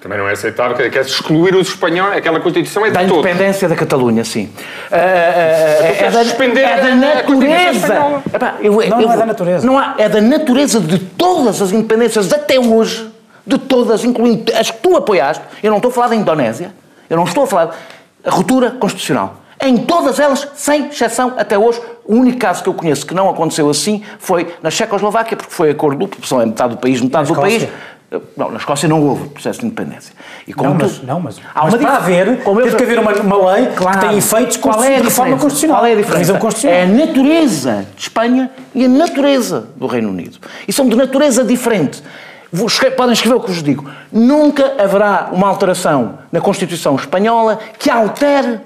Também 0.00 0.16
não 0.18 0.26
é 0.26 0.32
aceitável, 0.32 0.74
quer 0.76 0.90
quer 0.90 1.02
excluir 1.02 1.54
os 1.54 1.68
espanhóis, 1.68 2.16
aquela 2.16 2.40
Constituição 2.40 2.86
é 2.86 2.90
da 2.90 3.02
de 3.02 3.08
todos. 3.08 3.22
independência 3.24 3.68
da 3.68 3.76
Catalunha, 3.76 4.24
sim. 4.24 4.48
Ah, 4.90 4.96
ah, 4.96 4.98
ah, 4.98 5.86
é, 5.86 5.94
queres 5.98 6.14
da, 6.14 6.24
suspender 6.24 6.60
é 6.62 6.80
da 6.80 6.94
natureza. 6.94 8.22
Epá, 8.34 8.54
eu- 8.62 8.72
Não, 8.72 8.82
eu 8.82 9.06
não 9.08 9.12
é 9.12 9.16
da 9.18 9.26
natureza. 9.26 9.66
Não 9.66 9.78
há, 9.78 9.94
é 9.98 10.08
da 10.08 10.20
natureza 10.22 10.80
de 10.80 10.98
todas 10.98 11.60
as 11.60 11.70
independências 11.72 12.32
até 12.32 12.58
hoje, 12.58 13.10
de 13.46 13.58
todas, 13.58 14.02
incluindo 14.02 14.50
as 14.56 14.70
que 14.70 14.78
tu 14.78 14.96
apoiaste. 14.96 15.42
Eu 15.62 15.70
não 15.70 15.76
estou 15.76 15.90
a 15.90 15.94
falar 15.94 16.08
da 16.08 16.16
Indonésia, 16.16 16.72
eu 17.10 17.16
não 17.18 17.24
estou 17.24 17.44
a 17.44 17.46
falar 17.46 17.76
a 18.24 18.30
ruptura 18.30 18.70
constitucional. 18.70 19.36
Em 19.62 19.76
todas 19.76 20.18
elas, 20.18 20.48
sem 20.54 20.86
exceção, 20.88 21.34
até 21.36 21.58
hoje, 21.58 21.78
o 22.06 22.14
único 22.16 22.38
caso 22.38 22.62
que 22.62 22.68
eu 22.70 22.72
conheço 22.74 23.04
que 23.04 23.12
não 23.12 23.28
aconteceu 23.28 23.68
assim 23.68 24.02
foi 24.18 24.54
na 24.62 24.70
Checoslováquia, 24.70 25.36
porque 25.36 25.52
foi 25.52 25.70
acordo 25.70 25.98
duplo, 25.98 26.26
são 26.26 26.40
é 26.40 26.46
metade 26.46 26.74
do 26.76 26.80
país, 26.80 26.98
metade 27.02 27.28
do 27.28 27.34
país. 27.38 27.68
Não, 28.36 28.50
na 28.50 28.56
Escócia 28.56 28.88
não 28.88 29.00
houve 29.06 29.28
processo 29.28 29.60
de 29.60 29.66
independência. 29.66 30.12
E 30.46 30.52
como 30.52 30.70
Não, 30.70 30.78
tu- 30.78 30.82
mas, 30.84 31.02
não, 31.02 31.20
mas, 31.20 31.38
Há 31.54 31.62
mas 31.64 31.74
uma 31.74 31.78
para 31.78 31.96
haver, 31.96 32.42
como 32.42 32.60
eu- 32.60 32.76
que 32.76 32.82
haver 32.82 32.98
uma, 32.98 33.12
uma 33.12 33.52
lei 33.52 33.66
que 33.66 34.00
tem 34.00 34.18
efeitos 34.18 34.56
Qual 34.56 34.82
é 34.82 34.96
a 34.96 34.98
de 34.98 35.04
reforma 35.04 35.36
constitucional. 35.36 35.76
Qual 35.76 35.86
é 35.86 35.92
a 35.92 35.96
diferença? 35.96 36.34
Constitucional. 36.38 36.76
É 36.76 36.82
a 36.82 36.86
natureza 37.06 37.86
de 37.94 38.02
Espanha 38.02 38.50
e 38.74 38.84
a 38.84 38.88
natureza 38.88 39.68
do 39.76 39.86
Reino 39.86 40.08
Unido. 40.08 40.38
E 40.66 40.72
são 40.72 40.88
de 40.88 40.96
natureza 40.96 41.44
diferente. 41.44 42.02
Vou 42.52 42.66
Podem 42.96 43.12
escrever 43.12 43.36
o 43.36 43.40
que 43.40 43.46
vos 43.52 43.62
digo. 43.62 43.88
Nunca 44.10 44.74
haverá 44.82 45.28
uma 45.30 45.46
alteração 45.46 46.18
na 46.32 46.40
Constituição 46.40 46.96
espanhola 46.96 47.60
que 47.78 47.88
altere. 47.88 48.60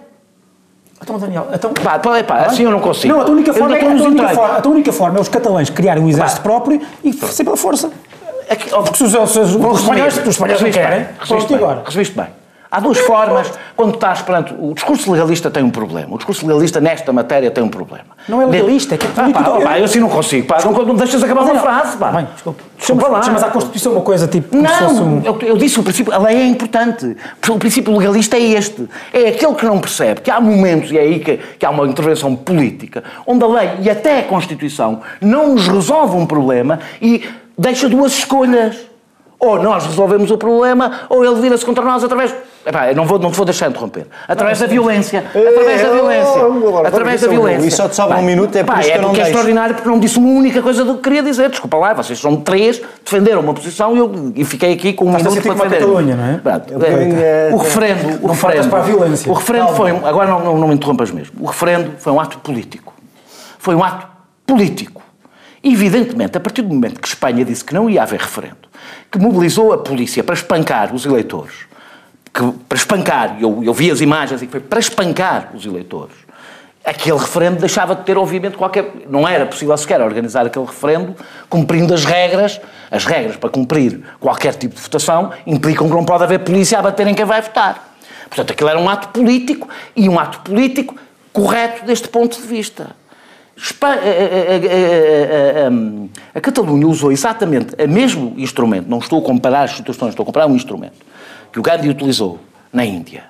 Então, 1.02 1.18
Daniel, 1.18 1.48
então... 1.52 1.70
Pá, 1.74 1.98
pá, 1.98 2.24
pá, 2.24 2.36
assim 2.46 2.62
eu 2.62 2.70
não 2.70 2.80
consigo. 2.80 3.12
Não, 3.12 3.20
a 3.20 3.24
tua 3.26 3.34
única 3.34 3.52
forma, 3.52 3.76
é, 3.76 3.78
a 3.78 3.94
tua 3.94 4.06
única 4.08 4.28
forma, 4.30 4.56
a 4.56 4.60
tua 4.62 4.72
única 4.72 4.92
forma 4.92 5.18
é 5.18 5.20
os 5.20 5.28
catalães 5.28 5.68
criarem 5.68 6.02
um 6.02 6.08
exército 6.08 6.40
próprio 6.40 6.80
e 7.02 7.12
ser 7.12 7.44
pela 7.44 7.58
força. 7.58 7.90
Aqui, 8.48 8.68
ó, 8.72 8.82
Porque 8.82 8.96
se 8.96 9.04
os, 9.04 9.10
se 9.30 9.38
os, 9.38 9.54
os 9.54 9.80
espanhóis, 9.80 10.18
os 10.18 10.26
espanhóis 10.26 10.60
não 10.60 10.70
querem, 10.70 11.00
e 11.00 11.46
bem, 11.46 11.56
agora? 11.56 11.82
recebiste 11.84 12.16
bem. 12.16 12.26
Há 12.74 12.80
duas 12.80 12.98
formas, 12.98 13.52
quando 13.76 13.94
estás 13.94 14.20
perante. 14.22 14.52
O 14.58 14.74
discurso 14.74 15.12
legalista 15.12 15.48
tem 15.48 15.62
um 15.62 15.70
problema. 15.70 16.12
O 16.12 16.16
discurso 16.16 16.44
legalista 16.44 16.80
nesta 16.80 17.12
matéria 17.12 17.48
tem 17.48 17.62
um 17.62 17.68
problema. 17.68 18.06
Não 18.28 18.42
é 18.42 18.46
legalista, 18.46 18.96
é 18.96 18.98
que 18.98 19.06
é 19.06 19.10
Ah, 19.16 19.30
pá, 19.32 19.60
pá, 19.60 19.78
eu 19.78 19.84
assim 19.84 20.00
não 20.00 20.08
consigo. 20.08 20.48
Pá, 20.48 20.58
não, 20.64 20.72
não 20.72 20.94
me 20.94 20.98
deixas 20.98 21.22
acabar 21.22 21.42
uma 21.42 21.60
frase. 21.60 21.96
Pá. 21.96 22.10
Bem, 22.10 22.26
desculpa. 22.34 22.64
Desculpa 22.76 23.06
lá. 23.06 23.22
Chamas 23.22 23.44
à 23.44 23.50
Constituição 23.50 23.92
uma 23.92 24.00
coisa 24.00 24.26
tipo 24.26 24.56
Não, 24.56 25.22
eu, 25.24 25.38
eu 25.42 25.56
disse 25.56 25.78
o 25.78 25.84
princípio, 25.84 26.12
a 26.12 26.18
lei 26.18 26.36
é 26.36 26.46
importante. 26.46 27.16
O 27.48 27.58
princípio 27.60 27.96
legalista 27.96 28.36
é 28.36 28.42
este. 28.42 28.88
É 29.12 29.28
aquele 29.28 29.54
que 29.54 29.66
não 29.66 29.78
percebe 29.78 30.20
que 30.20 30.28
há 30.28 30.40
momentos, 30.40 30.90
e 30.90 30.98
é 30.98 31.02
aí 31.02 31.20
que, 31.20 31.36
que 31.36 31.64
há 31.64 31.70
uma 31.70 31.86
intervenção 31.86 32.34
política, 32.34 33.04
onde 33.24 33.44
a 33.44 33.46
lei 33.46 33.70
e 33.82 33.88
até 33.88 34.18
a 34.18 34.22
Constituição 34.24 35.00
não 35.20 35.54
nos 35.54 35.68
resolve 35.68 36.16
um 36.16 36.26
problema 36.26 36.80
e 37.00 37.22
deixa 37.56 37.88
duas 37.88 38.12
escolhas. 38.12 38.76
Ou 39.38 39.62
nós 39.62 39.84
resolvemos 39.84 40.30
o 40.30 40.38
problema, 40.38 41.00
ou 41.10 41.22
ele 41.22 41.34
vira-se 41.40 41.64
contra 41.66 41.84
nós 41.84 42.02
através. 42.02 42.34
Epá, 42.64 42.88
eu 42.88 42.96
não 42.96 43.04
vou, 43.04 43.18
não 43.18 43.30
te 43.30 43.36
vou 43.36 43.44
deixar 43.44 43.68
interromper. 43.68 44.06
Através 44.26 44.58
da 44.58 44.66
violência. 44.66 45.22
Através 45.28 45.82
da 45.82 45.88
É, 45.88 45.92
violência. 45.92 46.40
agora, 46.46 46.88
Através 46.88 47.20
da 47.20 47.26
é 47.26 47.30
violência. 47.30 47.66
e 47.66 47.70
só 47.70 47.86
te 47.86 47.94
sobra 47.94 48.16
um 48.16 48.22
minuto, 48.22 48.56
é 48.56 48.64
por 48.64 48.72
pá, 48.74 48.80
isso 48.80 48.90
que 48.90 48.96
eu 48.96 49.02
não 49.02 49.08
porque 49.08 49.20
é 49.20 49.24
deixo. 49.24 49.36
extraordinário 49.36 49.74
porque 49.74 49.90
não 49.90 49.98
disse 49.98 50.18
uma 50.18 50.28
única 50.30 50.62
coisa 50.62 50.82
do 50.82 50.94
que 50.94 51.02
queria 51.02 51.22
dizer. 51.22 51.50
Desculpa 51.50 51.76
lá, 51.76 51.92
vocês 51.92 52.18
são 52.18 52.36
três, 52.36 52.80
defenderam 53.04 53.40
uma 53.42 53.52
posição 53.52 53.94
e 53.94 53.98
eu 53.98 54.32
e 54.34 54.44
fiquei 54.46 54.72
aqui 54.72 54.94
com 54.94 55.04
um 55.04 55.08
Estás 55.08 55.24
minuto 55.24 55.42
sentir 55.42 55.56
para 55.58 55.68
defender. 55.68 55.86
Catalunha, 55.86 56.16
não 56.16 56.24
é? 56.24 56.38
Pronto. 56.38 56.84
É, 56.84 57.50
é, 57.50 57.50
O 57.52 57.56
referendo, 57.58 58.08
o 58.24 58.26
Não 58.28 58.34
referendo, 58.34 58.68
para 58.70 58.78
a 58.78 58.82
violência. 58.82 59.30
o 59.30 59.34
referendo 59.34 59.64
Calma. 59.66 59.76
foi, 59.76 59.92
um- 59.92 60.06
agora 60.06 60.30
não, 60.30 60.40
não, 60.42 60.56
não 60.58 60.68
me 60.68 60.74
interrompas 60.74 61.10
mesmo, 61.10 61.34
o 61.42 61.46
referendo 61.46 61.90
foi 61.98 62.12
um 62.14 62.20
ato 62.20 62.38
político. 62.38 62.94
Foi 63.58 63.74
um 63.74 63.84
ato 63.84 64.06
político. 64.46 65.02
Evidentemente, 65.64 66.36
a 66.36 66.40
partir 66.40 66.60
do 66.60 66.68
momento 66.68 67.00
que 67.00 67.08
Espanha 67.08 67.42
disse 67.42 67.64
que 67.64 67.72
não 67.72 67.88
ia 67.88 68.02
haver 68.02 68.20
referendo, 68.20 68.68
que 69.10 69.18
mobilizou 69.18 69.72
a 69.72 69.78
polícia 69.78 70.22
para 70.22 70.34
espancar 70.34 70.94
os 70.94 71.06
eleitores, 71.06 71.54
que, 72.34 72.52
para 72.68 72.76
espancar, 72.76 73.38
eu, 73.40 73.64
eu 73.64 73.72
vi 73.72 73.90
as 73.90 74.02
imagens 74.02 74.42
e 74.42 74.46
foi 74.46 74.60
para 74.60 74.78
espancar 74.78 75.52
os 75.54 75.64
eleitores, 75.64 76.14
aquele 76.84 77.16
referendo 77.16 77.60
deixava 77.60 77.94
de 77.94 78.02
ter, 78.02 78.18
obviamente, 78.18 78.58
qualquer. 78.58 78.92
Não 79.08 79.26
era 79.26 79.46
possível 79.46 79.74
sequer 79.78 80.02
organizar 80.02 80.44
aquele 80.44 80.66
referendo 80.66 81.16
cumprindo 81.48 81.94
as 81.94 82.04
regras. 82.04 82.60
As 82.90 83.06
regras 83.06 83.36
para 83.36 83.48
cumprir 83.48 84.02
qualquer 84.20 84.54
tipo 84.54 84.74
de 84.74 84.80
votação 84.82 85.32
implicam 85.46 85.88
que 85.88 85.94
não 85.94 86.04
pode 86.04 86.24
haver 86.24 86.40
polícia 86.40 86.78
a 86.78 86.82
bater 86.82 87.06
em 87.06 87.14
quem 87.14 87.24
vai 87.24 87.40
votar. 87.40 87.94
Portanto, 88.28 88.52
aquilo 88.52 88.68
era 88.68 88.78
um 88.78 88.88
ato 88.88 89.08
político 89.08 89.68
e 89.96 90.08
um 90.08 90.18
ato 90.18 90.40
político 90.40 90.94
correto 91.32 91.86
deste 91.86 92.08
ponto 92.08 92.40
de 92.40 92.46
vista. 92.46 92.94
Espa- 93.56 93.88
a- 93.88 93.90
a- 93.92 93.96
a- 93.96 95.64
a- 95.64 95.68
a- 95.68 96.38
A 96.38 96.40
Catalunha 96.40 96.86
usou 96.88 97.12
exatamente 97.12 97.74
o 97.82 97.88
mesmo 97.88 98.34
instrumento, 98.36 98.88
não 98.88 98.98
estou 98.98 99.20
a 99.20 99.22
comparar 99.22 99.62
as 99.62 99.72
situações, 99.76 100.10
estou 100.10 100.24
a 100.24 100.26
comparar 100.26 100.46
um 100.46 100.56
instrumento 100.56 100.96
que 101.52 101.58
o 101.58 101.62
Gandhi 101.62 101.88
utilizou 101.88 102.38
na 102.72 102.84
Índia 102.84 103.24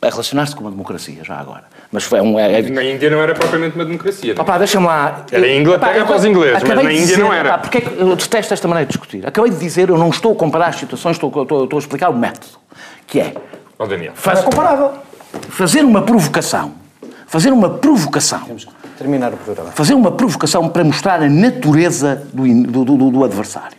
a 0.00 0.08
relacionar-se 0.08 0.54
com 0.54 0.62
uma 0.62 0.70
democracia, 0.70 1.22
já 1.24 1.36
agora. 1.38 1.64
Mas 1.90 2.04
foi 2.04 2.20
um. 2.20 2.38
É, 2.38 2.60
é, 2.60 2.62
Na 2.62 2.82
Índia 2.84 3.10
não 3.10 3.20
era 3.20 3.34
propriamente 3.34 3.74
uma 3.74 3.84
democracia. 3.84 4.34
Papá, 4.34 4.56
deixa-me 4.58 4.86
lá. 4.86 5.26
Era 5.30 5.46
Eu- 5.46 5.60
Inglaterra 5.60 6.04
para 6.06 6.16
os 6.16 6.24
ingleses, 6.24 6.62
mas 6.62 6.68
na 6.76 6.82
de 6.82 6.88
Índia 6.94 7.00
dizer- 7.06 7.18
não 7.18 7.32
era. 7.32 7.50
Pá, 7.50 7.58
porque 7.58 7.78
é 7.78 7.80
que 7.82 8.00
eu 8.00 8.16
detesto 8.16 8.54
esta 8.54 8.66
maneira 8.68 8.86
de 8.86 8.92
discutir? 8.96 9.26
Acabei 9.26 9.50
de 9.50 9.58
dizer, 9.58 9.88
eu 9.90 9.98
não 9.98 10.08
estou 10.08 10.32
a 10.32 10.36
comparar 10.36 10.68
as 10.68 10.76
situações, 10.76 11.16
estou, 11.16 11.28
estou- 11.42 11.64
estou 11.64 11.76
a 11.76 11.80
explicar 11.80 12.08
o 12.10 12.16
método. 12.16 12.46
Que 13.06 13.20
é 13.20 13.34
Ó 13.78 13.86
Daniel. 13.86 14.12
faz- 14.14 14.38
É 14.38 14.42
comparável. 14.42 14.92
fazer 15.50 15.84
uma 15.84 16.02
provocação. 16.02 16.72
Fazer 17.32 17.50
uma 17.50 17.70
provocação. 17.70 18.40
Temos 18.40 18.66
que 18.66 18.70
terminar 18.98 19.32
o 19.32 19.38
programa. 19.38 19.70
Fazer 19.72 19.94
uma 19.94 20.12
provocação 20.12 20.68
para 20.68 20.84
mostrar 20.84 21.22
a 21.22 21.28
natureza 21.30 22.26
do, 22.30 22.44
do, 22.64 22.84
do- 22.84 23.10
do 23.10 23.24
adversário. 23.24 23.78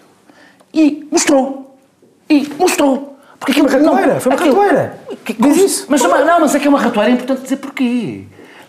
E 0.73 1.07
mostrou. 1.11 1.77
E 2.27 2.51
mostrou. 2.57 3.15
Porque 3.39 3.51
aquilo 3.51 3.69
Foi 3.69 3.79
uma 3.79 3.91
ratoeira, 3.91 4.19
foi 4.19 4.31
uma 4.31 4.39
aquilo- 4.41 4.55
ratoeira. 4.59 4.97
Que- 5.23 5.33
Diz 5.33 5.57
isso. 5.57 5.85
Mas, 5.87 6.01
não, 6.01 6.39
mas 6.39 6.55
é 6.55 6.59
que 6.59 6.65
é 6.65 6.69
uma 6.69 6.79
ratoeira, 6.79 7.11
é 7.11 7.13
importante 7.13 7.43
dizer 7.43 7.57
porquê. 7.57 8.23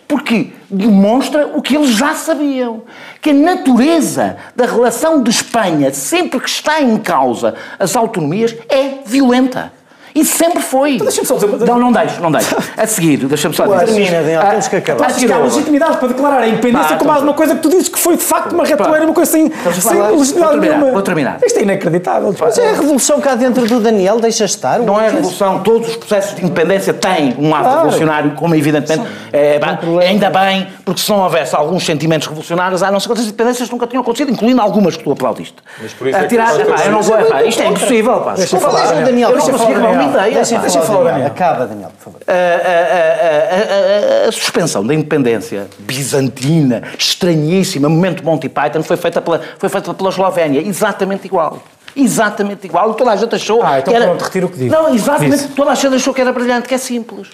Porque 0.07 0.51
demonstra 0.69 1.47
o 1.47 1.63
que 1.63 1.75
eles 1.75 1.89
já 1.89 2.13
sabiam. 2.13 2.83
Que 3.19 3.31
a 3.31 3.33
natureza 3.33 4.37
da 4.55 4.67
relação 4.67 5.23
de 5.23 5.31
Espanha, 5.31 5.91
sempre 5.91 6.39
que 6.39 6.47
está 6.47 6.79
em 6.79 6.95
causa 6.99 7.55
as 7.79 7.95
autonomias, 7.95 8.55
é 8.69 8.99
violenta. 9.03 9.73
E 10.15 10.23
sempre 10.23 10.61
foi. 10.63 10.93
Então 10.93 11.05
deixa-me 11.07 11.27
só 11.27 11.35
dizer- 11.35 11.65
Não, 11.67 11.77
não 11.77 11.91
deixo, 11.91 12.21
não 12.21 12.31
deixo. 12.31 12.55
A 12.77 12.87
seguir, 12.87 13.17
deixa-me 13.25 13.53
só 13.53 13.65
dizer. 13.65 13.85
Termina, 13.85 14.21
Daniel, 14.21 14.41
Ah, 14.41 14.49
temos 14.51 14.67
que 14.69 14.75
acabar. 14.77 15.03
a 15.03 15.07
Mas 15.07 15.13
seguir 15.15 15.33
há 15.33 15.35
eu- 15.37 15.43
legitimidade 15.43 15.97
para 15.97 16.07
declarar 16.07 16.39
a 16.41 16.47
independência 16.47 16.89
Pá, 16.91 16.95
com 16.97 17.05
base 17.05 17.17
então- 17.17 17.25
numa 17.25 17.33
coisa 17.35 17.55
que 17.55 17.61
tu 17.61 17.69
dizes 17.69 17.89
que 17.89 17.99
foi 17.99 18.15
de 18.15 18.23
facto 18.23 18.53
uma 18.53 18.63
ratoeira, 18.65 19.03
uma 19.05 19.13
coisa 19.13 19.29
sem, 19.29 19.49
falar- 19.49 20.11
legitimidade 20.11 20.13
vou 20.15 20.49
terminar, 20.51 20.75
nenhuma. 20.77 20.91
vou 20.93 21.01
terminar. 21.01 21.39
Isto 21.45 21.59
é 21.59 21.63
inacreditável. 21.63 22.33
Mas 22.39 22.57
é 22.57 22.69
a 22.69 22.73
revolução 22.73 23.19
cá 23.19 23.35
dentro 23.35 23.67
do 23.67 23.79
Daniel, 23.81 24.19
deixa 24.21 24.45
estar. 24.45 24.79
Não 24.79 24.99
é 24.99 25.09
revolução, 25.09 25.59
todos 25.59 25.89
os 25.89 25.95
processos 25.97 26.35
de 26.35 26.45
independência 26.45 26.93
têm 26.93 27.35
um 27.37 27.53
ato 27.53 27.69
revolucionário, 27.69 28.31
como 28.31 28.55
evidentemente 28.55 29.03
é, 29.33 29.59
pá, 29.59 29.77
ainda 30.01 30.29
bem, 30.29 30.67
porque 30.85 31.01
se 31.01 31.09
não 31.09 31.19
houvesse 31.23 31.53
alguns 31.53 31.85
sentimentos 31.85 32.25
revolucionários, 32.27 32.81
há 32.81 32.89
não 32.89 33.01
sei 33.01 33.09
quantas 33.09 33.25
independências 33.25 33.69
nunca 33.69 33.85
tinham 33.85 34.01
acontecido, 34.01 34.31
incluindo 34.31 34.61
algumas 34.61 34.95
que 34.95 35.03
tu 35.03 35.11
aplaudiste. 35.11 35.55
Mas 35.81 35.91
por 35.91 36.07
isso 36.07 36.15
é 36.15 36.19
a 36.21 36.23
que 36.23 36.29
tirar, 36.29 36.57
eu- 36.57 36.65
pá, 36.67 36.85
eu 36.85 36.91
não 36.91 37.01
vou, 37.01 37.17
pá, 37.25 37.43
isto 37.43 37.61
é 37.61 37.67
impossível, 37.67 38.21
pá. 38.21 38.33
Deixa 38.35 38.55
Desculpa 38.55 38.77
falar, 38.77 38.95
eu 39.07 39.11
não 39.11 39.31
consigo 39.49 39.79
ideia. 40.07 40.43
Deixa 40.59 40.79
pá. 40.79 40.85
falar, 40.85 41.11
Daniel. 41.11 41.27
Acaba, 41.27 41.65
Daniel, 41.67 41.91
por 41.97 42.03
favor. 42.03 42.21
A, 42.27 42.31
a- 42.31 44.25
a- 44.25 44.27
a- 44.27 44.31
suspensão 44.31 44.85
da 44.85 44.93
independência 44.93 45.67
bizantina, 45.79 46.83
estranhíssima, 46.97 47.87
momento 47.89 48.23
Monty 48.23 48.49
Python, 48.49 48.83
foi 48.83 48.97
feita 48.97 49.21
pela, 49.21 49.41
foi 49.57 49.69
feita 49.69 49.93
pela 49.93 50.09
Eslovénia, 50.09 50.61
exatamente 50.61 51.25
igual. 51.25 51.61
Exatamente 51.95 52.65
igual. 52.67 52.93
Toda 52.93 53.11
a 53.11 53.15
gente 53.15 53.33
achou 53.35 53.63
Ah, 53.63 53.79
então 53.79 53.93
que 53.93 53.95
era... 53.95 54.05
pronto, 54.07 54.23
retiro 54.23 54.47
o 54.47 54.49
que 54.49 54.57
disse. 54.57 54.69
Não, 54.69 54.93
exatamente. 54.93 55.31
Disse. 55.31 55.47
Toda 55.49 55.71
a 55.71 55.75
gente 55.75 55.95
achou 55.95 56.13
que 56.13 56.21
era 56.21 56.33
brilhante, 56.33 56.67
que 56.67 56.73
é 56.75 56.77
simples. 56.77 57.29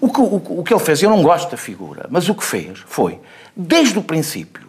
O 0.00 0.12
que, 0.12 0.20
o, 0.20 0.42
o 0.58 0.62
que 0.64 0.74
ele 0.74 0.80
fez, 0.80 1.02
eu 1.02 1.08
não 1.08 1.22
gosto 1.22 1.50
da 1.50 1.56
figura, 1.56 2.06
mas 2.10 2.28
o 2.28 2.34
que 2.34 2.44
fez 2.44 2.80
foi, 2.86 3.20
desde 3.56 3.98
o 3.98 4.02
princípio, 4.02 4.68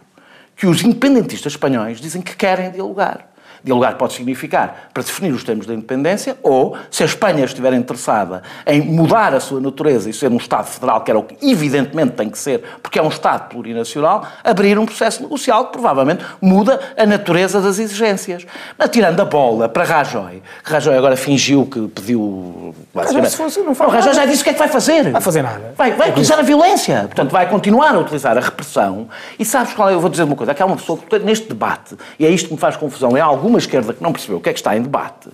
que 0.56 0.66
os 0.66 0.82
independentistas 0.82 1.52
espanhóis 1.52 2.00
dizem 2.00 2.22
que 2.22 2.34
querem 2.36 2.70
dialogar. 2.70 3.26
Dialogar 3.64 3.96
pode 3.96 4.12
significar 4.12 4.90
para 4.92 5.02
definir 5.02 5.32
os 5.32 5.42
termos 5.42 5.64
da 5.64 5.72
independência 5.72 6.36
ou, 6.42 6.76
se 6.90 7.02
a 7.02 7.06
Espanha 7.06 7.44
estiver 7.46 7.72
interessada 7.72 8.42
em 8.66 8.82
mudar 8.82 9.34
a 9.34 9.40
sua 9.40 9.58
natureza 9.58 10.10
e 10.10 10.12
ser 10.12 10.30
um 10.30 10.36
Estado 10.36 10.66
federal, 10.66 11.00
que 11.00 11.10
era 11.10 11.18
o 11.18 11.22
que 11.22 11.34
evidentemente 11.50 12.12
tem 12.12 12.28
que 12.28 12.38
ser, 12.38 12.62
porque 12.82 12.98
é 12.98 13.02
um 13.02 13.08
Estado 13.08 13.48
plurinacional, 13.48 14.26
abrir 14.44 14.78
um 14.78 14.84
processo 14.84 15.22
negocial 15.22 15.66
que 15.66 15.72
provavelmente 15.72 16.22
muda 16.42 16.78
a 16.94 17.06
natureza 17.06 17.60
das 17.60 17.78
exigências. 17.78 18.44
Atirando 18.78 19.22
a 19.22 19.24
bola 19.24 19.66
para 19.66 19.84
Rajoy, 19.84 20.42
que 20.62 20.70
Rajoy 20.70 20.96
agora 20.96 21.16
fingiu 21.16 21.64
que 21.64 21.88
pediu... 21.88 22.74
basicamente- 22.94 23.30
se 23.30 23.36
fosse, 23.38 23.60
não 23.60 23.74
faz 23.74 23.92
Rajoy 23.92 24.12
já 24.12 24.26
disse 24.26 24.42
o 24.42 24.44
que 24.44 24.50
é 24.50 24.52
que 24.52 24.58
vai 24.58 24.68
fazer. 24.68 25.10
Vai 25.10 25.22
fazer 25.22 25.42
nada. 25.42 25.72
Vai, 25.76 25.92
vai 25.92 26.10
utilizar 26.10 26.38
a 26.38 26.42
violência. 26.42 27.04
Portanto, 27.04 27.30
vai 27.30 27.48
continuar 27.48 27.94
a 27.94 27.98
utilizar 27.98 28.36
a 28.36 28.40
repressão. 28.40 29.08
E 29.38 29.44
sabes 29.44 29.72
qual 29.72 29.88
é? 29.88 29.94
Eu 29.94 30.00
vou 30.00 30.10
dizer 30.10 30.24
uma 30.24 30.36
coisa. 30.36 30.52
Aqui 30.52 30.62
há 30.62 30.66
uma 30.66 30.76
pessoa 30.76 30.98
que 30.98 31.18
neste 31.20 31.48
debate, 31.48 31.96
e 32.18 32.26
é 32.26 32.30
isto 32.30 32.48
que 32.48 32.54
me 32.54 32.60
faz 32.60 32.76
confusão, 32.76 33.16
é 33.16 33.20
alguma 33.54 33.58
esquerda 33.58 33.92
que 33.94 34.02
não 34.02 34.12
percebeu 34.12 34.38
o 34.38 34.40
que 34.40 34.48
é 34.48 34.52
que 34.52 34.58
está 34.58 34.76
em 34.76 34.82
debate, 34.82 35.28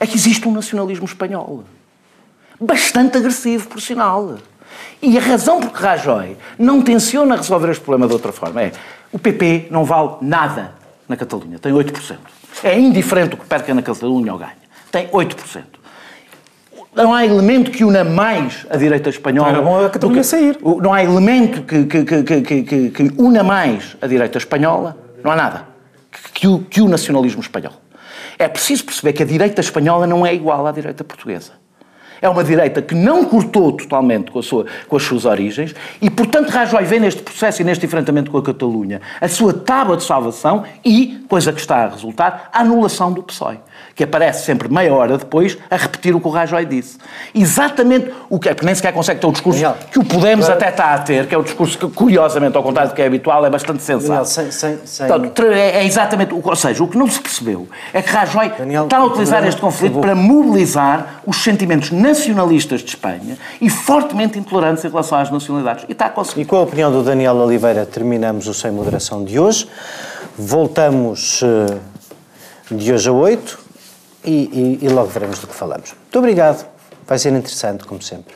é 0.00 0.06
que 0.06 0.16
existe 0.16 0.46
um 0.48 0.52
nacionalismo 0.52 1.04
espanhol. 1.04 1.64
Bastante 2.60 3.18
agressivo, 3.18 3.68
por 3.68 3.80
sinal. 3.80 4.36
E 5.02 5.16
a 5.18 5.20
razão 5.20 5.60
por 5.60 5.70
que 5.72 5.82
Rajoy 5.82 6.36
não 6.58 6.80
tenciona 6.82 7.36
resolver 7.36 7.70
este 7.70 7.82
problema 7.82 8.06
de 8.06 8.12
outra 8.14 8.32
forma 8.32 8.62
é 8.62 8.72
o 9.12 9.18
PP 9.18 9.68
não 9.70 9.84
vale 9.84 10.16
nada 10.22 10.72
na 11.08 11.16
Catalunha, 11.16 11.58
tem 11.58 11.72
8%. 11.72 12.16
É 12.64 12.78
indiferente 12.78 13.34
o 13.34 13.38
que 13.38 13.46
perca 13.46 13.72
na 13.74 13.82
Catalunha 13.82 14.32
ou 14.32 14.38
ganha. 14.38 14.56
Tem 14.90 15.06
8%. 15.08 15.62
Não 16.94 17.14
há 17.14 17.24
elemento 17.24 17.70
que 17.70 17.84
una 17.84 18.02
mais 18.02 18.66
a 18.70 18.76
direita 18.76 19.08
espanhola. 19.10 19.50
Era 19.50 19.62
bom 19.62 19.84
a 19.84 19.90
Catalunha 19.90 20.24
sair. 20.24 20.58
Não 20.62 20.92
há 20.92 21.02
elemento 21.04 21.62
que, 21.62 21.84
que, 21.84 22.04
que, 22.04 22.42
que- 22.62 22.90
que 22.90 23.12
una 23.18 23.42
mais 23.44 23.96
a 24.02 24.06
direita 24.06 24.38
espanhola. 24.38 24.96
Não 25.22 25.30
há 25.30 25.36
nada. 25.36 25.77
Que, 26.38 26.46
o, 26.46 26.60
que 26.60 26.80
o 26.80 26.88
nacionalismo 26.88 27.40
espanhol. 27.40 27.72
É 28.38 28.46
preciso 28.46 28.84
perceber 28.84 29.12
que 29.12 29.24
a 29.24 29.26
direita 29.26 29.60
espanhola 29.60 30.06
não 30.06 30.24
é 30.24 30.32
igual 30.32 30.64
à 30.68 30.70
direita 30.70 31.02
portuguesa. 31.02 31.50
É 32.22 32.28
uma 32.28 32.44
direita 32.44 32.80
que 32.80 32.94
não 32.94 33.24
cortou 33.24 33.72
totalmente 33.72 34.30
com, 34.30 34.40
sua- 34.40 34.64
com 34.86 34.96
as 34.96 35.02
suas 35.02 35.24
origens 35.24 35.74
e, 36.00 36.08
portanto, 36.08 36.50
Rajoy 36.50 36.84
vê 36.84 37.00
neste 37.00 37.22
processo 37.22 37.60
e 37.62 37.64
neste 37.64 37.84
enfrentamento 37.86 38.30
com 38.30 38.38
a 38.38 38.42
Catalunha 38.42 39.00
a 39.20 39.26
sua 39.26 39.52
tábua 39.52 39.96
de 39.96 40.04
salvação 40.04 40.62
e, 40.84 41.24
coisa 41.28 41.52
que 41.52 41.60
está 41.60 41.84
a 41.84 41.88
resultar, 41.88 42.48
a 42.52 42.60
anulação 42.60 43.12
do 43.12 43.20
PSOE, 43.24 43.58
que 43.94 44.04
aparece 44.04 44.44
sempre 44.44 44.68
meia 44.72 44.92
hora 44.94 45.18
depois 45.18 45.58
a 45.70 45.76
repetir 45.76 46.14
o 46.14 46.20
que 46.20 46.28
o 46.28 46.30
Rajoy 46.30 46.64
disse. 46.66 46.96
Exatamente 47.34 48.10
o 48.30 48.38
que 48.38 48.48
é, 48.48 48.54
porque 48.54 48.66
nem 48.66 48.74
sequer 48.74 48.92
consegue 48.92 49.20
ter 49.20 49.26
o 49.26 49.32
discurso 49.32 49.60
Daniel, 49.60 49.76
que 49.90 49.98
o 49.98 50.04
Podemos 50.04 50.46
agora- 50.46 50.60
até 50.60 50.70
está 50.70 50.94
a 50.94 50.98
ter, 50.98 51.26
que 51.26 51.34
é 51.34 51.38
o 51.38 51.42
discurso 51.42 51.76
que, 51.78 51.88
curiosamente, 51.88 52.56
ao 52.56 52.62
contrário 52.62 52.90
do 52.92 52.94
que 52.94 53.02
é 53.02 53.06
habitual, 53.06 53.44
é 53.44 53.50
bastante 53.50 53.82
sensato. 53.82 54.08
Daniel, 54.08 54.24
sem- 54.24 54.50
sem- 54.50 54.78
sem- 54.84 55.06
Portanto, 55.06 55.42
é 55.52 55.78
é 55.78 55.84
exatamente, 55.84 56.32
o- 56.34 56.40
ou 56.42 56.56
seja, 56.56 56.82
o 56.82 56.88
que 56.88 56.96
não 56.96 57.08
se 57.08 57.20
percebeu 57.20 57.68
é 57.92 58.00
que 58.02 58.10
Rajoy 58.10 58.50
Daniel, 58.58 58.84
está 58.84 58.98
a 58.98 59.04
utilizar 59.04 59.46
este 59.46 59.60
conflito 59.60 59.98
para 60.00 60.14
mobilizar 60.14 61.20
os 61.26 61.42
sentimentos 61.42 61.90
nacionalistas 61.90 62.80
de 62.80 62.88
Espanha 62.90 63.36
e 63.60 63.68
fortemente 63.68 64.38
intolerantes 64.38 64.84
em 64.84 64.88
relação 64.88 65.18
às 65.18 65.30
nacionalidades. 65.30 65.84
E 65.88 65.92
está 65.92 66.06
a 66.06 66.10
conseguir. 66.10 66.42
E 66.42 66.44
com 66.44 66.56
a 66.56 66.60
opinião 66.62 66.90
do 66.90 67.02
Daniel 67.02 67.36
Oliveira 67.36 67.84
terminamos 67.86 68.46
o 68.46 68.54
Sem 68.54 68.70
Moderação 68.70 69.24
de 69.24 69.38
hoje. 69.38 69.68
Voltamos 70.36 71.40
eh, 71.42 71.76
de 72.70 72.92
hoje 72.92 73.08
a 73.08 73.12
8 73.12 73.58
e, 74.24 74.78
e- 74.82 74.86
e 74.86 74.88
logo 74.88 75.08
veremos 75.08 75.38
do 75.38 75.46
que 75.46 75.54
falamos. 75.54 75.92
Muito 75.92 76.18
obrigado. 76.18 76.66
Vai 77.06 77.18
ser 77.18 77.30
interessante, 77.32 77.84
como 77.84 78.02
sempre. 78.02 78.34